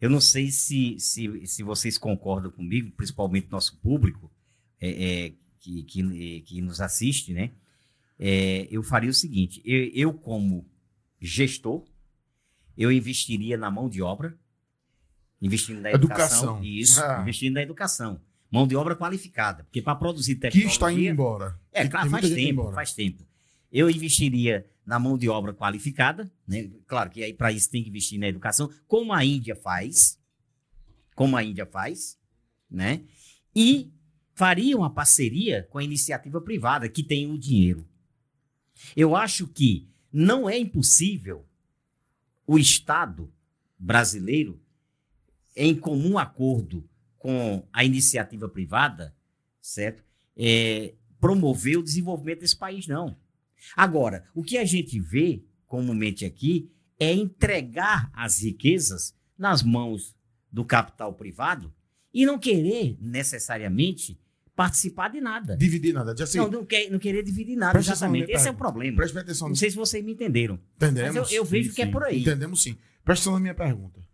[0.00, 4.30] Eu não sei se, se, se vocês concordam comigo, principalmente nosso público
[4.80, 4.90] é,
[5.26, 7.50] é, que, que, que nos assiste, né?
[8.18, 10.66] É, eu faria o seguinte: eu, eu, como
[11.20, 11.84] gestor,
[12.76, 14.38] eu investiria na mão de obra,
[15.40, 16.56] investindo na educação.
[16.56, 16.64] Educação.
[16.64, 17.20] Isso, Ah.
[17.22, 18.20] investindo na educação.
[18.50, 19.64] Mão de obra qualificada.
[19.64, 20.70] Porque para produzir Que tecnologia.
[20.72, 21.58] está indo embora.
[21.72, 23.26] É, Que claro, faz tempo, faz tempo.
[23.70, 26.70] Eu investiria na mão de obra qualificada, né?
[26.86, 30.18] Claro que aí para isso tem que investir na educação, como a Índia faz,
[31.14, 32.18] como a Índia faz,
[32.70, 33.02] né?
[33.54, 33.92] E
[34.34, 37.86] faria uma parceria com a iniciativa privada que tem o dinheiro,
[38.96, 41.44] Eu acho que não é impossível
[42.46, 43.30] o Estado
[43.78, 44.58] brasileiro,
[45.58, 49.12] em comum acordo com a iniciativa privada,
[49.60, 50.04] certo?
[50.36, 53.16] É, promover o desenvolvimento desse país, não.
[53.76, 60.16] Agora, o que a gente vê comumente aqui é entregar as riquezas nas mãos
[60.50, 61.74] do capital privado
[62.14, 64.18] e não querer necessariamente
[64.54, 65.56] participar de nada.
[65.56, 66.14] Dividir nada.
[66.22, 68.26] Assim, não, não, quer, não querer dividir nada, Presta exatamente.
[68.26, 68.96] minha Esse é o problema.
[68.96, 69.48] preste atenção.
[69.48, 70.58] Não sei se vocês me entenderam.
[70.76, 71.16] Entendemos.
[71.16, 71.92] Mas eu, eu vejo sim, que é sim.
[71.92, 72.22] por aí.
[72.22, 72.76] Entendemos sim.
[73.04, 74.07] Presta atenção na minha pergunta.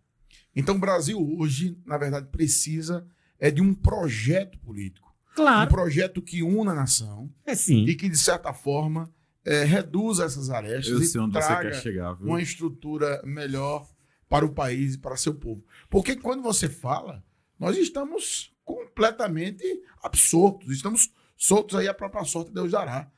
[0.55, 3.05] Então, o Brasil hoje, na verdade, precisa
[3.39, 5.13] é de um projeto político.
[5.31, 7.83] Um Claro, projeto que una a nação é sim.
[7.85, 9.13] e que, de certa forma,
[9.43, 12.27] é, reduza essas arestas Eu e sei onde você traga quer chegar, viu?
[12.27, 13.85] uma estrutura melhor
[14.29, 15.61] para o país e para seu povo.
[15.89, 17.21] Porque quando você fala,
[17.59, 19.63] nós estamos completamente
[20.01, 23.11] absortos, estamos soltos aí a própria sorte Deus dará.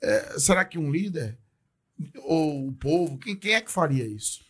[0.00, 1.36] É, será que um líder
[2.22, 4.44] ou o povo, quem, quem é que faria isso?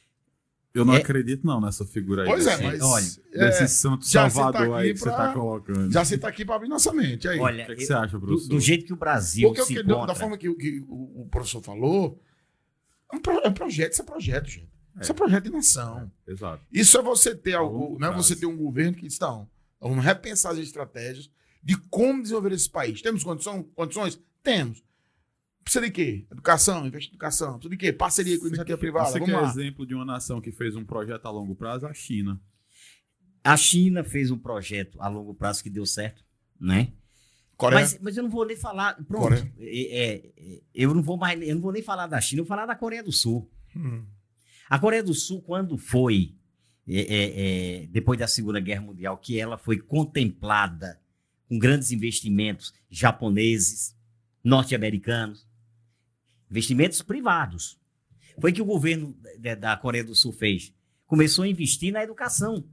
[0.74, 2.28] Eu não É- acredito não nessa figura aí.
[2.28, 5.04] Pois é, desse, mas olha, é, desse santo já você tá salvador aí que você
[5.04, 5.92] pra- tá colocando.
[5.92, 7.28] já você está aqui para abrir nossa mente.
[7.28, 7.38] Aí.
[7.38, 8.48] Olha, O que, que eu- você acha, do, professor?
[8.48, 10.14] do jeito que o Brasil Porque se que- da encontra...
[10.16, 12.20] forma que, o- que o, o professor falou,
[13.12, 14.68] é um, pro- é um projeto, isso é projeto, gente.
[15.00, 16.10] Isso é projeto de nação.
[16.26, 16.62] Exato.
[16.72, 19.48] Isso é você ter algo, não é você ter um governo que diz, não,
[19.80, 21.30] vamos repensar as estratégias
[21.62, 23.00] de como desenvolver esse país.
[23.00, 24.20] Temos condição, condições?
[24.42, 24.82] Temos.
[25.64, 26.26] Precisa de quê?
[26.30, 27.54] Educação, investir em educação.
[27.54, 27.92] Precisa de quê?
[27.92, 29.06] Parceria com a iniciativa privada.
[29.06, 29.48] Você Vamos quer lá.
[29.48, 31.86] exemplo de uma nação que fez um projeto a longo prazo?
[31.86, 32.38] A China.
[33.42, 36.22] A China fez um projeto a longo prazo que deu certo,
[36.60, 36.92] né?
[37.56, 37.80] Coreia.
[37.80, 38.94] Mas, mas eu não vou nem falar.
[39.04, 39.22] Pronto.
[39.22, 39.52] Coreia.
[39.58, 42.44] É, é, é, eu não vou mais, eu não vou nem falar da China, eu
[42.44, 43.50] vou falar da Coreia do Sul.
[43.74, 44.04] Hum.
[44.68, 46.34] A Coreia do Sul, quando foi,
[46.86, 51.00] é, é, é, depois da Segunda Guerra Mundial, que ela foi contemplada
[51.48, 53.94] com grandes investimentos japoneses,
[54.42, 55.46] norte-americanos,
[56.54, 57.76] investimentos privados.
[58.40, 59.16] Foi que o governo
[59.58, 60.72] da- Coreia do Sul fez.
[61.04, 62.64] Começou a investir na educação.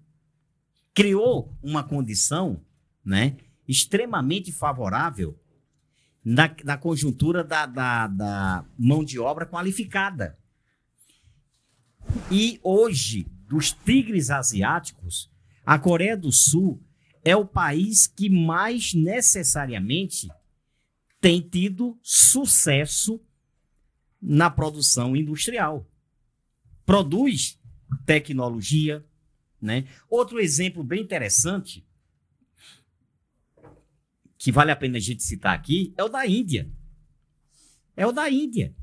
[0.94, 2.64] Criou uma condição
[3.04, 3.38] né,
[3.68, 5.36] extremamente favorável
[6.24, 10.38] na, na conjuntura da, da, da mão de obra qualificada.
[12.32, 15.32] E hoje, dos tigres asiáticos,
[15.66, 16.82] a Coreia do Sul
[17.24, 20.28] é o país que mais necessariamente
[21.20, 23.20] tem tido sucesso
[24.22, 25.88] na produção industrial.
[26.86, 27.60] Produz
[28.06, 29.06] tecnologia,
[29.62, 29.88] né?
[30.10, 31.86] Outro exemplo bem interessante
[34.38, 36.70] que vale a pena a gente citar aqui é o da Índia.
[37.96, 38.76] É o da Índia.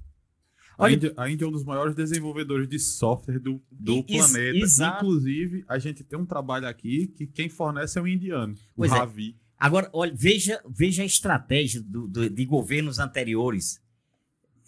[0.77, 4.31] A Olha- Índia, a Índia é um dos maiores desenvolvedores de software do, do is-
[4.31, 4.57] planeta.
[4.59, 5.05] exato.
[5.05, 8.93] Inclusive, a gente tem um trabalho aqui que quem fornece é um indiano, o Pois
[8.93, 8.95] é.
[8.95, 9.37] Ravi.
[9.59, 13.81] Agora, olha, veja, veja a estratégia do- do- de governos anteriores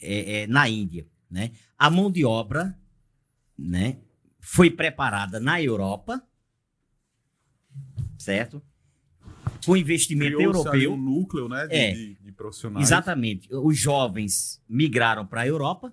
[0.00, 1.06] é, é, na Índia.
[1.30, 1.52] Né?
[1.78, 2.76] A mão de obra
[3.58, 3.98] né,
[4.40, 6.22] foi preparada na Europa,
[8.18, 8.62] certo?
[9.64, 10.92] Com investimento europeu.
[10.94, 11.92] um núcleo né, de, É.
[11.92, 12.86] de- de profissionais.
[12.86, 13.48] Exatamente.
[13.54, 15.92] Os jovens migraram para a Europa,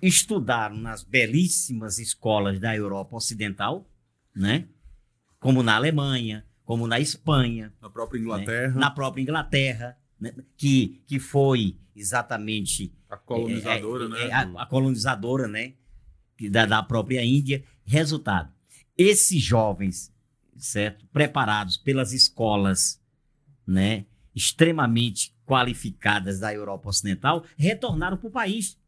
[0.00, 3.88] estudaram nas belíssimas escolas da Europa Ocidental,
[4.34, 4.68] né?
[5.40, 10.32] como na Alemanha, como na Espanha, Na própria Inglaterra, na própria Inglaterra, né?
[10.56, 14.28] que, que foi exatamente a colonizadora, é, é, né?
[14.28, 15.74] é, a, a colonizadora, né?
[16.50, 17.64] Da, da própria Índia.
[17.84, 18.52] Resultado:
[18.96, 20.12] esses jovens,
[20.56, 21.04] certo?
[21.12, 23.00] Preparados pelas escolas,
[23.66, 24.06] né?
[24.34, 28.78] Extremamente qualificadas da Europa Ocidental, retornaram para o país.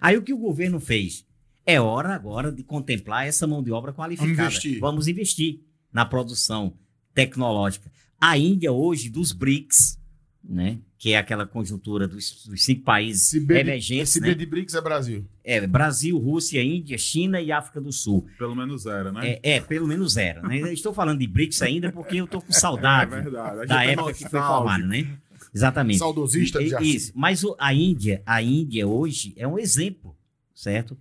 [0.00, 1.26] Aí o que o governo fez?
[1.64, 4.34] É hora agora de contemplar essa mão de obra qualificada.
[4.34, 4.80] Vamos investir.
[4.80, 5.60] Vamos investir
[5.92, 6.76] na produção
[7.14, 7.90] tecnológica.
[8.20, 9.98] A Índia hoje dos BRICS,
[10.44, 10.78] né?
[10.98, 14.28] Que é aquela conjuntura dos, dos cinco países B, de, emergentes, esse né?
[14.28, 15.26] B de BRICS é Brasil.
[15.44, 18.26] É, Brasil, Rússia, Índia, China e África do Sul.
[18.38, 19.38] Pelo menos era, né?
[19.42, 20.42] É, é, pelo menos era.
[20.42, 20.72] Né?
[20.72, 23.32] Estou falando de BRICS ainda porque eu estou com É saudade gente
[23.68, 25.16] da é época que foi formado, né?
[25.54, 25.98] Exatamente.
[25.98, 26.96] Saudosista de E- Jaci.
[26.96, 27.12] Isso.
[27.14, 30.16] Mas o- a Índia, a Índia hoje é um exemplo,
[30.54, 30.96] certo?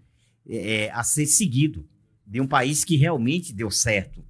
[0.47, 1.88] É, é, a ser seguido
[2.27, 4.23] de um país que realmente deu certo,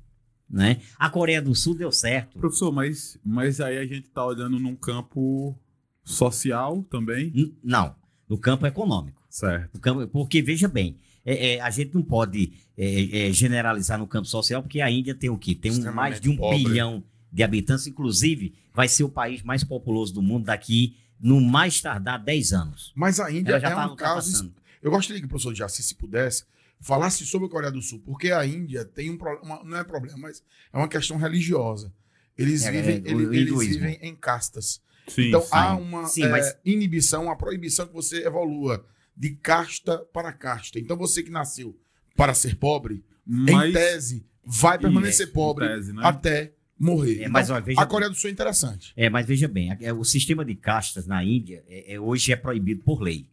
[0.51, 0.81] né?
[0.99, 2.37] A Coreia do Sul deu certo.
[2.37, 5.55] Professor, mas, mas aí a gente tá olhando num campo
[6.03, 7.95] social também, N- Não,
[8.27, 9.21] no campo econômico.
[9.29, 9.75] certo?
[9.75, 14.07] No campo- porque, veja bem, é, é, a gente não pode é, é, generalizar no
[14.07, 15.53] campo social, porque a Índia tem o quê?
[15.53, 16.63] Tem um- mais de um pobre.
[16.63, 21.79] bilhão de habitantes, inclusive vai ser o país mais populoso do mundo daqui, no mais
[21.79, 22.91] tardar 10 anos.
[22.95, 24.51] Mas a Índia já é está um caso.
[24.81, 26.43] Eu gostaria que o professor Jaci, se pudesse,
[26.81, 30.17] falasse sobre a Coreia do Sul, porque a Índia tem um problema, não é problema,
[30.17, 30.43] mas
[30.73, 31.93] é uma questão religiosa.
[32.37, 33.73] Eles É, vivem, é, o ele- eles hinduísmo.
[33.81, 34.81] vivem em castas.
[35.07, 35.47] Sim, então sim.
[35.51, 38.85] há uma Sim, é, mas- inibição, uma proibição que você evolua
[39.15, 40.79] de casta para casta.
[40.79, 41.77] Então você que nasceu
[42.15, 46.01] para ser pobre, em Mas, tese, vai permanecer em pobre tese, né?
[46.03, 47.11] até morrer.
[47.13, 47.91] É, Então, mas olha, veja a bem.
[47.91, 48.93] Coreia do Sul é interessante.
[48.95, 52.35] É, mas veja bem, é, o sistema de castas na Índia é- é- hoje é
[52.35, 53.27] proibido por lei.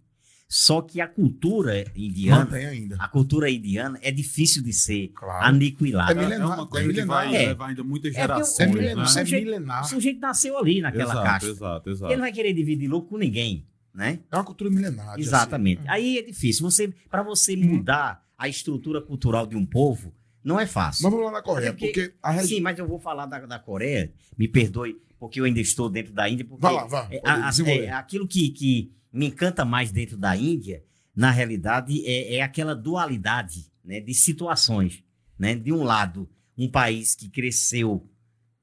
[0.50, 2.96] Só que a cultura indiana, Mantém ainda.
[2.98, 5.44] a cultura indiana é difícil de ser Claro.
[5.44, 6.12] aniquilada.
[6.12, 7.44] É é, é milenar- uma coisa é que vai milenar.
[7.44, 7.48] É.
[7.48, 8.96] levar ainda muitas É porque o- É gerações, milenar.
[8.96, 9.06] né?
[9.06, 9.18] Sim.
[9.18, 9.82] É sujeito- milenar.
[9.84, 11.48] O sujeito nasceu ali naquela exato, casta.
[11.50, 12.06] exato, exato.
[12.12, 14.20] Ele não vai querer dividir lucro com ninguém, né?
[14.32, 15.18] É uma cultura milenar.
[15.18, 15.80] Exatamente.
[15.80, 15.88] assim.
[15.90, 16.62] Aí é difícil.
[16.70, 17.64] Você, para você Uhum.
[17.76, 21.02] mudar a estrutura cultural de um povo, não é fácil.
[21.02, 22.48] Mas vamos lá na Coreia, porque- porque a região.
[22.56, 24.10] Sim, mas eu vou falar da, da Coreia.
[24.38, 26.46] Me perdoe, porque eu ainda estou dentro da Índia.
[26.46, 27.06] Porque Vai lá, vá.
[27.10, 32.36] é, a- é, aquilo que, que me encanta mais dentro da Índia, na realidade, é,
[32.36, 35.02] é aquela dualidade né, de situações.
[35.38, 35.54] Né?
[35.54, 38.08] De um lado, um país que cresceu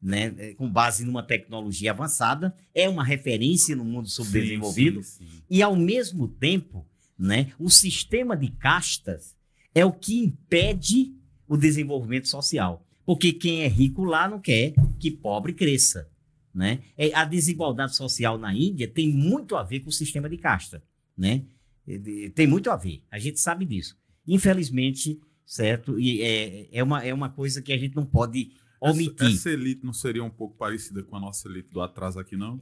[0.01, 5.31] né, é, com base numa tecnologia avançada, é uma referência no mundo subdesenvolvido, Sim, sim,
[5.31, 5.41] sim.
[5.49, 6.85] e ao mesmo tempo,
[7.17, 9.35] né, o sistema de castas
[9.73, 11.13] é o que impede
[11.47, 12.85] o desenvolvimento social.
[13.05, 16.09] Porque quem é rico lá não quer que pobre cresça.
[16.55, 16.79] Né?
[16.97, 20.81] É, A desigualdade social na Índia tem muito a ver com o sistema de casta.
[21.17, 21.43] Né?
[22.33, 23.03] Tem muito a ver.
[23.11, 23.97] A gente sabe disso.
[24.25, 25.99] Infelizmente, certo?
[25.99, 29.27] E é, é, uma, é uma coisa que a gente não pode omitir.
[29.27, 32.37] Essa, essa elite não seria um pouco parecida com a nossa elite do atraso aqui,
[32.37, 32.61] não?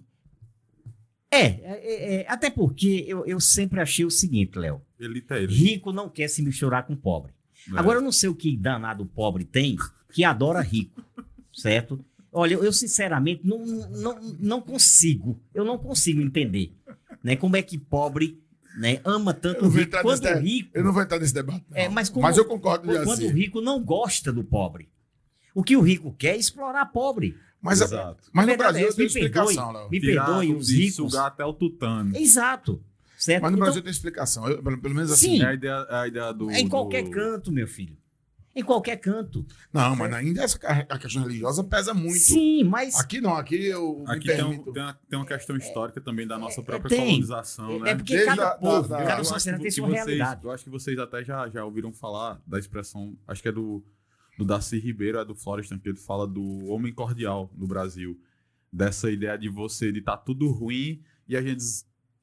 [1.32, 4.82] É, é, é, até porque eu, eu sempre achei o seguinte, Léo.
[5.00, 5.64] Elite é elite.
[5.64, 7.32] Rico não quer se misturar com pobre.
[7.68, 7.80] né?
[7.80, 9.78] Agora, eu não sei o que danado pobre tem
[10.12, 11.04] que adora rico,
[11.54, 12.04] certo?
[12.34, 16.76] Olha, eu sinceramente não, não, não consigo, eu não consigo entender
[17.24, 18.42] né, como é que pobre
[18.78, 19.96] né, ama tanto o rico.
[20.04, 21.64] nesse o rico, Eu não vou entrar nesse debate.
[21.70, 21.78] não.
[21.78, 24.90] É, mas como- eu concordo de quando o rico não gosta do pobre.
[25.54, 27.38] O que o rico quer é explorar pobre.
[27.62, 28.24] Mas, Exato.
[28.34, 29.90] mas no Brasil é tem explicação, Léo.
[29.90, 30.96] Me perdoem do- os ricos.
[30.96, 32.18] sugar até o tutano.
[32.18, 32.84] Exato.
[33.16, 33.44] Certo?
[33.44, 34.50] Mas no Então, Brasil tem explicação.
[34.50, 35.38] Eu, pelo, pelo menos assim.
[35.38, 35.44] Sim.
[35.44, 36.50] É a ideia, é a ideia do.
[36.50, 37.96] é em qualquer do- canto, meu filho.
[38.56, 39.44] Em qualquer canto.
[39.74, 42.20] Não, mas ainda essa, a questão religiosa pesa muito.
[42.20, 45.58] Sim, mas Aqui não, aqui eu me Aqui tem, um- tem uma, tem uma questão
[45.58, 47.00] histórica também da nossa própria tem.
[47.00, 47.92] colonização, né?
[47.92, 49.88] é porque Desde cada a- povo, da- da- cada eu acho sociedade tem que sua
[49.88, 50.44] vocês- realidade.
[50.46, 53.84] Eu acho que vocês até já, já ouviram falar da expressão, acho que é do,
[54.38, 58.20] do Darcy Ribeiro, é do Florestan, que ele fala do homem cordial no Brasil.
[58.72, 61.64] Dessa ideia de você, de estar tudo ruim e a gente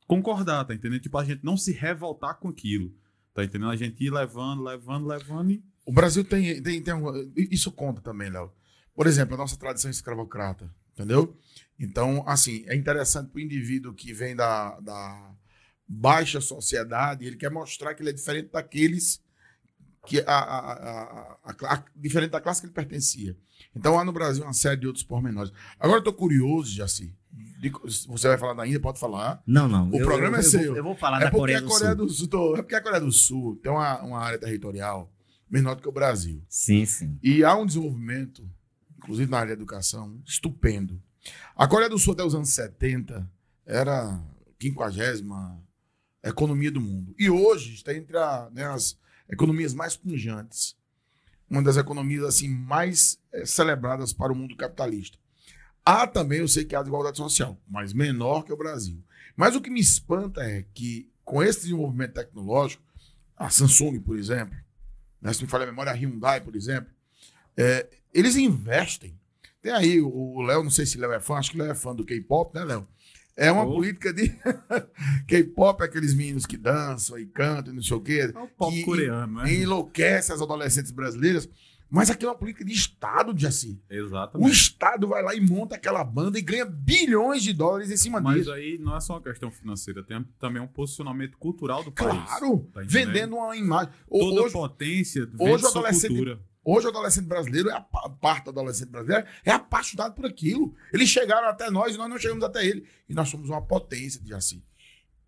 [0.07, 1.01] concordar, tá entendendo?
[1.01, 2.93] Tipo, a gente não se revoltar com aquilo,
[3.35, 3.70] tá entendendo?
[3.70, 5.69] A gente ir levando, levando, levando e...
[5.91, 8.53] O Brasil tem, tem, tem um- isso conta também, Léo.
[8.95, 11.37] Por exemplo, a nossa tradição escravocrata, entendeu?
[11.79, 15.33] Então, assim, é interessante para o indivíduo que vem da, da
[15.89, 19.21] baixa sociedade, ele quer mostrar que ele é diferente daqueles
[20.07, 23.37] que a, a- a- a- diferente da classe que ele pertencia.
[23.75, 25.53] Então, há no Brasil uma série de outros pormenores.
[25.79, 27.12] Agora, eu estou curioso, Jaci.
[28.09, 29.43] Você vai falar da Índia, pode falar.
[29.45, 29.91] Não, não.
[29.91, 30.67] O eu- programa eu, é eu seu.
[30.69, 32.07] Vou, eu vou falar É da Coreia do Coreia Sul.
[32.07, 35.12] do Sul, tô- é porque a Coreia do Sul tem uma, uma área territorial
[35.51, 36.43] menor do que o Brasil.
[36.48, 37.18] Sim, sim.
[37.22, 38.48] E há um desenvolvimento,
[38.98, 41.02] inclusive na área da educação, estupendo.
[41.56, 43.31] A Coreia do Sul, até os anos 70,
[43.66, 44.22] era a
[44.60, 45.59] 50
[46.22, 47.14] economia do mundo.
[47.18, 48.98] E hoje está entre a- né, as
[49.28, 50.77] economias mais punjantes.
[51.48, 55.18] Uma das economias assim mais eh, celebradas para o mundo capitalista.
[55.85, 59.02] Há também, eu sei que há desigualdade social, mas menor que o Brasil.
[59.35, 62.82] Mas o que me espanta é que, com esse desenvolvimento tecnológico,
[63.36, 64.55] a Samsung, por exemplo,
[65.20, 66.90] né, se me falha a memória, a Hyundai, por exemplo,
[67.56, 69.18] é, eles investem.
[69.62, 71.94] Tem aí o- Léo, não sei se Léo é fã, acho que Léo é fã
[71.94, 72.86] do K-pop, né, Léo?
[73.36, 73.74] É uma Oh.
[73.74, 74.28] política de.
[75.26, 78.30] K-pop é aqueles meninos que dançam e cantam e não sei o quê.
[78.34, 79.52] É o pop que coreano, né?
[79.55, 81.48] Enlouquece as adolescentes brasileiras.
[81.91, 83.83] Mas aqui é uma política de Estado, Jaci.
[83.91, 84.53] O Exatamente.
[84.53, 88.37] Estado vai lá e monta aquela banda e ganha bilhões de dólares em cima Mas
[88.37, 88.53] disso.
[88.53, 92.12] aí não é só uma questão financeira, tem também um posicionamento cultural do país.
[92.12, 93.93] Claro, tá vendendo uma imagem.
[94.09, 96.41] Toda Hoje, potência vende hoje o sua cultura.
[96.62, 100.75] Hoje o adolescente brasileiro, é a pa- parte do adolescente brasileiro, é apaixonado por aquilo.
[100.93, 102.85] Eles chegaram até nós e nós não chegamos até ele.
[103.09, 104.62] E nós somos uma potência de Jaci.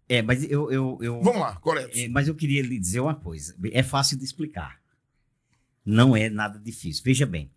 [0.09, 1.99] É, mas eu, eu, eu, Vamos lá, correto.
[1.99, 3.57] é, mas eu queria lhe dizer uma coisa.
[3.73, 4.82] É fácil de explicar.
[5.85, 7.03] Não é nada difícil.
[7.05, 7.51] Veja bem,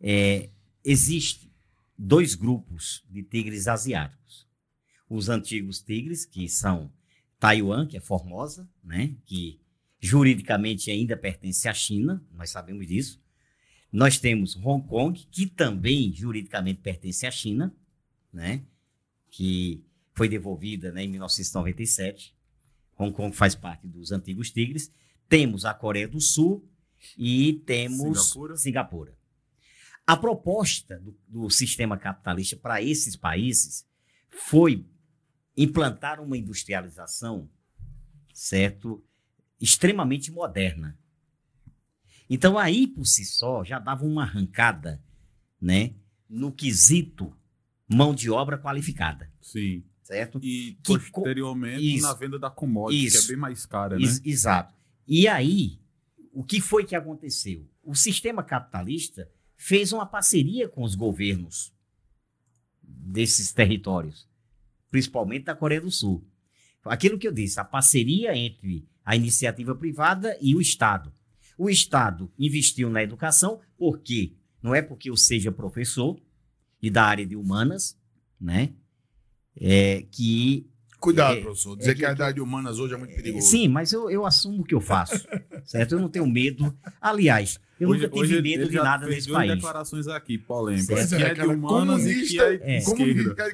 [0.00, 0.50] é,
[0.84, 1.50] existe
[1.98, 4.46] dois grupos de tigres asiáticos.
[5.08, 6.92] Os antigos tigres, que são
[7.38, 9.60] Taiwan, que é Formosa, né, que
[10.00, 13.22] juridicamente ainda pertence à China, nós sabemos disso.
[13.92, 17.74] Nós temos Hong Kong, que também juridicamente pertence à China,
[18.32, 18.64] né,
[19.30, 19.84] que
[20.14, 22.34] foi devolvida né, em 1997.
[22.98, 24.90] Hong Kong faz parte dos antigos tigres.
[25.28, 26.68] Temos a Coreia do Sul
[27.16, 28.56] e temos Singapura.
[28.56, 29.18] Singapura.
[30.06, 33.86] A proposta do, do sistema capitalista para esses países
[34.30, 34.84] foi
[35.56, 37.48] implantaram uma industrialização,
[38.32, 39.04] certo?
[39.60, 40.98] Extremamente moderna.
[42.28, 45.02] Então, aí por si só, já dava uma arrancada,
[45.60, 45.94] né?
[46.28, 47.36] No quesito
[47.86, 49.84] mão de obra qualificada, Sim.
[50.02, 50.40] certo?
[50.42, 52.06] E Que posteriormente Isso.
[52.06, 53.18] na venda da commodity, Isso.
[53.20, 54.02] que é bem mais cara, né?
[54.02, 54.74] Ex- Exato.
[55.06, 55.78] E aí,
[56.32, 57.68] o que foi que aconteceu?
[57.82, 61.72] O sistema capitalista fez uma parceria com os governos
[62.82, 64.28] desses territórios,
[64.90, 66.26] principalmente da Coreia do Sul.
[66.84, 71.12] Aquilo que eu disse, a parceria entre a iniciativa privada e o Estado.
[71.56, 76.20] O Estado investiu na educação, porque não é porque eu seja professor
[76.80, 77.96] e da área de humanas,
[78.40, 78.72] né?
[79.54, 80.66] É, que
[81.02, 81.76] Cuidado, É, professor.
[81.76, 83.46] Dizer é que, que- a idade humana hoje é muito perigoso.
[83.46, 85.14] Sim, mas eu, eu assumo o que eu faço,
[85.66, 85.96] certo?
[85.96, 86.72] Eu não tenho medo.
[87.00, 89.52] Aliás, eu nunca tive medo de nada nesse país.
[89.54, 91.08] declarações aqui, polêmicas.
[91.08, 91.16] Certo.
[91.34, 92.82] Que é de humanas e que é É.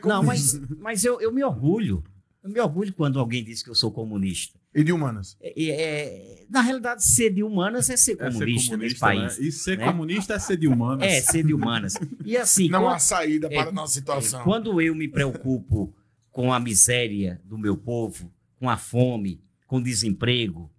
[0.04, 0.76] Não, mas, comunista.
[0.80, 2.04] mas eu, eu me orgulho.
[2.44, 4.58] Eu me orgulho quando alguém diz que eu sou comunista.
[4.74, 5.36] E de humanas?
[5.40, 9.38] É- é- na realidade, ser de humanas é ser É ser comunista, nesse país.
[9.38, 9.46] né?
[9.46, 9.86] E ser né?
[9.86, 11.06] comunista é ser de humanas.
[11.10, 11.94] É, ser de humanas.
[12.24, 14.44] E assim, Não quando- há saída é, para a nossa situação.
[14.44, 15.92] Quando eu me preocupo
[16.38, 20.70] com a miséria do meu povo, com a fome, com o desemprego,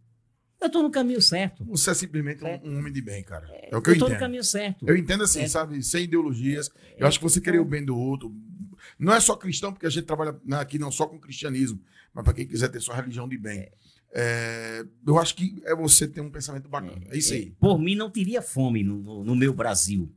[0.61, 1.65] eu estou no caminho certo.
[1.65, 2.61] Você é simplesmente É.
[2.64, 3.45] um, homem de bem, cara.
[3.52, 4.19] É o eu que eu estou no entendo.
[4.26, 4.88] caminho certo.
[4.88, 5.48] Eu entendo assim, É.
[5.49, 5.84] sabe?
[5.84, 6.69] Sem ideologias.
[6.98, 8.34] Eu acho que você querer o bem do outro.
[8.98, 11.81] Não é só cristão, porque a gente trabalha né, aqui não só com cristianismo,
[12.14, 13.69] mas para quem quiser ter sua religião de bem.
[14.14, 17.02] É, eu acho que é você ter um pensamento bacana.
[17.10, 17.52] É isso aí.
[17.60, 20.10] Por mim, não teria fome no, no- no meu Brasil.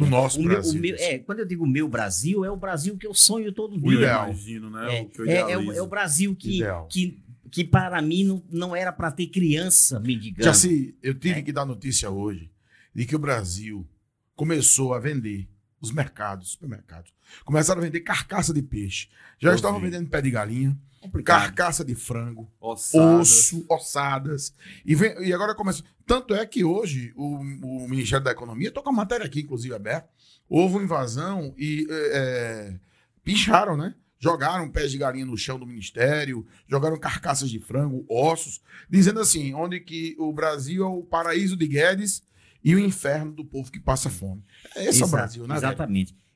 [0.00, 0.80] No nosso O meu- o Brasil.
[0.80, 3.80] meu- é, quando eu digo meu Brasil, é o Brasil que eu sonho todo O
[3.80, 3.94] dia.
[3.98, 4.24] ideal.
[4.28, 4.98] Imagino, né?
[4.98, 6.86] É, o que eu é- é o, é o Brasil que, Ideal.
[6.88, 10.44] que, que para mim não, não era para ter criança mendigando.
[10.44, 11.42] Já se eu tive É.
[11.42, 12.50] que dar notícia hoje
[12.94, 13.86] de que o Brasil
[14.34, 15.48] começou a vender
[15.80, 17.12] os mercados, supermercados,
[17.44, 19.08] começaram a vender carcaça de peixe.
[19.38, 19.86] Já Eu estavam vi.
[19.86, 21.40] vendendo pé de galinha, Complicado.
[21.42, 23.20] carcaça de frango, Ossadas.
[23.20, 24.54] osso, ossadas.
[24.84, 25.82] E, vem- e agora começa.
[26.06, 29.74] Tanto é que hoje o, o Ministério da Economia, estou com a matéria aqui, inclusive,
[29.74, 30.08] aberta,
[30.48, 32.80] houve uma invasão e é, é,
[33.24, 33.94] picharam, né?
[34.18, 39.54] Jogaram pés de galinha no chão do ministério, jogaram carcaças de frango, ossos, dizendo assim,
[39.54, 42.22] onde que o Brasil é o paraíso de Guedes
[42.62, 44.44] e o inferno do povo que passa fome.
[44.76, 45.54] Esse é o Exato, Brasil, né?
[45.76, 45.76] velho?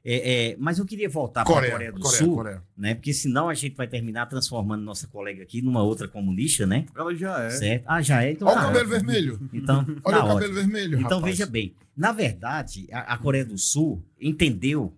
[0.07, 2.63] É, é, mas eu queria voltar para a Coreia, do Coreia, Sul, Coreia.
[2.77, 2.95] né?
[2.95, 6.85] Porque senão a gente vai terminar transformando nossa colega aqui numa outra comunista, né?
[6.95, 7.51] Ela já é.
[7.51, 7.85] Certo?
[7.87, 8.33] Ah, já é.
[8.33, 9.07] Então, Olha o tá cabelo ótimo.
[9.07, 9.51] vermelho.
[9.53, 10.35] Então, Olha tá o ótimo.
[10.35, 10.99] cabelo vermelho.
[11.01, 11.25] Então, rapaz.
[11.39, 14.93] veja bem, na verdade, a, a Coreia do Sul entendeu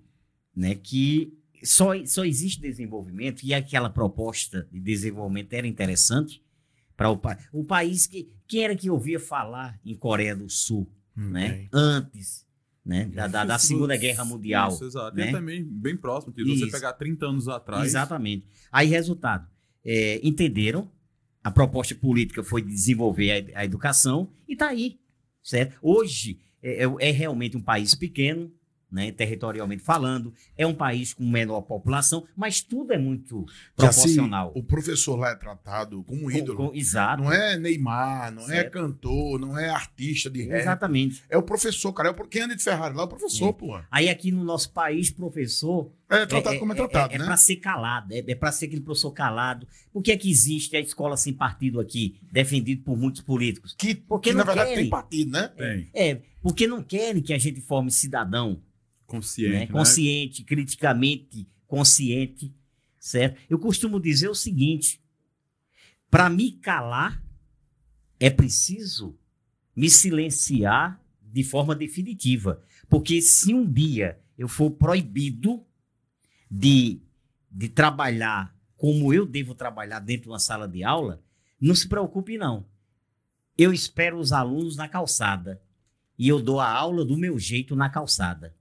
[0.55, 6.43] né, que só, só existe desenvolvimento e aquela proposta de desenvolvimento era interessante
[6.97, 7.45] para o país.
[7.53, 8.29] O país que.
[8.49, 10.89] Quem era que ouvia falar em Coreia do Sul
[11.19, 11.69] Hum, né, bem.
[11.73, 12.46] antes
[12.87, 14.69] né, da, da, da Isso- Segunda Guerra Mundial?
[14.69, 15.17] Isso, exato.
[15.17, 15.29] né?
[15.29, 16.33] E também bem próximo.
[16.33, 17.85] Se você pegar 30 anos atrás.
[17.85, 18.47] Exatamente.
[18.71, 19.47] Aí, resultado,
[19.85, 20.89] é, entenderam,
[21.43, 24.99] a proposta política foi desenvolver a, a educação e está aí,
[25.43, 25.77] certo?
[25.83, 28.51] Hoje é, é- é realmente um país pequeno,
[28.91, 34.53] né, territorialmente falando, é um país com menor população, mas tudo é muito se proporcional.
[34.55, 36.71] o professor lá é tratado como um Com- ídolo.
[36.71, 38.73] com- exato, Não é Neymar, não é Certo.
[38.73, 40.61] cantor, não é artista de rap.
[40.61, 41.23] exatamente.
[41.29, 42.11] É o professor, cara.
[42.11, 43.53] É o, quem anda de Ferrari lá é o professor, É.
[43.53, 43.81] pô.
[43.91, 47.25] Aí aqui no nosso país, professor, É tratado como é tratado, é, né?
[47.25, 49.67] para ser calado, é, para ser aquele professor calado.
[49.93, 53.75] Por que é que existe a escola sem partido aqui, defendido por muitos políticos?
[53.77, 54.85] Que, Porque que, na não verdade querem.
[54.85, 55.49] tem partido, né?
[55.57, 55.91] Tem.
[55.93, 58.61] É, porque não querem que a gente forme cidadão
[59.07, 59.53] Consciente.
[59.53, 59.67] né, né?
[59.67, 62.55] consciente, criticamente consciente,
[62.99, 63.41] certo?
[63.49, 65.01] Eu costumo dizer o seguinte:
[66.11, 67.23] para me calar,
[68.19, 69.19] é preciso
[69.75, 72.63] me silenciar de forma definitiva.
[72.89, 75.65] Porque se um dia eu for proibido
[76.51, 77.03] de,
[77.51, 81.23] de trabalhar como eu devo trabalhar dentro de uma sala de aula,
[81.61, 82.67] não se preocupe, não.
[83.57, 85.63] Eu espero os alunos na calçada
[86.19, 88.55] e eu dou a aula do meu jeito na calçada,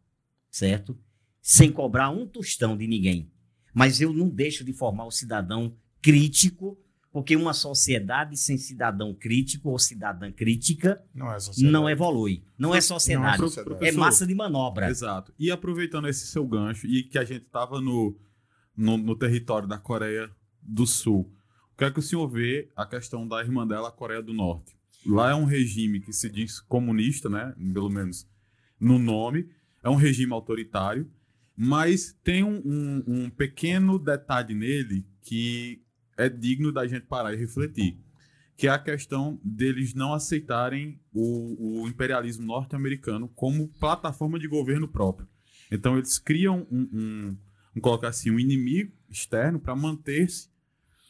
[0.56, 0.98] certo?
[1.41, 3.30] Sem cobrar um tostão de ninguém.
[3.73, 6.80] Mas eu não deixo de formar o cidadão crítico,
[7.11, 12.44] porque uma sociedade sem cidadão crítico ou cidadã crítica Não é não evolui.
[12.57, 13.38] Não é sociedade.
[13.38, 13.98] Não é É sociedade.
[13.98, 14.90] massa de manobra.
[14.90, 15.34] Exato.
[15.38, 18.18] E aproveitando esse seu gancho, e que a gente estava no,
[18.76, 20.30] no, no território da Coreia
[20.61, 21.30] do Sul,
[21.73, 24.34] o que é que o senhor vê a questão da irmã dela, a Coreia do
[24.34, 24.73] Norte?
[25.06, 27.53] Lá é um regime que se diz comunista, né?
[27.73, 28.26] Pelo menos
[28.80, 29.49] no nome.
[29.86, 31.10] É um regime autoritário,
[31.56, 35.82] mas tem um, um- um pequeno detalhe nele que
[36.18, 37.98] é digno da gente parar e refletir,
[38.57, 44.88] que é a questão deles não aceitarem o, o imperialismo norte-americano como plataforma de governo
[44.88, 45.28] próprio.
[45.72, 47.38] Então eles criam um, um,
[47.70, 50.49] vamos colocar assim, um inimigo externo para manter-se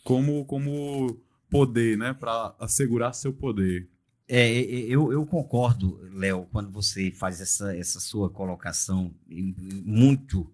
[0.04, 1.20] como, como
[1.50, 2.14] poder, né?
[2.14, 3.90] Para assegurar seu poder.
[4.28, 10.52] É, eu, eu concordo, Léo, quando você faz essa, essa sua colocação muito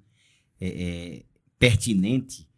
[0.59, 1.25] é, é,
[1.57, 2.49] pertinente,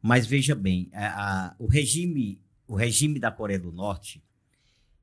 [0.00, 4.22] mas veja bem, a, a, o, regime, o regime da Coreia do Norte,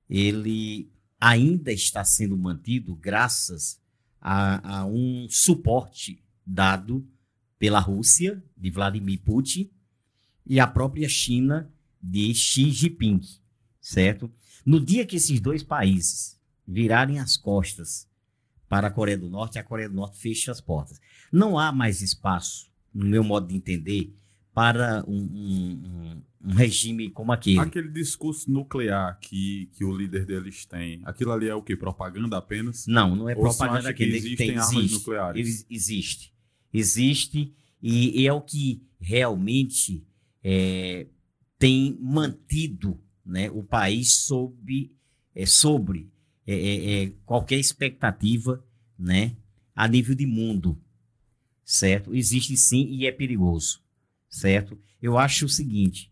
[0.10, 0.90] ele
[1.20, 3.82] ainda está sendo mantido graças
[4.22, 7.06] a, a um suporte dado
[7.60, 9.70] pela Rússia, de Vladimir Putin,
[10.46, 11.70] e a própria China,
[12.02, 13.20] de Xi Jinping,
[13.82, 14.32] certo?
[14.68, 16.38] No dia que esses dois países
[16.68, 18.06] virarem as costas
[18.68, 21.00] para a Coreia do Norte, a Coreia do Norte fecha as portas.
[21.32, 24.14] Não há mais espaço, no meu modo de entender,
[24.54, 27.60] para um, um, um, regime como aquele.
[27.60, 31.74] Aquele discurso nuclear que, que o líder deles tem, aquilo ali é o que?
[31.74, 32.86] Propaganda apenas?
[32.88, 35.66] Não, não é Ou propaganda que existem tem, armas existe, nucleares.
[35.70, 36.34] Existe.
[36.74, 40.06] Existe e, e é o que realmente
[40.44, 41.08] é,
[41.58, 44.92] tem mantido né, o país sob,
[45.36, 46.10] é, sobre
[46.46, 48.66] é, é, é, qualquer expectativa
[48.98, 49.36] né,
[49.76, 50.82] a nível de mundo,
[51.64, 52.16] certo?
[52.16, 53.84] Existe sim e é perigoso,
[54.30, 54.80] certo?
[55.02, 56.12] Eu acho o seguinte,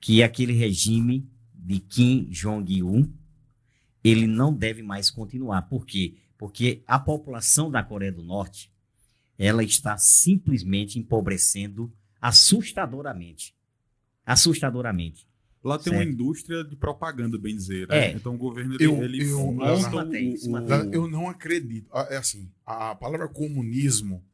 [0.00, 3.12] que aquele regime de Kim Jong-un,
[4.02, 5.62] ele não deve mais continuar.
[5.62, 6.16] Por quê?
[6.36, 8.72] Porque a população da Coreia do Norte,
[9.38, 13.54] ela está simplesmente empobrecendo assustadoramente.
[14.24, 15.29] Assustadoramente.
[15.62, 15.96] Lá tem certo.
[15.96, 17.86] uma indústria de propaganda, bem dizer.
[17.88, 18.06] Né?
[18.06, 18.12] É.
[18.12, 21.88] Então o governo ele, eu, ele eu, eu, eu não acredito.
[21.92, 24.24] Ah, é assim, a palavra comunismo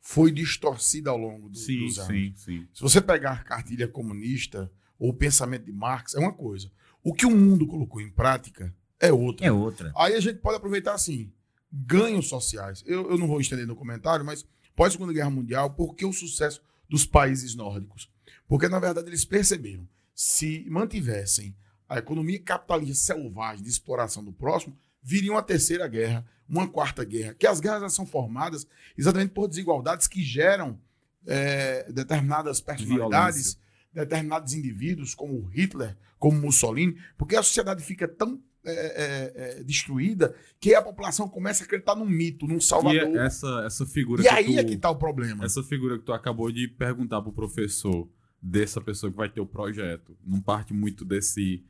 [0.00, 2.10] foi distorcida ao longo do, sim, dos anos.
[2.10, 2.66] Sim, sim.
[2.74, 6.70] Se você pegar a cartilha comunista ou o pensamento de Marx, é uma coisa.
[7.04, 9.46] O que o mundo colocou em prática é outra.
[9.46, 9.92] É outra.
[9.96, 11.32] Aí a gente pode aproveitar assim,
[11.72, 12.82] ganhos sociais.
[12.86, 14.44] Eu, eu não vou estender no comentário, mas
[14.74, 18.10] pós-segunda guerra mundial, por que o sucesso dos países nórdicos?
[18.48, 21.54] Porque, na verdade, eles perceberam se mantivessem
[21.88, 27.34] a economia capitalista selvagem de exploração do próximo, viria uma terceira guerra, uma quarta guerra,
[27.34, 28.66] que as guerras são formadas
[28.96, 30.78] exatamente por desigualdades que geram
[31.26, 33.60] é, determinadas personalidades, Violência.
[33.92, 40.34] determinados indivíduos, como Hitler, como Mussolini, porque a sociedade fica tão é, é, é, destruída
[40.60, 43.10] que a população começa a acreditar num mito, num salvador.
[43.10, 45.44] E essa, essa figura e aí tu, é que está o problema.
[45.44, 48.08] Essa figura que tu acabou de perguntar para o professor,
[48.42, 51.64] dessa pessoa que vai ter o projeto, não parte muito desse,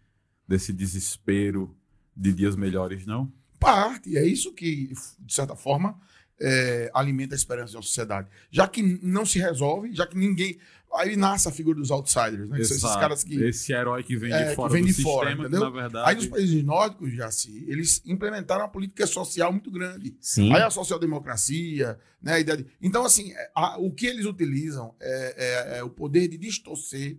[0.49, 1.77] desse desespero
[2.16, 3.31] de dias melhores, não?
[3.61, 6.01] Parte, é isso que, de certa forma,
[6.43, 8.28] é, alimenta a esperança da sociedade.
[8.51, 10.59] Já que não se resolve, já que ninguém.
[10.94, 12.60] Aí nasce a figura dos outsiders, né?
[12.60, 13.43] esses caras que.
[13.43, 15.60] Esse herói que vem de é, fora que vem do de sistema, fora, entendeu?
[15.60, 16.10] na verdade.
[16.10, 20.14] Aí nos países nórdicos, já se, eles implementaram uma política social muito grande.
[20.20, 20.52] Sim.
[20.52, 22.35] Aí a social-democracia, né?
[22.35, 22.66] A ideia de...
[22.82, 27.19] Então, assim, a, o que eles utilizam é, é, é o poder de distorcer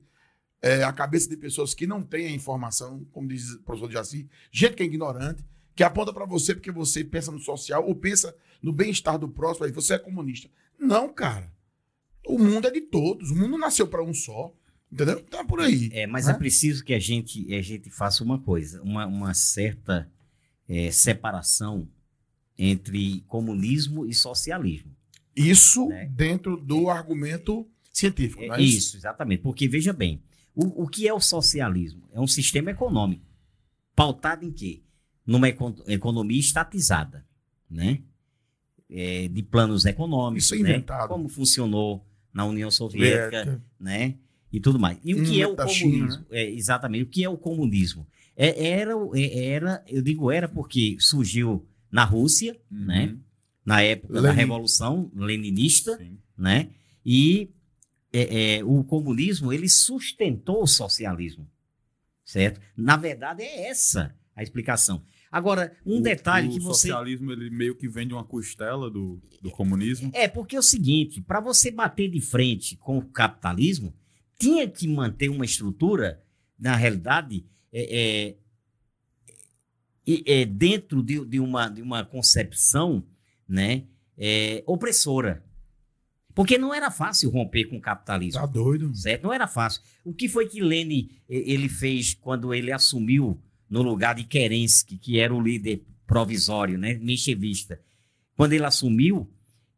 [0.62, 4.30] é, a cabeça de pessoas que não têm a informação, como diz o professor Jaci,
[4.52, 5.44] gente que é ignorante,
[5.76, 9.66] que aponta para você porque você pensa no social ou pensa no bem-estar do próximo,
[9.66, 10.50] aí você é comunista.
[10.80, 11.52] Não, cara.
[12.26, 13.32] O mundo é de todos.
[13.32, 14.54] O mundo nasceu para um só.
[14.92, 15.22] Entendeu?
[15.24, 15.90] Tá por aí.
[15.92, 16.34] É, mas né?
[16.34, 20.08] é preciso que a gente, a gente faça uma coisa, uma, uma certa
[20.70, 21.88] é, separação
[22.58, 24.96] entre comunismo e socialismo.
[25.36, 26.06] Isso né?
[26.12, 28.78] dentro do argumento científico, é, é isso?
[28.78, 28.98] isso?
[28.98, 29.42] exatamente.
[29.42, 30.22] Porque, veja bem,
[30.56, 32.08] o, o que é o socialismo?
[32.14, 33.26] É um sistema econômico.
[33.96, 34.84] Pautado em quê?
[35.26, 37.26] Numa economia estatizada,
[37.70, 38.00] né?
[38.90, 40.70] É, de planos econômicos, Isso é né?
[40.70, 41.08] inventado.
[41.08, 44.16] Como funcionou na União Soviética, né?
[44.52, 45.00] E tudo mais.
[45.04, 45.90] E o que é o comunismo?
[45.90, 46.26] China, né?
[46.32, 47.04] é, exatamente.
[47.04, 48.06] O que é o comunismo?
[48.36, 52.86] É, era, é, era, eu digo era porque surgiu na Rússia, uhum.
[52.86, 53.16] né?
[53.66, 54.28] Na época Lenin.
[54.28, 56.18] da Revolução Leninista, Sim.
[56.38, 56.70] né?
[57.06, 57.50] E
[58.12, 61.48] é, é, o comunismo ele sustentou o socialismo,
[62.26, 62.60] certo?
[62.76, 65.04] Na verdade é essa a explicação.
[65.34, 66.90] Agora, um o, detalhe o que você.
[66.90, 70.12] O socialismo ele meio que vende uma costela do, do comunismo.
[70.14, 73.92] É, porque é o seguinte: para você bater de frente com o capitalismo,
[74.38, 76.22] tinha que manter uma estrutura,
[76.60, 78.36] na realidade, é,
[80.06, 83.04] é, é dentro de, de, uma, de uma concepção
[83.50, 83.86] né,
[84.16, 85.44] é, opressora.
[86.36, 88.40] Porque não era fácil romper com o capitalismo.
[88.40, 88.94] Tá doido.
[88.94, 89.24] Certo?
[89.24, 89.82] Não era fácil.
[90.06, 93.42] O que foi que Lênin ele fez quando ele assumiu
[93.74, 97.82] no lugar de Kerensky, que era o líder provisório, né, menchevista.
[98.36, 99.28] Quando ele assumiu,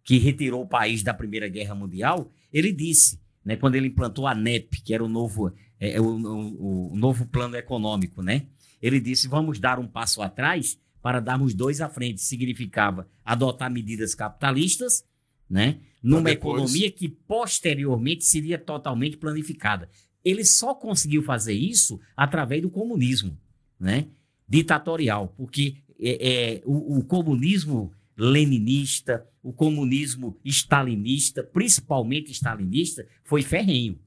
[0.04, 4.36] que retirou o país da Primeira Guerra Mundial, ele disse, né, quando ele implantou a
[4.36, 5.50] NEP, que era o novo,
[5.80, 8.48] é, é o, o, o novo plano econômico, né,
[8.82, 12.22] ele disse: vamos dar um passo atrás para darmos dois à frente.
[12.22, 15.06] Significava adotar medidas capitalistas,
[15.50, 16.62] né, numa depois.
[16.62, 19.90] economia que posteriormente seria totalmente planificada.
[20.22, 23.40] Ele só conseguiu fazer isso através do comunismo,
[23.86, 24.08] né?
[24.50, 33.98] Ditatorial, porque é, é, o, o comunismo leninista, o comunismo stalinista, principalmente stalinista, foi ferrenho,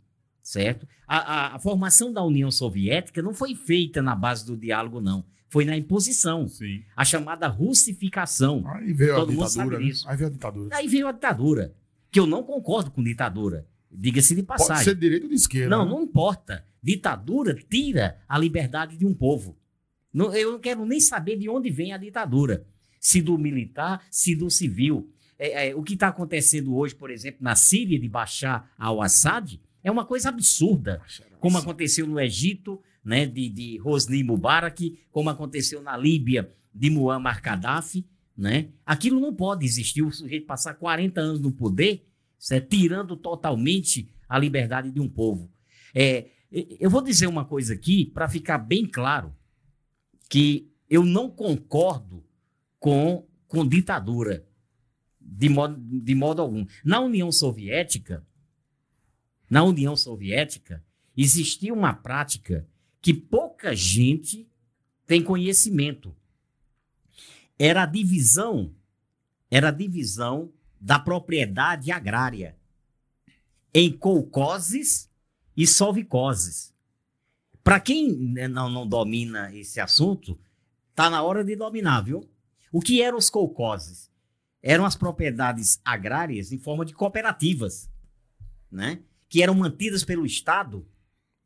[0.43, 0.87] certo?
[1.07, 5.25] A, a- a formação da União Soviética não foi feita na base do diálogo, não.
[5.51, 6.83] Foi na imposição, Sim.
[6.95, 8.63] a chamada russificação.
[8.67, 9.79] Aí veio Todo a ditadura.
[9.79, 9.93] Né?
[10.07, 10.77] Aí veio a ditadura.
[10.77, 11.75] Aí veio a ditadura,
[12.11, 13.67] que eu não concordo com ditadura.
[13.91, 14.85] Diga-se de Pode passagem.
[14.85, 15.75] ser de direita ou de esquerda.
[15.75, 15.91] Não, né?
[15.91, 16.65] não importa.
[16.83, 19.57] Ditadura tira a liberdade de um povo.
[20.13, 22.67] Não- eu não quero nem saber de onde vem a ditadura.
[23.01, 25.11] Se do militar, se do civil.
[25.39, 29.91] É, é, o que está acontecendo hoje, por exemplo, na Síria de Bashar al-Assad, é
[29.91, 31.01] uma coisa absurda.
[31.39, 37.41] Como aconteceu no Egito, né, de, de Hosni Mubarak, como aconteceu na Líbia de Muammar
[37.41, 38.05] Gaddafi.
[38.37, 38.69] Né?
[38.85, 40.03] Aquilo não pode existir.
[40.03, 42.07] O sujeito passar 40 anos no poder,
[42.39, 42.69] certo?
[42.69, 45.51] tirando totalmente a liberdade de um povo.
[45.95, 49.35] É, eu vou dizer uma coisa aqui para ficar bem claro
[50.29, 52.25] que eu não concordo
[52.79, 54.47] com, com ditadura
[55.21, 56.67] de modo, de modo algum.
[56.85, 58.27] Na União Soviética,
[59.49, 60.85] na União Soviética,
[61.17, 62.67] existia uma prática
[63.01, 64.49] que pouca gente
[65.07, 66.15] tem conhecimento.
[67.59, 68.75] Era a divisão,
[69.51, 72.57] era a divisão da propriedade agrária
[73.75, 75.11] em colcoses
[75.57, 76.75] e sovicoses.
[77.69, 80.41] Para quem né, não, não domina esse assunto,
[80.95, 82.27] tá na hora de dominar, viu?
[82.73, 84.11] O que eram os colcoses?
[84.63, 87.91] Eram as propriedades agrárias em forma de cooperativas,
[88.73, 89.01] né?
[89.29, 90.89] Que eram mantidas pelo Estado,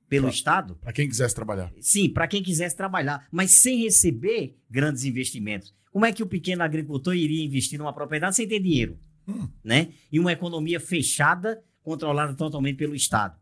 [0.08, 0.32] pelo Tá.
[0.32, 1.72] Estado, Pra quem quisesse trabalhar.
[1.80, 5.74] Sim, para quem quisesse trabalhar, mas sem receber grandes investimentos.
[5.90, 8.96] Como é que o pequeno agricultor iria investir numa propriedade sem ter dinheiro?
[9.26, 9.48] Hum.
[9.64, 9.92] Né?
[10.12, 13.41] E uma economia fechada, controlada totalmente pelo Estado.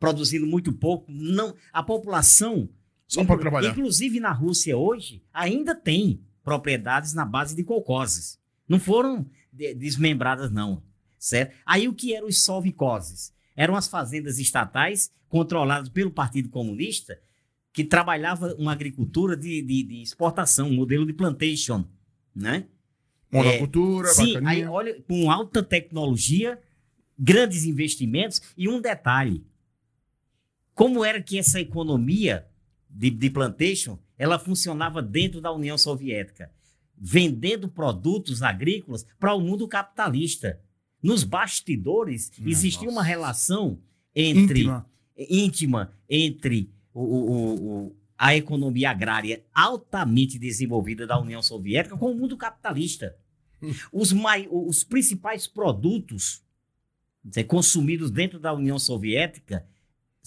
[0.00, 1.06] Produzindo muito pouco.
[1.12, 2.68] Não, a população.
[3.06, 3.70] Só pra trabalhar.
[3.70, 8.38] Inclusive na Rússia hoje, ainda tem propriedades na base de colcoses.
[8.68, 10.82] Não foram de- desmembradas, não.
[11.18, 11.54] Certo?
[11.66, 13.32] Aí o que eram os solvicoses?
[13.54, 17.20] Eram as fazendas estatais controladas pelo Partido Comunista
[17.72, 21.84] que trabalhava uma agricultura de, de, de exportação, um modelo de plantation,
[22.34, 22.64] né?
[23.30, 24.50] Monocultura, Sim, bacaninha.
[24.50, 26.58] aí olha, com alta tecnologia,
[27.18, 29.44] grandes investimentos e um detalhe.
[30.74, 32.46] Como era que essa economia
[32.88, 36.50] de, de plantation, ela funcionava dentro da União Soviética?
[36.96, 40.60] Vendendo produtos agrícolas para o mundo capitalista.
[41.02, 43.06] Nos bastidores, Minha existia uma nossa.
[43.08, 43.78] relação
[44.14, 44.86] entre Íntima.
[45.16, 47.54] íntima entre o- o-
[47.86, 53.16] o- a economia agrária altamente desenvolvida da União Soviética com o mundo capitalista.
[53.90, 56.42] Os, mai- os principais produtos
[57.24, 59.66] né, consumidos dentro da União Soviética,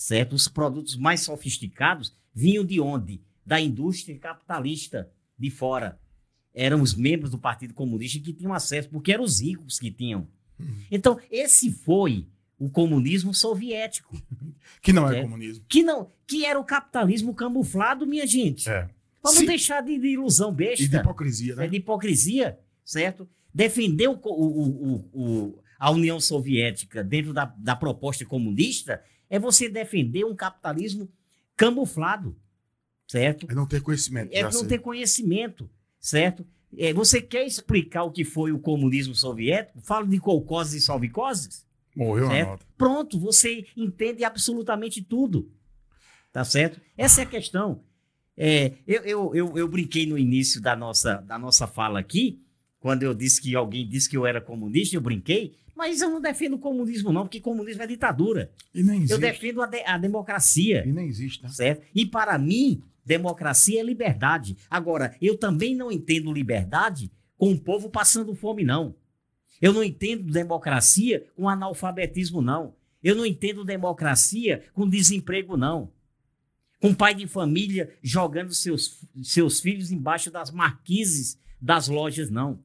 [0.04, 0.34] certo?
[0.34, 3.22] Os produtos mais sofisticados vinham de onde?
[3.46, 6.00] Da indústria capitalista de fora.
[6.54, 10.28] Eram os membros do Partido Comunista que tinham acesso, porque eram os ricos que tinham.
[10.92, 12.28] Então, esse foi
[12.60, 14.16] o comunismo soviético
[14.82, 15.22] Que não é, É.
[15.24, 15.66] comunismo.
[15.68, 18.70] que não que era o capitalismo camuflado, minha gente.
[18.70, 18.90] É.
[19.22, 19.46] Vamos Sim.
[19.46, 21.66] deixar de, de ilusão E de besta, hipocrisia, né?
[21.66, 23.28] é de hipocrisia, certo?
[23.54, 29.02] Defender o- o- o- a União Soviética dentro da, da proposta comunista
[29.34, 31.10] é você defender um capitalismo
[31.58, 32.38] camuflado,
[33.08, 33.48] certo?
[33.50, 34.32] É não ter conhecimento.
[34.32, 34.68] É não sei.
[34.68, 35.68] ter conhecimento,
[36.00, 36.46] certo?
[36.78, 39.82] É, você quer explicar o que foi o comunismo soviético?
[39.82, 41.66] Fala de colcoses e solvicoses?
[41.96, 42.48] Morreu a certo?
[42.48, 42.66] nota.
[42.78, 45.52] Pronto, você entende absolutamente tudo.
[46.32, 46.80] Tá certo?
[46.96, 47.84] Essa é a questão.
[48.38, 52.40] É, eu, eu, eu, eu brinquei no início da nossa, da nossa fala aqui,
[52.84, 56.20] quando eu disse que alguém disse que eu era comunista, eu brinquei, mas eu não
[56.20, 58.52] defendo o comunismo, não, porque comunismo é ditadura.
[58.76, 59.14] E nem existe.
[59.14, 61.48] Eu defendo a, de- a democracia E nem existe, né?
[61.48, 61.82] certo?
[61.96, 64.58] E para mim, democracia é liberdade.
[64.70, 68.94] Agora, eu também não entendo liberdade com o povo passando fome, não.
[69.62, 72.76] Eu não entendo democracia com analfabetismo, não.
[73.02, 75.90] Eu não entendo democracia com desemprego, não.
[76.82, 82.60] Com pai de família jogando seus, seus filhos embaixo das marquises das lojas, não.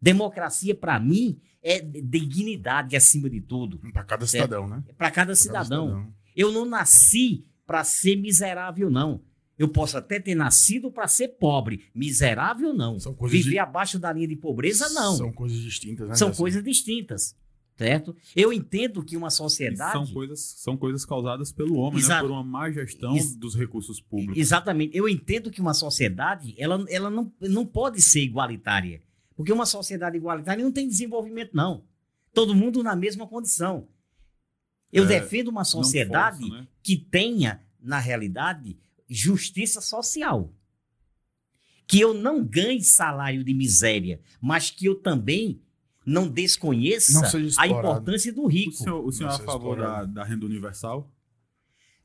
[0.00, 3.78] Democracia, para mim, é dignidade acima de tudo.
[3.92, 4.76] Pra cada cidadão, né?
[4.76, 6.12] Para cada Pra cada cidadão.
[6.36, 9.20] Eu não nasci para ser miserável, não.
[9.58, 11.86] Eu posso até ter nascido para ser pobre.
[11.92, 13.00] Miserável, não.
[13.00, 15.16] São coisas Viver de- abaixo da linha de pobreza, não.
[15.16, 16.14] São coisas distintas, né?
[16.14, 16.42] São Gerson?
[16.42, 17.36] coisas distintas.
[17.76, 18.14] Certo?
[18.34, 19.92] Eu entendo que uma E sociedade.
[19.92, 22.06] são coisas, são coisas causadas pelo homem, né?
[22.06, 22.26] Exato.
[22.26, 24.36] por uma má gestão Ex- dos recursos públicos.
[24.36, 24.96] Exatamente.
[24.96, 29.00] Eu entendo que uma sociedade ela, ela não, não pode ser igualitária.
[29.38, 31.84] Porque uma sociedade igualitária não tem desenvolvimento, não.
[32.34, 33.88] todo mundo na mesma condição.
[34.92, 36.68] Eu É, defendo uma sociedade força, né?
[36.82, 38.76] que tenha, na realidade,
[39.08, 40.52] justiça social.
[41.86, 45.62] Que eu não ganhe salário de miséria, mas que eu também
[46.04, 48.72] não desconheça Não a importância do O rico.
[48.72, 51.08] senhor, o senhor é a favor da, da renda universal?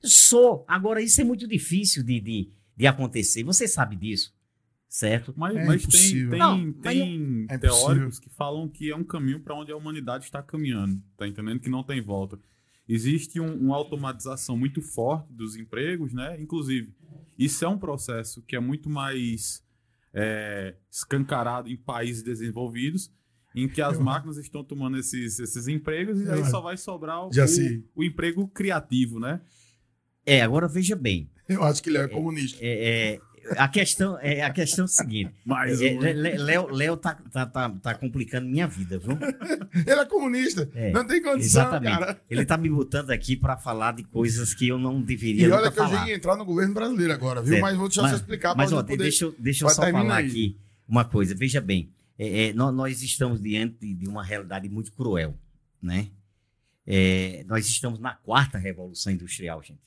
[0.04, 0.64] Sou.
[0.68, 3.44] Agora, isso é muito difícil de, de, de acontecer.
[3.44, 4.32] Você sabe disso,
[4.94, 5.34] certo?
[5.36, 9.04] Mas, É mas tem, tem, Não, mas tem é teóricos que falam que é um
[9.04, 11.60] caminho para onde a humanidade está caminhando, tá entendendo?
[11.60, 12.40] Que não tem volta.
[12.88, 16.40] Existe um- uma automatização muito forte dos empregos, né?
[16.40, 16.94] Inclusive,
[17.40, 19.64] isso é um processo que é muito mais
[20.16, 23.12] é, escancarado em países desenvolvidos,
[23.56, 26.78] em que as Eu- máquinas estão tomando esses, esses empregos e Eu aí só vai
[26.78, 29.42] sobrar o, Já o, o emprego criativo, né?
[30.24, 31.32] É, agora veja bem.
[31.50, 32.60] Eu acho que ele é comunista.
[32.62, 33.20] É, é,
[33.58, 35.34] a, questão, é, a questão é seguinte.
[35.46, 39.18] Mais É, um, Léo, Léo tá, tá, tá, tá complicando minha vida, viu?
[39.86, 40.70] Ele é comunista.
[40.74, 42.00] É, não tem condição, Exatamente.
[42.00, 42.22] cara.
[42.30, 45.58] Ele tá me botando aqui para falar de coisas que eu não E deveria olha
[45.66, 46.08] nunca que eu já falar.
[46.10, 47.52] ia entrar no governo brasileiro agora, viu?
[47.54, 47.62] Certo.
[47.62, 48.98] Mas vou deixar Mas- você explicar Mas, ó, poder...
[48.98, 50.28] deixa, eu- deixa eu só falar aí.
[50.28, 50.58] aqui
[50.88, 51.34] uma coisa.
[51.36, 55.38] Veja bem, é, é, nó- nós, estamos diante de uma realidade muito cruel,
[55.82, 56.08] né?
[57.48, 59.80] Nós estamos na quarta revolução industrial, gente.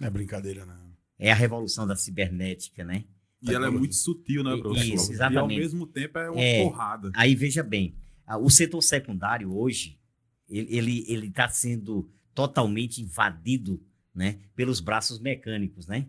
[0.00, 0.91] É brincadeira, não.
[1.22, 3.04] É a revolução da cibernética, né?
[3.40, 4.88] E ela é muito sutil, né, Isso, professor?
[4.88, 5.58] E ao exatamente.
[5.60, 6.62] mesmo tempo é uma É.
[6.64, 7.10] porrada.
[7.14, 7.96] Aí veja bem,
[8.40, 9.98] o setor secundário hoje
[10.48, 13.80] ele ele ele está sendo totalmente invadido,
[14.14, 16.06] né, pelos braços mecânicos, né,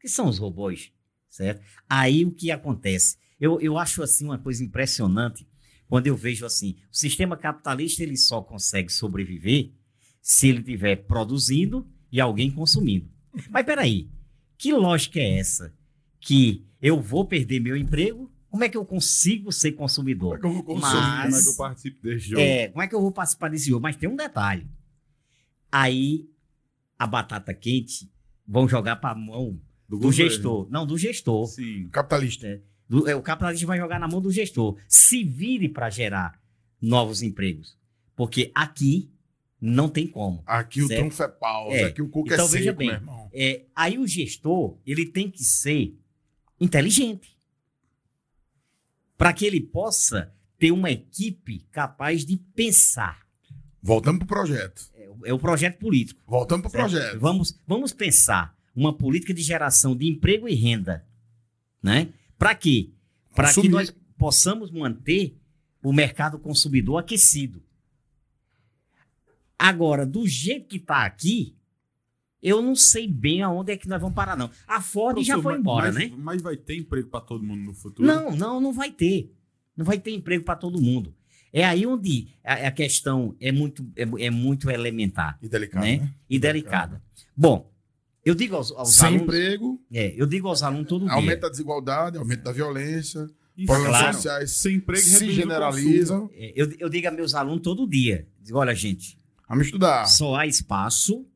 [0.00, 0.92] que são os robôs,
[1.28, 1.62] certo?
[1.88, 3.16] Aí o que acontece?
[3.38, 5.46] Eu, eu acho assim uma coisa impressionante
[5.88, 9.72] quando eu vejo assim, o sistema capitalista ele só consegue sobreviver
[10.22, 13.08] se ele estiver produzindo e alguém consumindo.
[13.50, 14.08] Mas peraí,
[14.60, 15.72] que lógica é essa?
[16.20, 18.30] Que eu vou perder meu emprego?
[18.50, 20.36] Como é que eu consigo ser Como consumidor?
[20.36, 20.92] é que eu vou consumir?
[20.92, 22.40] Mas- Como é que eu participo desse jogo?
[22.42, 23.82] É, como é que eu vou participar desse jogo?
[23.82, 24.66] Mas tem um detalhe.
[25.72, 26.28] Aí,
[26.98, 28.10] a batata quente
[28.46, 29.58] vão jogar para a mão
[29.88, 30.12] do, governo.
[30.30, 30.68] gestor.
[30.70, 31.46] Não, do gestor.
[31.46, 31.88] Sim.
[31.90, 32.60] Capitalista.
[32.88, 34.76] Do- é, o capitalista vai jogar na mão do gestor.
[34.88, 36.40] Se vire para gerar
[36.82, 37.78] novos empregos.
[38.16, 39.10] Porque aqui
[39.60, 40.42] não tem como.
[40.46, 41.00] Aqui o Certo.
[41.00, 41.84] trunfo é pausa, É.
[41.84, 42.86] aqui o coco Então, é veja seco, bem.
[42.88, 43.30] meu irmão.
[43.32, 45.94] É, aí o gestor, ele tem que ser
[46.60, 47.36] inteligente.
[49.16, 53.26] Para que ele possa ter uma equipe capaz de pensar.
[53.82, 54.90] Voltamos pro projeto.
[54.94, 56.20] É, o- é o projeto político.
[56.26, 56.90] Voltamos pro certo?
[56.90, 57.18] projeto.
[57.20, 61.06] Vamos, vamos pensar uma política de geração de emprego e renda.
[61.82, 62.12] Né?
[62.38, 62.90] Para quê?
[63.34, 65.36] Para que nós possamos manter
[65.82, 67.62] o mercado consumidor aquecido.
[69.62, 71.54] Agora, do jeito que está aqui,
[72.42, 74.50] eu não sei bem aonde é que nós vamos parar, não.
[74.66, 76.16] A Ford já Professor, foi mas- embora, mas, né?
[76.16, 78.06] Mas vai ter emprego para todo mundo no futuro?
[78.08, 79.30] Não, não, não vai ter.
[79.76, 81.14] Não vai ter emprego para todo mundo.
[81.52, 85.96] É aí onde a, a questão é muito, é, é muito elementar E delicado, Né?
[85.98, 86.14] né?
[86.28, 87.02] e delicada.
[87.36, 87.70] Bom,
[88.24, 89.22] eu digo aos, aos Sem alunos.
[89.24, 91.12] emprego, É, eu digo aos alunos todo dia.
[91.12, 94.14] aumenta a desigualdade, aumento da violência, Isso, problemas Claro.
[94.14, 96.30] sociais Sem emprego se generalizam.
[96.32, 98.26] É, Eu, eu digo a meus alunos todo dia.
[98.40, 99.18] Digo, olha, gente,
[99.50, 100.06] Vamos estudar.
[100.06, 101.26] só há espaço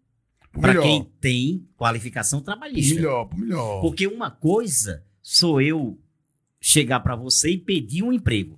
[0.52, 2.94] para quem tem qualificação trabalhista.
[2.94, 3.80] melhor, melhor.
[3.80, 6.00] Porque uma coisa sou eu
[6.60, 8.56] chegar para você e pedir um emprego.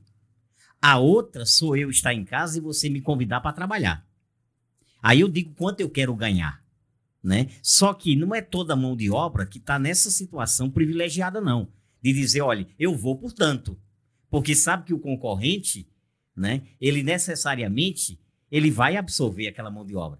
[0.80, 4.06] A outra sou eu estar em casa e você me convidar para trabalhar.
[5.02, 6.62] Aí eu digo quanto eu quero ganhar.
[7.24, 7.48] Né?
[7.62, 11.72] Só que não é toda mão de obra que está nessa situação privilegiada, não.
[12.02, 13.80] De dizer, olha, eu vou por tanto.
[14.28, 15.88] Porque sabe que o concorrente,
[16.36, 18.20] né, ele necessariamente
[18.50, 20.18] ele vai absorver aquela mão de obra.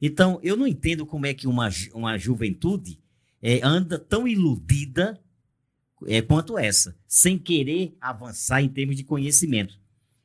[0.00, 3.00] Então, eu não entendo como é que uma, uma juventude
[3.42, 5.20] é, anda tão iludida
[6.06, 9.78] é, quanto essa, sem querer avançar em termos de conhecimento.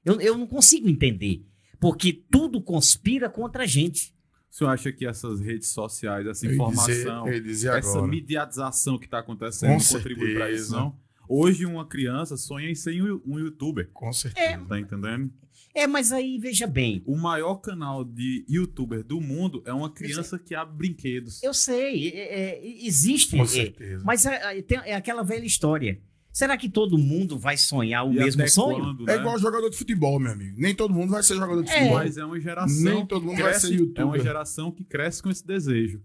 [0.05, 1.43] Eu, eu não consigo entender,
[1.79, 4.13] porque tudo conspira contra a gente.
[4.51, 9.69] O senhor acha que essas redes sociais, essa informação, dizer- essa mediatização que está acontecendo
[9.71, 10.95] Com não contribui para isso, não?
[11.35, 14.63] Hoje uma criança sonha em ser um, youtuber, Com certeza.
[14.65, 15.31] tá entendendo?
[15.75, 20.37] É, mas aí veja bem, O maior canal de youtuber do mundo é uma criança
[20.37, 21.41] que abre brinquedos.
[21.41, 22.19] eu sei, é,
[22.59, 24.03] é, existe, Com é, certeza.
[24.05, 25.99] mas é, é, é aquela velha história.
[26.31, 28.79] Será que todo mundo vai sonhar o E mesmo sonho?
[28.83, 29.21] quando, É né?
[29.21, 30.55] igual jogador de futebol, meu amigo.
[30.59, 31.73] Nem todo mundo vai ser jogador de É.
[31.73, 31.97] futebol.
[31.97, 34.01] Mas é uma geração Nem todo que mundo vai cresce, ser youtuber.
[34.01, 36.01] é uma geração que cresce com esse desejo,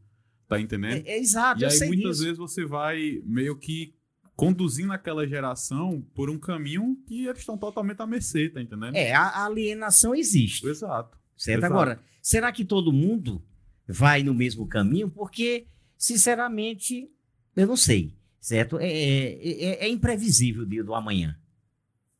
[0.48, 1.06] tá entendendo?
[1.06, 2.22] É, é exato, E eu aí sei muitas disso.
[2.24, 3.94] vezes você vai meio que
[4.38, 8.94] conduzindo aquela geração por um caminho que eles estão totalmente à mercê, tá entendendo?
[8.94, 10.64] É, a alienação existe.
[10.64, 11.18] Exato.
[11.36, 11.58] Certo?
[11.58, 11.72] Exato.
[11.74, 13.42] Agora, será que todo mundo
[13.88, 15.10] vai no mesmo caminho?
[15.10, 15.66] Porque,
[15.96, 17.10] sinceramente,
[17.56, 18.14] eu não sei.
[18.40, 18.78] Certo?
[18.78, 21.36] É, é, é- é imprevisível o dia do amanhã.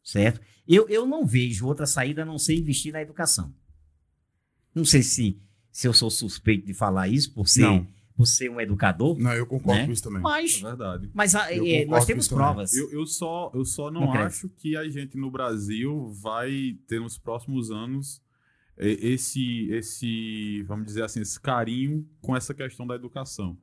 [0.03, 0.41] Certo?
[0.67, 3.55] Eu, eu não vejo outra saída a não ser investir na educação.
[4.75, 5.41] Não sei se,
[5.71, 7.87] se eu sou suspeito de falar isso por ser, Não.
[8.19, 9.87] Por ser um educador, Não, eu concordo Né?
[9.87, 10.19] com isso também.
[10.19, 11.09] É mas, verdade.
[11.15, 12.75] mas ah, Eu é, nós temos provas.
[12.75, 17.01] Eu, eu só, eu só não Não acho que a gente no Brasil vai ter
[17.01, 18.21] nos próximos anos
[18.77, 23.57] eh, esse, esse, vamos dizer assim, esse carinho com essa questão da educação.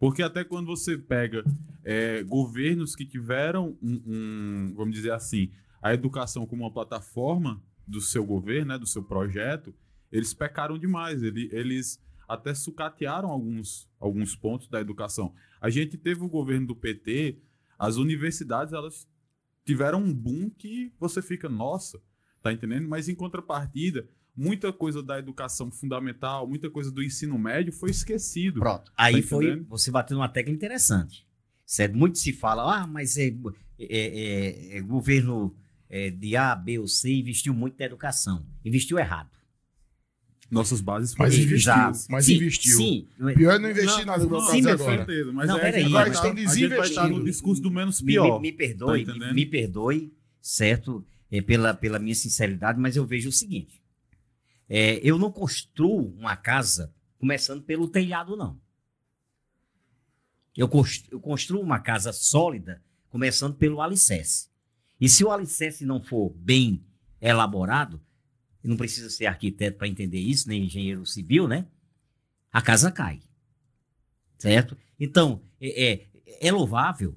[0.00, 1.44] Porque até quando você pega
[1.84, 5.50] eh, governos que tiveram um, um, vamos dizer assim,
[5.80, 9.72] a educação como uma plataforma do seu governo, né, do seu projeto,
[10.10, 11.22] eles pecaram demais.
[11.22, 15.34] Ele- Eles até sucatearam alguns, alguns pontos da educação.
[15.60, 17.38] A gente teve o governo do PT,
[17.78, 19.08] as universidades elas
[19.64, 22.00] tiveram um boom que você fica, nossa,
[22.42, 22.88] tá entendendo?
[22.88, 28.60] Mas em contrapartida, muita coisa da educação fundamental, muita coisa do ensino médio foi esquecido.
[28.60, 28.92] Pronto.
[28.96, 31.26] Aí Tá foi, você bateu numa tecla interessante.
[31.64, 31.96] Certo?
[31.96, 33.36] Muito se fala, ah, mas é, é-
[33.78, 35.56] é- é governo
[35.88, 38.44] é, de A, B ou C investiu muito na educação.
[38.64, 39.35] Investiu errado.
[40.50, 41.98] Nossas bases Mas foram- investiu, Exato.
[42.08, 42.76] mas Sim, investiu.
[42.76, 43.08] Sim.
[43.34, 44.96] Pior é não investir nada, não, eu sim, agora.
[44.98, 45.84] certeza, mas Não, aí peraí.
[45.84, 47.08] Agora vai estão tá- desinvestindo.
[47.18, 48.40] no discurso do menos Me, pior.
[48.40, 51.04] me, me perdoe, tá me, me perdoe, certo?
[51.32, 53.82] É, pela, pela minha sinceridade, mas eu vejo o seguinte:
[54.68, 58.56] é, eu não construo uma casa começando pelo telhado, não.
[60.56, 60.70] Eu,
[61.10, 64.48] eu construo uma casa sólida começando pelo alicerce.
[65.00, 66.82] E se o alicerce não for bem
[67.20, 68.00] elaborado,
[68.66, 71.66] e não precisa ser arquiteto para entender isso, nem engenheiro civil, né?
[72.52, 73.20] A casa cai.
[74.36, 74.76] Certo?
[74.98, 76.06] Então, é, é,
[76.40, 77.16] é louvável,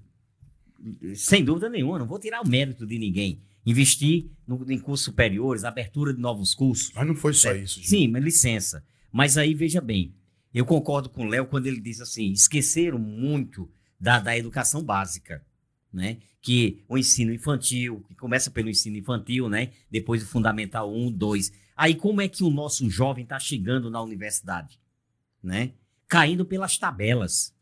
[1.15, 3.41] sem dúvida nenhuma, não vou tirar o mérito de ninguém.
[3.65, 6.91] Investir no- em cursos superiores, abertura de novos cursos.
[6.93, 7.63] Mas não foi só Certo.
[7.63, 7.89] isso, gente.
[7.89, 8.85] Sim, mas licença.
[9.11, 10.13] Mas aí, veja bem,
[10.53, 13.69] eu concordo com o Léo quando ele diz assim: esqueceram muito
[13.99, 15.43] da, da educação básica,
[15.91, 16.17] né?
[16.41, 19.71] Que o ensino infantil, que começa pelo ensino infantil, né?
[19.91, 21.51] Depois o fundamental 1, 2.
[21.75, 24.79] Aí, como é que o nosso jovem está chegando na universidade?
[25.41, 25.71] Né?
[26.07, 27.53] Caindo pelas tabelas,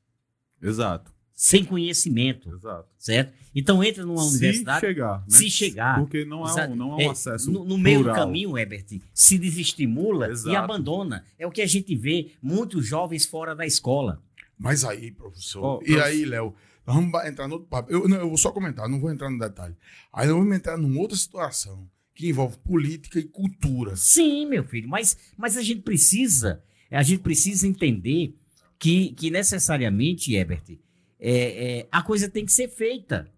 [0.62, 2.88] Exato, sem conhecimento, exato.
[2.98, 3.32] certo?
[3.54, 4.80] Então entra numa universidade.
[4.80, 5.26] Se chegar, né?
[5.28, 6.00] se chegar.
[6.00, 8.58] Porque não é Exa- um, não é um é, acesso No, no meio do caminho,
[8.58, 10.50] Herbert, se desestimula Exato.
[10.50, 11.24] e abandona.
[11.38, 14.24] É o que a gente vê muitos jovens fora da escola.
[14.58, 15.64] Mas aí, professor.
[15.64, 16.56] Ó, e prof- aí, Léo,
[16.94, 17.92] vamos entrar no outro papo.
[17.92, 19.76] Eu, não, eu vou só comentar, não vou entrar no detalhe.
[20.12, 23.96] Aí nós vamos entrar numa outra situação que envolve política e cultura.
[23.96, 28.36] Sim, meu filho, mas, mas a gente precisa, a gente precisa entender
[28.80, 30.64] que, que necessariamente, Herbert,
[31.20, 33.30] é, é, a coisa tem que ser feita.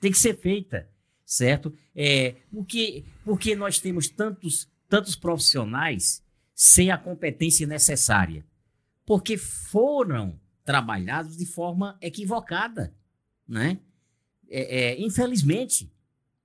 [0.00, 0.88] Tem que ser feita,
[1.26, 1.74] certo?
[1.94, 6.22] É, porque, porque nós temos tantos, tantos profissionais
[6.54, 8.44] sem a competência necessária.
[9.04, 10.38] Porque foram
[10.68, 12.94] trabalhados de forma equivocada,
[13.48, 13.78] né?
[14.50, 15.90] É, é, infelizmente,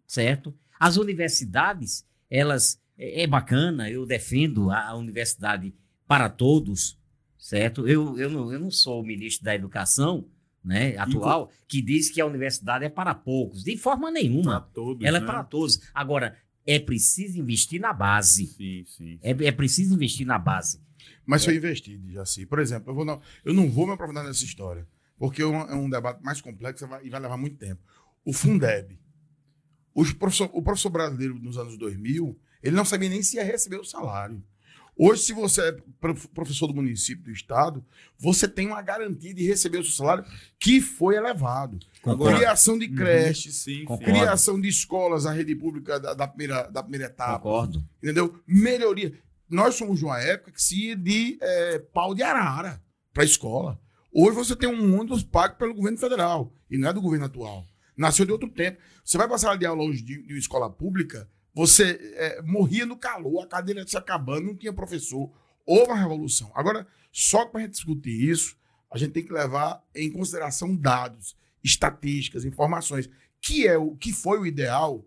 [0.08, 0.58] certo?
[0.80, 5.76] As universidades, elas é, é bacana, eu defendo a, universidade
[6.08, 6.98] para todos,
[7.38, 7.86] certo?
[7.86, 10.26] Eu, eu, não, eu não sou o ministro da Educação,
[10.64, 14.62] né, atual, que diz que a universidade é para poucos, de forma Para nenhuma.
[14.74, 15.26] todos, Ela né?
[15.26, 15.82] é para todos.
[15.94, 18.48] Agora, é preciso investir na base.
[18.48, 19.20] Sim, sim.
[19.22, 20.80] É, é preciso investir na base.
[21.26, 22.46] Mas foi investido, Jaci.
[22.46, 25.62] Por exemplo, eu, vou não, eu não vou me aprofundar nessa história, porque é um,
[25.62, 27.82] é um debate mais complexo e vai, levar muito tempo.
[28.26, 28.98] O Fundeb,
[29.96, 33.78] os professor- o professor brasileiro nos anos 2000, ele não sabia nem se ia receber
[33.78, 34.44] o salário.
[34.96, 37.84] Hoje, se você é prof- professor do município, do estado,
[38.16, 40.24] você tem uma garantia de receber o seu salário
[40.60, 41.80] que foi elevado.
[42.04, 42.38] Concordo.
[42.38, 44.06] Criação de creches, Sim, Concordo.
[44.14, 44.20] sim.
[44.20, 47.84] criação de escolas, a rede pública da, da primeira, da primeira etapa Concordo.
[48.04, 48.40] entendeu?
[48.46, 49.18] Melhoria.
[49.54, 52.82] Nós somos de uma época que se ia de é, pau de arara
[53.14, 53.80] para a escola.
[54.12, 57.64] Hoje você tem um ônibus pago pelo governo federal e não é do governo atual.
[57.96, 58.80] Nasceu de outro tempo.
[59.06, 62.98] Você vai passar de aula hoje de, de uma escola pública, você é, morria no
[62.98, 65.32] calor, a cadeira se acabando, não tinha professor.
[65.68, 66.52] Houve uma revolução.
[66.56, 68.58] Agora, só para a discutir isso,
[68.90, 73.08] a gente tem que levar em consideração dados, estatísticas, informações,
[73.40, 75.06] que é o que foi o ideal.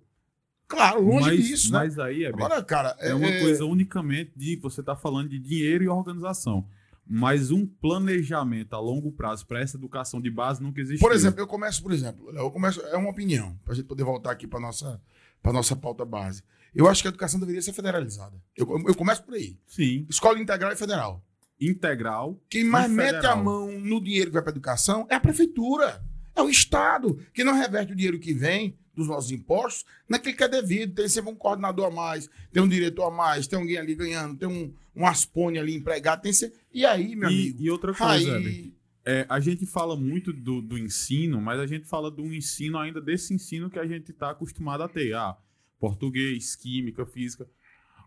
[0.68, 1.78] Claro, longe mas, disso, né?
[1.78, 5.84] mas aí, é, Agora, cara, é uma coisa unicamente de você está falando de dinheiro
[5.84, 6.66] e organização.
[7.08, 11.06] Mas um planejamento a longo prazo para essa educação de base nunca existiu.
[11.06, 14.02] Por exemplo, eu começo, por exemplo, eu começo, é uma opinião, para a gente poder
[14.02, 15.00] voltar aqui para nossa
[15.40, 16.42] para nossa pauta base.
[16.74, 18.36] Eu acho que a educação deveria ser federalizada.
[18.56, 19.56] Eu, eu começo por aí.
[19.66, 21.24] Sim, Escola integral e federal.
[21.60, 22.42] integral.
[22.50, 26.02] Quem mais mete a mão no dinheiro que vai para educação é a prefeitura,
[26.34, 30.42] é o Estado, que não reverte o dinheiro que vem dos nossos impostos naquele que
[30.42, 30.94] é devido.
[30.94, 34.36] Tem sempre um coordenador a mais, tem um diretor a mais, tem alguém ali ganhando,
[34.38, 36.22] tem um, um aspone ali empregado.
[36.22, 36.58] Tem sempre...
[36.72, 37.62] E aí, meu E, amigo?
[37.62, 38.72] e outra coisa, Aí,
[39.04, 43.00] é, a gente fala muito do, do ensino, mas a gente fala do ensino ainda
[43.00, 45.14] desse ensino que a gente está acostumado a ter.
[45.14, 45.36] Ah,
[45.78, 47.46] português, química, física.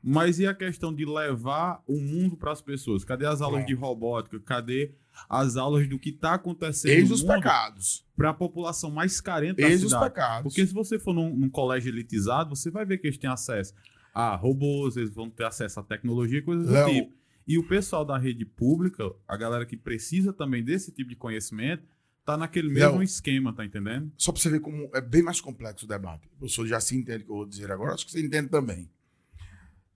[0.02, 3.04] Mas e a questão de levar o mundo para as pessoas?
[3.04, 3.68] Cadê as aulas Pronto.
[3.68, 4.40] de robótica?
[4.40, 4.92] Cadê
[5.30, 8.06] as aulas do que está acontecendo Eis os pecados.
[8.16, 10.06] para a população mais carente da Eis os cidade?
[10.10, 10.44] pecados.
[10.44, 13.74] Porque se você for num, num colégio elitizado, você vai ver que eles têm acesso
[14.14, 17.14] a robôs, eles vão ter acesso à tecnologia e coisas do Léo, tipo.
[17.48, 21.84] E o pessoal da rede pública, a galera que precisa também desse tipo de conhecimento,
[22.24, 22.90] tá naquele Léo.
[22.92, 24.12] mesmo esquema, tá entendendo?
[24.16, 26.28] Só para você ver como é bem mais complexo o debate.
[26.28, 28.50] O professor já se entende o que eu vou dizer agora, acho que você entende
[28.50, 28.90] também.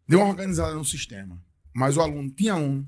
[0.08, 1.42] Deu uma organizada no sistema,
[1.74, 2.86] mas o aluno tinha um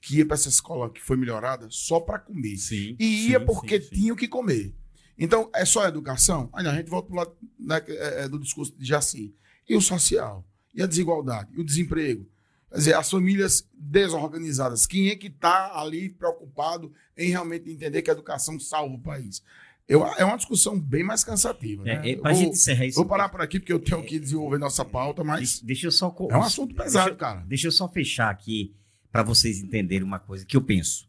[0.00, 2.56] que ia para essa escola que foi melhorada só para comer.
[2.56, 2.96] Sim.
[2.98, 3.94] E ia sim, porque sim, sim.
[3.94, 4.74] tinha o que comer.
[5.18, 6.50] Então, é só a educação?
[6.52, 9.34] Aí não, a gente volta para o lado né, é, é, do discurso de Jaci.
[9.68, 10.46] E o social?
[10.74, 11.50] E a desigualdade?
[11.56, 12.28] E o desemprego?
[12.70, 14.86] Quer dizer, as famílias desorganizadas.
[14.86, 19.42] Quem é que está ali preocupado em realmente entender que a educação salva o país?
[19.88, 21.84] Eu, é uma discussão bem mais cansativa.
[21.84, 22.00] né?
[22.04, 22.96] É, é, Eu pra vou, gente encerrar isso.
[22.96, 26.14] vou parar por aqui porque eu tenho que desenvolver nossa pauta, mas Deixa, eu só.
[26.30, 27.44] é um assunto pesado, deixa, cara.
[27.46, 28.74] Deixa eu só fechar aqui
[29.12, 31.08] para vocês entenderem uma coisa que eu penso.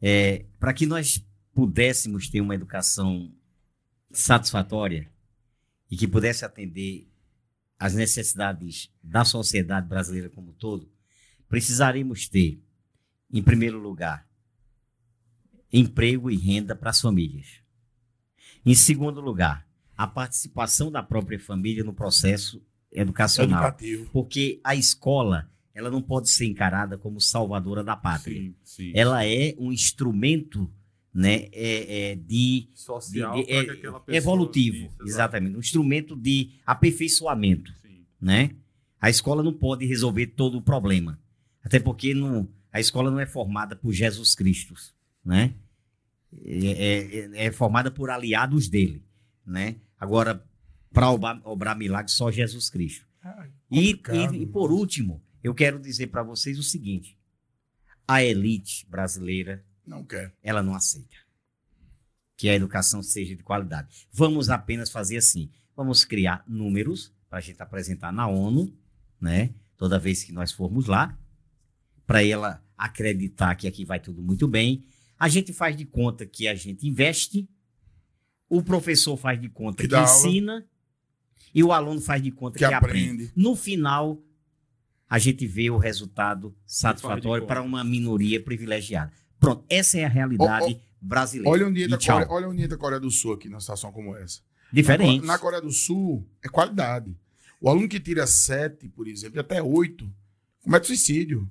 [0.00, 1.24] É, para que nós
[1.54, 3.30] pudéssemos ter uma educação
[4.10, 5.08] satisfatória
[5.90, 7.06] e que pudesse atender
[7.78, 10.90] às necessidades da sociedade brasileira como um todo,
[11.48, 12.62] precisaremos ter,
[13.30, 14.26] em primeiro lugar,
[15.70, 17.61] emprego e renda para as famílias.
[18.64, 19.66] Em segundo lugar,
[19.96, 23.58] a participação da própria família no processo educacional.
[23.64, 24.10] Educativo.
[24.12, 28.40] Porque a escola, ela não pode ser encarada como salvadora da pátria.
[28.40, 28.92] Sim, sim.
[28.94, 30.70] Ela é um instrumento
[31.14, 35.04] né, é, é, de, Social de- de- é- evolutivo, exato.
[35.06, 38.06] exatamente, um instrumento de aperfeiçoamento, Sim.
[38.18, 38.50] né?
[38.98, 41.20] A escola não pode resolver todo o problema,
[41.62, 44.74] até porque não, a escola não é formada por Jesus Cristo,
[45.22, 45.52] né?
[46.44, 49.04] É, é- é formada por aliados dele,
[49.46, 49.76] né?
[49.98, 50.44] Agora,
[50.92, 53.06] para obrar, obrar milagre, só Jesus Cristo.
[53.70, 54.80] E, complicado, e- e por nossa.
[54.80, 57.18] último, eu quero dizer para vocês o seguinte:
[58.06, 60.34] a elite brasileira Não quer.
[60.42, 61.16] ela não aceita
[62.36, 64.08] que a educação seja de qualidade.
[64.12, 68.72] Vamos apenas fazer assim: vamos criar números para a gente apresentar na ONU,
[69.20, 69.54] né?
[69.76, 71.16] Toda vez que nós formos lá,
[72.06, 74.84] para ela acreditar que aqui vai tudo muito bem.
[75.22, 77.48] A gente faz de conta que a gente investe,
[78.48, 80.10] o professor faz de conta Que que, dá aula.
[80.10, 80.66] ensina
[81.54, 83.26] e o aluno faz de conta Que que, aprende.
[83.26, 83.32] aprende.
[83.36, 84.20] No final,
[85.08, 89.12] a gente vê o resultado satisfatório para uma minoria privilegiada.
[89.38, 91.50] Pronto, essa é a realidade brasileira.
[91.50, 92.16] Olha onde, entra E a tchau.
[92.18, 94.40] Coreia, olha onde entra a Coreia do Sul aqui, numa situação como essa.
[94.72, 95.24] Diferente.
[95.24, 97.16] Na, Coreia do Sul, é qualidade.
[97.60, 100.12] O aluno que tira 7, por exemplo, e até 8,
[100.64, 101.48] comete suicídio.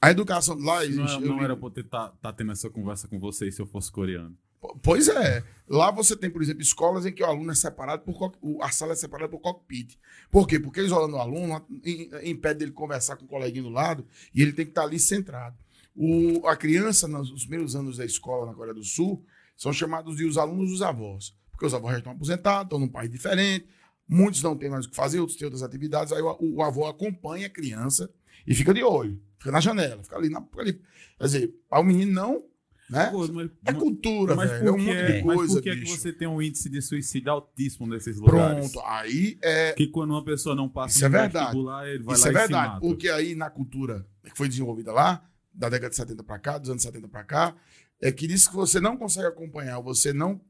[0.00, 1.12] A educação lá Não, existe.
[1.12, 3.60] é- eu não era pra eu ter tá, tá tendo essa conversa com vocês se
[3.62, 4.36] eu fosse coreano.
[4.82, 5.42] Pois é.
[5.68, 8.92] Lá você tem, por exemplo, escolas em que o aluno é separado por a sala
[8.92, 9.96] é separada por cockpit.
[10.30, 10.58] Por quê?
[10.58, 14.04] Porque olham o aluno, im- impede dele conversar com o coleguinha do lado
[14.34, 15.56] e ele tem que estar ali centrado.
[15.94, 19.24] O- a criança, nos nos primeiros anos da escola na Coreia do Sul,
[19.56, 21.34] são chamados de os alunos dos avós.
[21.50, 23.66] Porque os avós já estão aposentados, estão num país diferente,
[24.08, 26.12] muitos não têm mais o que fazer, outros têm outras atividades.
[26.12, 28.08] Aí o, o avô acompanha a criança
[28.46, 30.28] e fica de olho, fica na janela, fica ali.
[30.28, 30.80] Na, ali.
[31.18, 32.44] Quer dizer, para o menino não.
[32.90, 33.10] Né?
[33.10, 34.68] Pô, mas, É cultura, mas velho.
[34.68, 36.70] É um monte de é- mas coisa, por que, é que você tem um índice
[36.70, 38.72] de suicídio altíssimo nesses lugares?
[38.72, 39.72] Pronto, aí é.
[39.72, 41.54] Que quando uma pessoa não passa Isso é verdade.
[41.54, 45.68] ele vai Isso lá é verdade, porque aí na cultura que foi desenvolvida lá, da
[45.68, 47.54] década de 70 para cá, dos anos 70 para cá,
[48.00, 50.40] é que diz que você não consegue acompanhar, você não.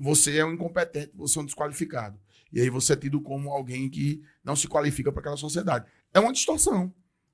[0.00, 2.18] Você é um incompetente, você é um desqualificado.
[2.52, 5.86] E aí você é tido como alguém que não se qualifica para aquela sociedade.
[6.14, 6.92] É uma distorção.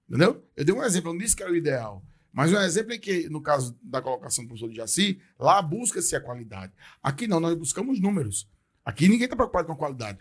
[0.08, 0.42] Entendeu?
[0.56, 2.02] Eu dei um exemplo, eu não disse que era o ideal.
[2.32, 6.14] Mas um exemplo é que, no caso da colocação do professor de Jaci, lá busca-se
[6.14, 6.72] a qualidade.
[7.02, 8.48] Aqui não, nós buscamos números.
[8.84, 10.18] Aqui ninguém está preocupado com a qualidade.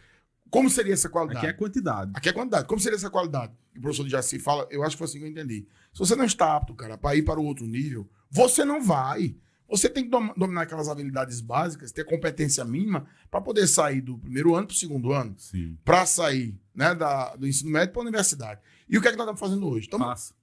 [0.49, 1.45] Como seria essa qualidade?
[1.45, 2.11] Aqui é quantidade.
[2.13, 2.67] Aqui é quantidade.
[2.67, 3.53] Como seria essa qualidade?
[3.75, 5.67] O professor de Jaci fala, eu acho que foi assim que eu entendi.
[5.93, 9.35] Se você não está apto, cara, para ir para o outro nível, você não vai.
[9.69, 14.17] Você tem que dom- dominar aquelas habilidades básicas, ter competência mínima para poder sair do
[14.17, 15.35] primeiro ano para o segundo ano,
[15.83, 18.61] para sair né, da, do ensino médio para a universidade.
[18.87, 19.85] E o que é que nós estamos fazendo hoje?
[19.87, 20.33] Estamos Passa.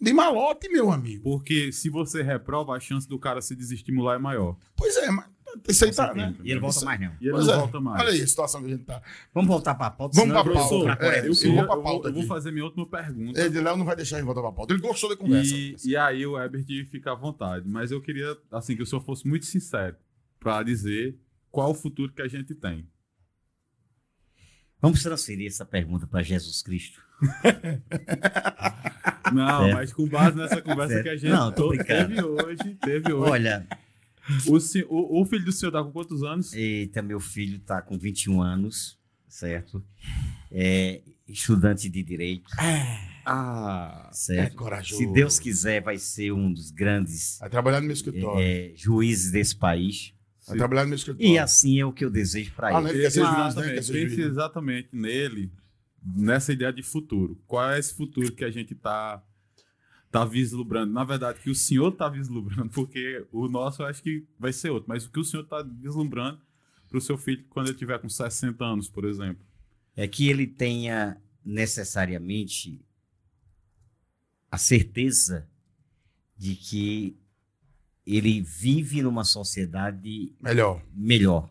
[0.00, 1.22] de malote, meu amigo.
[1.22, 4.56] Porque se você reprova, a chance do cara se desestimular é maior.
[4.76, 5.26] Pois é, mas
[5.68, 6.34] isso aí tá, né?
[6.42, 7.12] E ele volta mais, não.
[7.20, 7.56] E ele Pois não é.
[7.58, 8.00] volta mais.
[8.02, 9.02] Olha aí a situação que a gente tá.
[9.34, 10.18] Vamos voltar para a pauta.
[10.18, 10.84] Vamos eu vou pauta.
[10.84, 12.86] pra Coreia É, eu- eu vou eu, pra vou, pauta eu vou fazer minha última
[12.86, 13.40] pergunta.
[13.40, 14.72] Ele, Léo não vai deixar a gente voltar para a pauta.
[14.74, 15.54] Ele gostou da conversa.
[15.54, 17.68] E, e aí o Herbert fica à vontade.
[17.68, 19.96] Mas eu queria, assim, que o senhor fosse muito sincero
[20.40, 21.16] para dizer
[21.50, 22.86] qual o futuro que a gente tem.
[24.80, 27.00] Vamos transferir essa pergunta para Jesus Cristo.
[29.32, 29.74] Não, Certo.
[29.74, 31.02] mas com base nessa conversa Certo.
[31.04, 33.30] que a gente Não, teve hoje, teve hoje.
[33.30, 33.66] Olha,
[34.46, 34.56] O,
[34.88, 36.52] o- o filho do senhor tá com quantos anos?
[36.52, 39.84] eita, meu filho está com 21 anos, certo?
[40.50, 42.50] É, estudante de direito.
[43.24, 44.56] Ah, É Certo?
[44.56, 44.96] corajoso.
[44.98, 48.40] Se Deus quiser, vai ser um dos grandes Vai trabalhar no meu escritório.
[48.44, 50.12] eh, juízes desse país.
[50.46, 51.26] Vai trabalhar no meu escritório.
[51.32, 52.92] E assim é o que eu desejo para Ah, ele.
[52.92, 53.00] né?
[53.02, 53.46] Quer ser juiz, né?
[53.46, 54.26] exatamente, Quer ser pense juiz.
[54.28, 55.52] exatamente nele,
[56.04, 57.40] nessa ideia de futuro.
[57.46, 59.22] Qual é esse futuro que a gente está
[60.12, 60.92] tá vislumbrando?
[60.92, 64.70] Na verdade, que o senhor está vislumbrando, porque o nosso eu acho que vai ser
[64.70, 66.40] outro, mas o que o senhor está vislumbrando
[66.88, 69.44] para o seu filho quando ele tiver com 60 anos, por exemplo.
[69.96, 72.80] É que ele tenha necessariamente
[74.50, 75.48] a certeza
[76.36, 77.16] de que
[78.06, 80.82] ele vive numa sociedade Melhor.
[80.92, 81.50] melhor,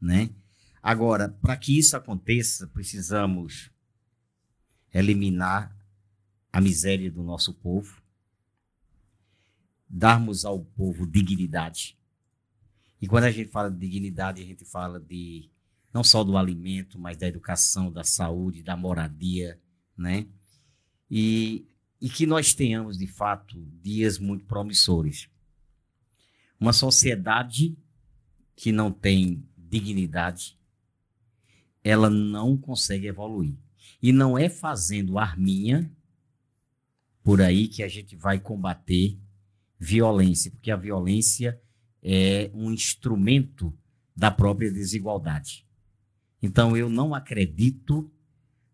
[0.00, 0.30] né?
[0.82, 3.70] Agora, para que isso aconteça, precisamos
[4.94, 5.76] eliminar
[6.52, 8.02] a miséria do nosso povo,
[9.88, 11.96] darmos ao povo dignidade.
[13.00, 15.50] E quando a gente fala de dignidade, a gente fala de
[15.92, 19.60] não só do alimento, mas da educação, da saúde, da moradia,
[19.96, 20.26] né?
[21.10, 21.66] E,
[22.00, 25.28] e que nós tenhamos, de fato, dias muito promissores.
[26.60, 27.76] Uma sociedade
[28.54, 30.58] que não tem dignidade,
[31.82, 33.54] ela não consegue evoluir.
[34.02, 35.90] E não é fazendo arminha
[37.22, 39.18] por aí que a gente vai combater
[39.78, 41.60] violência, porque a violência
[42.02, 43.76] é um instrumento
[44.16, 45.66] da própria desigualdade.
[46.42, 48.10] Então eu não acredito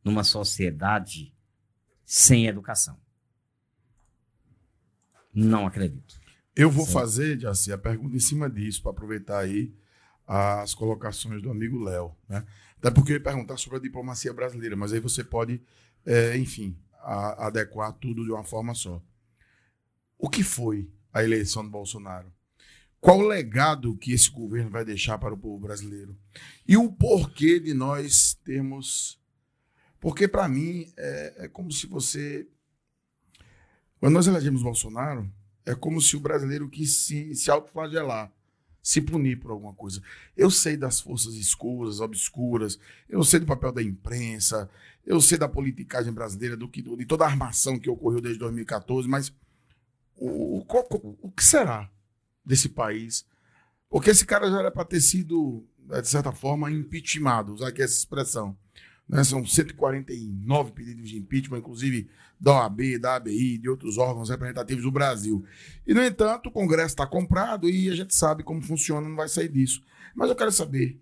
[0.03, 1.35] numa sociedade
[2.05, 2.99] sem educação.
[5.33, 6.21] Não acredito.
[6.55, 6.95] Eu vou Certo.
[6.95, 9.75] fazer, Jaci, a pergunta em cima disso, para aproveitar aí
[10.27, 12.15] as colocações do amigo Léo.
[12.29, 12.45] Né?
[12.79, 15.61] Até porque eu ia perguntar sobre a diplomacia brasileira, mas aí você pode,
[16.07, 19.01] é, enfim, a- adequar tudo de uma forma só.
[20.19, 22.33] O que foi a eleição do Bolsonaro?
[23.01, 26.17] Qual o legado que esse governo vai deixar para o povo brasileiro?
[26.67, 29.21] E o porquê de nós termos.
[30.01, 32.49] Porque, para mim, é, é como se você.
[34.01, 35.31] Quando nós elegemos Bolsonaro,
[35.67, 38.33] é como se o brasileiro quis se, se autoflagelar,
[38.85, 40.03] se punir por alguma coisa.
[40.37, 42.79] Eu sei das forças escuras, obscuras,
[43.09, 44.69] eu sei do papel da imprensa,
[45.07, 49.09] eu sei da politicagem brasileira, do que, de toda a armação que ocorreu desde 2014,
[49.09, 49.33] mas
[50.17, 51.91] o, o, o que será
[52.45, 53.25] desse país?
[53.89, 57.97] Porque esse cara já era para ter sido, de certa forma, impeachmentado, usar aqui essa
[57.97, 58.55] expressão.
[59.09, 59.23] Né?
[59.25, 62.09] São 149 pedidos de impeachment, inclusive
[62.41, 65.45] da OAB, da ABI, de outros órgãos representativos do Brasil.
[65.87, 69.29] E, no entanto, o Congresso está comprado e a gente sabe como funciona, não vai
[69.29, 69.83] sair disso.
[70.15, 71.01] Mas eu quero saber,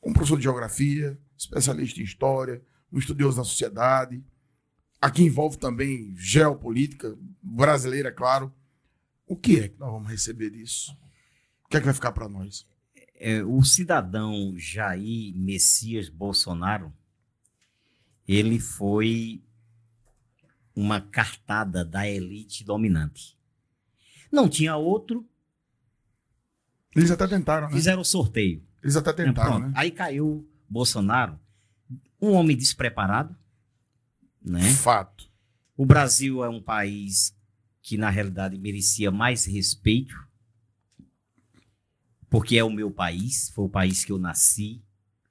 [0.00, 2.62] como professor de geografia, especialista em história,
[2.92, 4.22] um estudioso da sociedade,
[5.00, 8.52] aqui envolve também geopolítica brasileira, é claro.
[9.26, 10.96] O que é que nós vamos receber disso?
[11.64, 12.66] O que é que vai ficar para nós?
[13.18, 16.92] É, o cidadão Jair Messias Bolsonaro,
[18.34, 19.42] ele foi
[20.74, 23.36] uma cartada da elite dominante.
[24.30, 25.28] Não tinha outro,
[26.96, 27.74] Eles até tentaram, né?
[27.74, 28.64] fizeram o sorteio.
[28.82, 29.66] Eles até tentaram, Pronto.
[29.68, 29.72] né?
[29.76, 31.38] Aí caiu Bolsonaro,
[32.20, 33.36] um homem despreparado,
[34.40, 34.62] né?
[34.74, 35.30] Fato.
[35.76, 37.36] O Brasil é um país
[37.82, 40.14] que, na realidade, merecia mais respeito,
[42.30, 44.82] porque é o meu país, foi o país que eu nasci,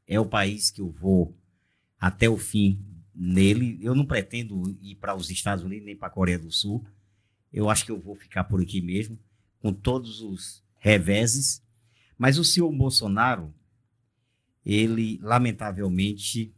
[0.08, 1.36] é o país que eu vou
[2.00, 2.84] até o fim
[3.22, 3.78] nele.
[3.82, 6.84] Eu não pretendo ir para os Estados Unidos nem para a Coreia do Sul.
[7.54, 9.20] Eu acho que eu vou ficar por aqui mesmo,
[9.60, 11.64] com todos os reveses.
[12.18, 13.54] Mas o senhor Bolsonaro,
[14.66, 16.52] ele, lamentavelmente,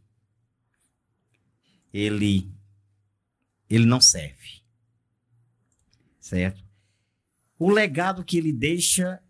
[1.92, 2.50] ele
[3.68, 4.62] ele não serve.
[6.20, 6.64] Certo?
[7.58, 9.22] O legado que ele deixa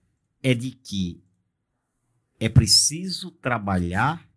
[0.43, 1.23] é de que
[2.39, 4.29] é preciso trabalhar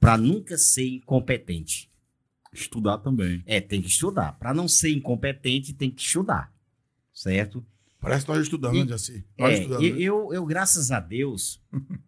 [0.00, 1.90] para nunca ser incompetente.
[2.52, 3.42] Estudar também.
[3.46, 4.32] É, tem que estudar.
[4.38, 6.52] Para não ser incompetente, tem que estudar.
[7.12, 7.64] Certo?
[8.00, 8.90] Parece que nós estudamos, E- né?
[9.38, 9.84] Nós É, estudamos.
[9.84, 10.00] eu, né?
[10.02, 11.60] eu, eu, graças a Deus,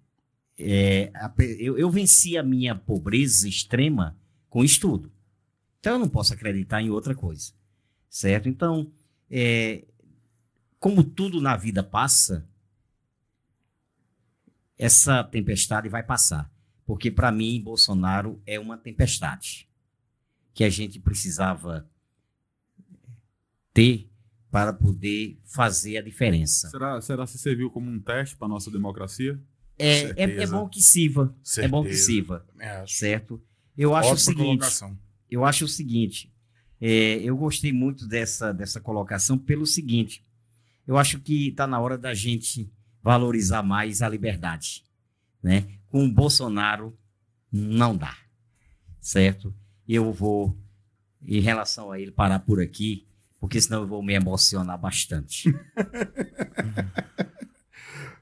[0.58, 4.16] é, a eu, eu venci a minha pobreza extrema
[4.48, 5.10] com estudo.
[5.80, 7.52] Então eu não posso acreditar em outra coisa.
[8.08, 8.48] Certo?
[8.48, 8.90] Então,
[9.30, 9.84] é,
[10.78, 12.46] como tudo na vida passa,
[14.78, 16.50] essa tempestade vai passar.
[16.90, 19.68] Porque para mim, Bolsonaro é uma tempestade
[20.52, 21.88] que a gente precisava
[23.72, 24.10] ter
[24.50, 26.68] para poder fazer a diferença.
[26.68, 29.40] Será, será que serviu como um teste para nossa democracia?
[29.78, 30.56] É, é, é Certeza.
[30.56, 31.32] bom que sirva.
[31.58, 32.06] É bom que Certeza.
[32.06, 32.94] sirva, acho.
[32.96, 33.40] certo?
[33.78, 34.66] Eu acho seguinte.
[35.30, 36.34] Eu acho o seguinte.
[36.80, 40.26] é, eu gostei muito dessa, dessa colocação pelo seguinte.
[40.88, 42.68] Eu acho que está na hora da gente
[43.00, 44.84] valorizar mais a liberdade,
[45.40, 45.78] né?
[45.90, 46.96] Com o Bolsonaro
[47.52, 48.16] não dá,
[49.00, 49.54] certo?
[49.94, 50.56] eu vou,
[51.22, 53.06] em relação a ele, parar por aqui,
[53.40, 55.50] porque senão eu vou me emocionar bastante.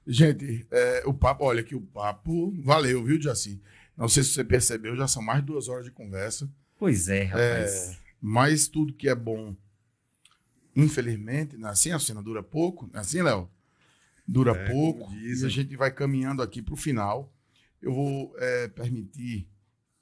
[0.06, 3.60] Gente, é, o papo, olha que o papo valeu, viu, Jaci?
[3.94, 6.50] Não sei se você percebeu, já são mais de duas horas de conversa.
[6.78, 7.90] Pois é, rapaz.
[7.90, 9.54] É, mas tudo que é bom,
[10.74, 13.50] infelizmente, não é assim a cena dura pouco, não é assim, Léo?
[14.26, 17.30] Dura É, pouco e a gente vai caminhando aqui para o final.
[17.80, 19.48] Eu vou é, permitir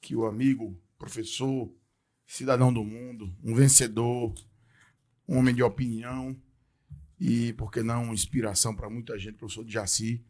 [0.00, 1.72] que o amigo, professor,
[2.26, 4.34] cidadão do mundo, um vencedor,
[5.28, 6.36] um homem de opinião
[7.18, 10.24] e, por que não, inspiração para muita gente, professor de Jaci,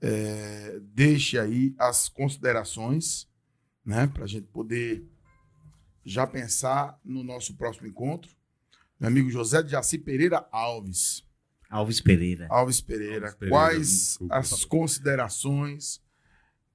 [0.00, 3.28] é, deixe aí as considerações,
[3.84, 5.06] né, para a gente poder
[6.04, 8.34] já pensar no nosso próximo encontro.
[8.98, 11.24] Meu amigo José de Jaci Pereira Alves.
[11.68, 12.46] Alves Pereira.
[12.50, 16.02] Alves Pereira, Alves Pereira, quais as considerações,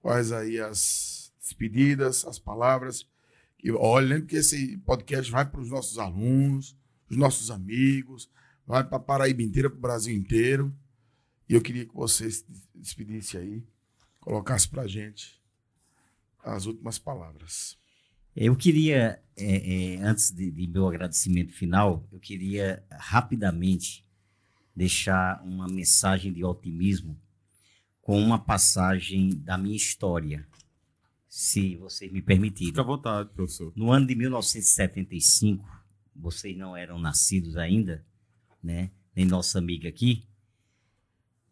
[0.06, 3.08] quais aí as despedidas, as palavras?
[3.64, 6.78] E, olha, lembre que esse podcast vai para os nossos alunos,
[7.10, 8.30] os nossos amigos,
[8.68, 10.72] vai para a Paraíba inteira, para o Brasil inteiro.
[11.50, 12.46] E eu queria que você se
[12.76, 13.64] despedisse aí,
[14.22, 15.42] colocasse para a gente
[16.44, 17.76] as últimas palavras.
[18.36, 24.06] Eu queria, é, é, antes de, de meu agradecimento final, eu queria rapidamente
[24.76, 27.20] deixar uma mensagem de otimismo
[28.06, 30.48] com uma passagem da minha história,
[31.28, 32.68] se vocês me permitirem.
[32.68, 33.74] Fica à vontade, professor.
[33.76, 35.68] No ano de 1975,
[36.16, 38.06] vocês não eram nascidos ainda,
[38.62, 38.92] né?
[39.16, 40.24] Nem nossa amiga aqui.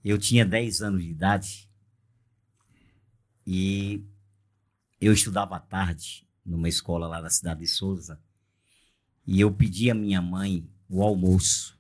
[0.06, 1.68] Eu tinha 10 anos de idade
[3.48, 4.06] e
[5.02, 8.22] eu estudava à tarde numa escola lá da cidade de Souza
[9.26, 11.76] e eu pedi à minha mãe o almoço.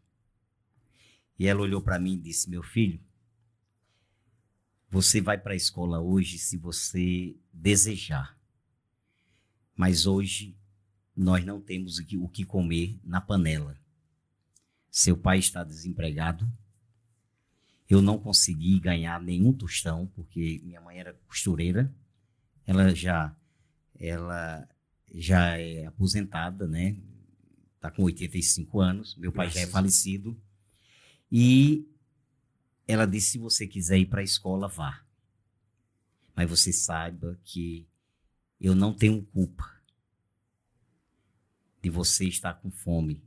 [1.37, 2.99] E ela olhou para mim e disse: Meu filho,
[4.93, 8.37] você vai para a escola hoje se você desejar.
[9.75, 10.55] Mas hoje
[11.17, 13.75] nós não temos o que, o que comer na panela.
[14.91, 16.47] Seu pai está desempregado.
[17.89, 21.91] Eu não consegui ganhar nenhum tostão porque minha mãe era costureira.
[22.63, 23.35] Ela já
[23.99, 24.69] ela
[25.11, 26.95] já é aposentada, né?
[27.79, 29.15] Tá com 85 anos.
[29.15, 30.39] Meu pai já é falecido.
[31.31, 31.91] E
[32.87, 35.03] ela disse: se você quiser ir para a escola, vá.
[36.35, 37.87] Mas você saiba que
[38.59, 39.69] eu não tenho culpa
[41.81, 43.23] de você estar com fome.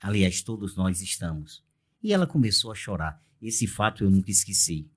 [0.00, 1.64] Aliás, todos nós estamos.
[2.02, 3.22] E ela começou a chorar.
[3.40, 4.90] Esse fato eu nunca esqueci.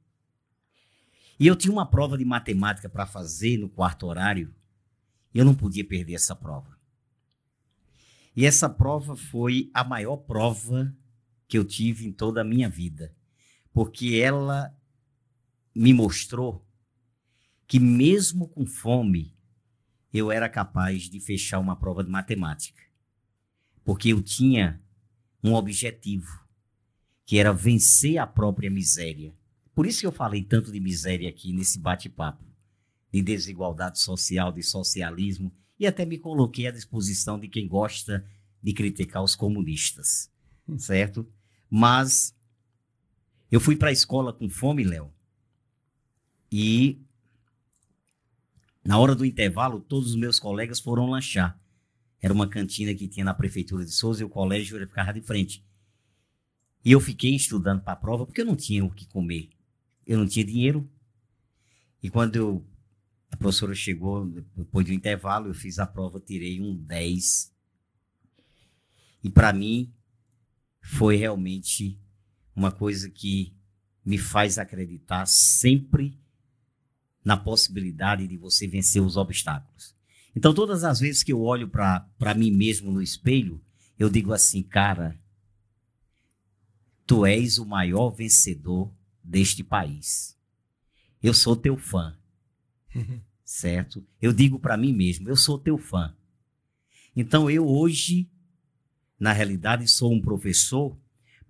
[1.40, 4.54] E eu tinha uma prova de matemática para fazer no quarto horário.
[5.34, 6.78] E eu não podia perder essa prova.
[8.36, 10.96] E essa prova foi a maior prova
[11.48, 13.16] que eu tive em toda a minha vida.
[13.74, 14.74] Porque ela
[15.76, 16.66] me mostrou
[17.68, 19.36] que, mesmo com fome,
[20.14, 22.84] eu era capaz de fechar uma prova de matemática.
[23.84, 24.80] Porque eu tinha
[25.44, 26.48] um objetivo,
[27.26, 29.34] que era vencer a própria miséria.
[29.74, 32.46] Por isso que eu falei tanto de miséria aqui nesse bate-papo,
[33.12, 38.26] de desigualdade social, de socialismo, e até me coloquei à disposição de quem gosta
[38.62, 40.32] de criticar os comunistas,
[40.78, 41.28] certo?
[41.70, 42.36] Mas
[43.54, 45.14] eu fui para a escola com fome, Léo,
[46.52, 47.00] e
[48.84, 51.62] na hora do intervalo, todos os meus colegas foram lanchar.
[52.20, 55.64] Era uma cantina que tinha na prefeitura de Souza e o colégio ficava de frente.
[56.84, 59.52] E eu fiquei estudando para a prova porque eu não tinha o que comer.
[60.04, 60.90] Eu não tinha dinheiro.
[62.02, 62.66] E quando eu,
[63.30, 64.26] a professora chegou,
[64.56, 67.54] depois do intervalo, eu fiz a prova, tirei um 10.
[69.24, 69.94] E para mim,
[70.82, 72.02] foi realmente
[72.56, 73.54] uma coisa que
[74.06, 76.20] me faz acreditar sempre
[77.24, 79.96] na possibilidade de você vencer os obstáculos.
[80.36, 83.62] Então, todas as vezes que eu olho para mim mesmo no espelho,
[83.98, 85.18] eu digo assim, cara,
[87.06, 88.94] tu és o maior vencedor
[89.24, 90.38] deste país.
[91.22, 92.18] Eu sou teu fã,
[93.46, 94.06] certo?
[94.22, 96.14] Eu digo para mim mesmo, eu sou teu fã.
[97.16, 98.30] Então, eu hoje,
[99.20, 100.98] na realidade, sou um professor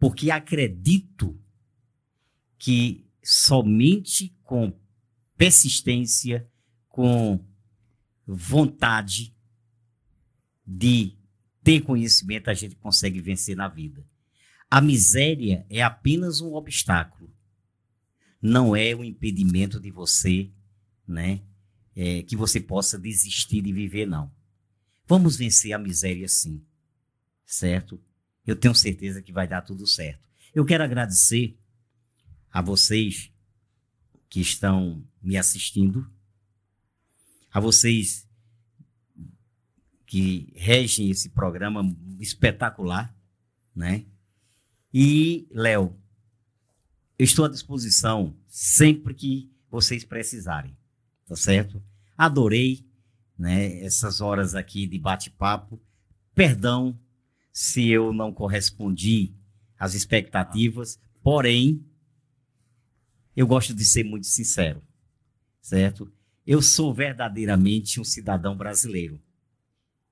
[0.03, 1.39] porque acredito
[2.57, 4.77] que somente com
[5.37, 6.45] persistência,
[6.89, 7.39] com
[8.27, 9.33] vontade
[10.67, 11.17] de
[11.63, 14.05] ter conhecimento, a gente consegue vencer na vida.
[14.69, 17.33] A miséria é apenas um obstáculo,
[18.41, 20.51] não é um impedimento de você,
[21.07, 21.41] né,
[21.95, 24.29] é, que você possa desistir de viver, não.
[25.07, 26.61] Vamos vencer a miséria sim,
[27.45, 28.03] certo?
[28.45, 30.27] Eu tenho certeza que vai dar tudo certo.
[30.53, 31.57] Eu quero agradecer
[32.51, 33.31] a vocês
[34.29, 36.09] que estão me assistindo,
[37.51, 38.27] a vocês
[40.05, 41.83] que regem esse programa
[42.19, 43.15] espetacular,
[43.75, 44.05] né?
[44.93, 45.97] E, Léo,
[47.17, 50.77] eu estou à disposição sempre que vocês precisarem,
[51.25, 51.81] tá certo?
[52.15, 52.85] Adorei,
[53.37, 55.81] né, essas horas aqui de bate-papo.
[56.35, 56.99] Perdão
[57.53, 59.31] se eu não correspondi
[59.77, 61.85] às expectativas, porém,
[63.35, 64.81] eu gosto de ser muito sincero,
[65.61, 66.11] certo?
[66.45, 69.21] Eu sou verdadeiramente um cidadão brasileiro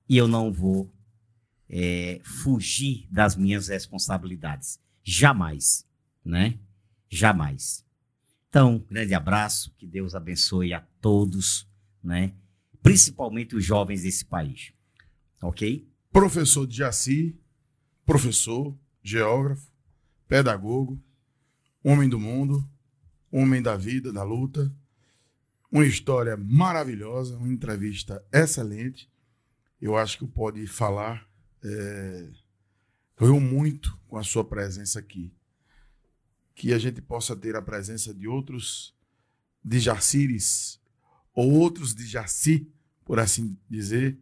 [0.08, 0.90] e eu não vou
[1.68, 4.78] é, fugir das minhas responsabilidades.
[5.02, 5.84] Jamais,
[6.24, 6.58] né?
[7.10, 7.84] Jamais.
[8.48, 11.66] Então, grande abraço, que Deus abençoe a todos,
[12.02, 12.34] né?
[12.82, 14.72] Principalmente os jovens desse país.
[15.40, 15.91] Ok?
[16.12, 17.40] Professor de Jaci,
[18.04, 19.66] professor, geógrafo,
[20.28, 21.02] pedagogo,
[21.82, 22.68] homem do mundo,
[23.30, 24.70] homem da vida, da luta.
[25.70, 29.10] Uma história maravilhosa, uma entrevista excelente.
[29.80, 31.26] Eu acho que pode falar
[31.64, 32.28] é,
[33.16, 35.32] ganhou muito com a sua presença aqui.
[36.54, 38.94] Que a gente possa ter a presença de outros
[39.64, 40.80] de Jacires,
[41.32, 42.68] ou outros de Jaci,
[43.04, 44.18] por assim dizer,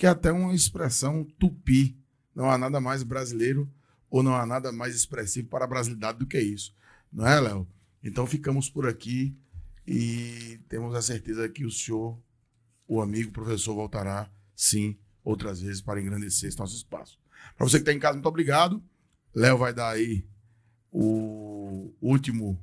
[0.00, 1.94] que é até uma expressão tupi.
[2.34, 3.70] Não há nada mais brasileiro
[4.08, 6.74] ou não há nada mais expressivo para a brasilidade do que isso.
[7.12, 7.68] Não é, Léo?
[8.02, 9.36] Então ficamos por aqui
[9.86, 12.18] e temos a certeza que o senhor,
[12.88, 17.18] o amigo, professor, voltará, sim, outras vezes para engrandecer esse nosso espaço.
[17.54, 18.82] Para você que está em casa, muito obrigado.
[19.34, 20.26] Léo vai dar aí
[20.90, 22.58] o último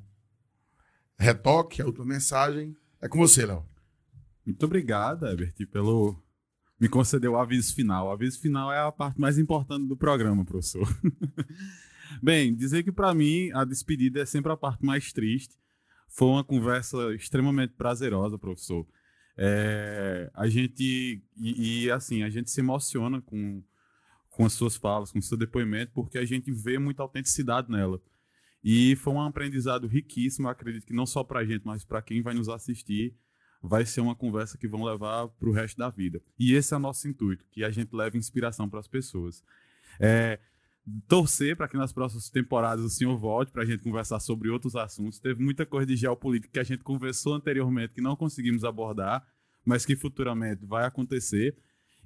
[1.16, 2.76] retoque, a última mensagem.
[3.00, 3.64] É com você, Léo.
[4.44, 6.20] Muito obrigado, Herbert, pelo
[6.78, 8.06] me conceder o aviso final.
[8.06, 10.86] O aviso final é a parte mais importante do programa, professor.
[12.22, 15.56] Bem, dizer que para mim a despedida é sempre a parte mais triste.
[16.08, 18.86] Foi uma conversa extremamente prazerosa, professor.
[19.36, 23.62] É, a gente e, e, assim a gente se emociona com
[24.30, 28.00] com as suas falas, com o seu depoimento, porque a gente vê muita autenticidade nela.
[28.62, 32.22] E foi um aprendizado riquíssimo, acredito que não só para a gente, mas para quem
[32.22, 33.16] vai nos assistir,
[33.62, 36.20] vai ser uma conversa que vão levar para o resto da vida.
[36.38, 39.42] E esse é o nosso intuito, que a gente leve inspiração para as pessoas.
[40.00, 40.38] É,
[41.06, 44.76] torcer para que nas próximas temporadas o senhor volte para a gente conversar sobre outros
[44.76, 45.18] assuntos.
[45.18, 49.26] Teve muita coisa de geopolítica que a gente conversou anteriormente que não conseguimos abordar,
[49.64, 51.56] mas que futuramente vai acontecer.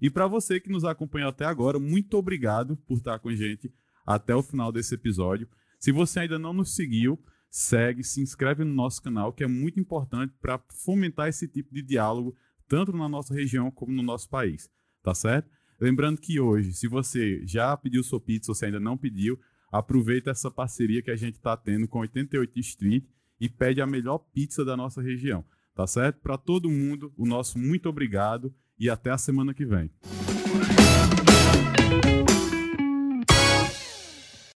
[0.00, 3.72] E para você que nos acompanhou até agora, muito obrigado por estar com a gente
[4.06, 5.48] até o final desse episódio.
[5.78, 7.22] Se você ainda não nos seguiu,
[7.52, 11.82] segue, se inscreve no nosso canal, que é muito importante para fomentar esse tipo de
[11.82, 12.34] diálogo,
[12.66, 14.70] tanto na nossa região como no nosso país.
[15.02, 15.50] Tá certo?
[15.78, 19.38] Lembrando que hoje, se você já pediu sua pizza ou se ainda não pediu,
[19.70, 23.04] aproveita essa parceria que a gente está tendo com 88 Street
[23.38, 25.44] e pede a melhor pizza da nossa região.
[25.74, 26.20] Tá certo?
[26.20, 29.90] Para todo mundo, o nosso muito obrigado e até a semana que vem.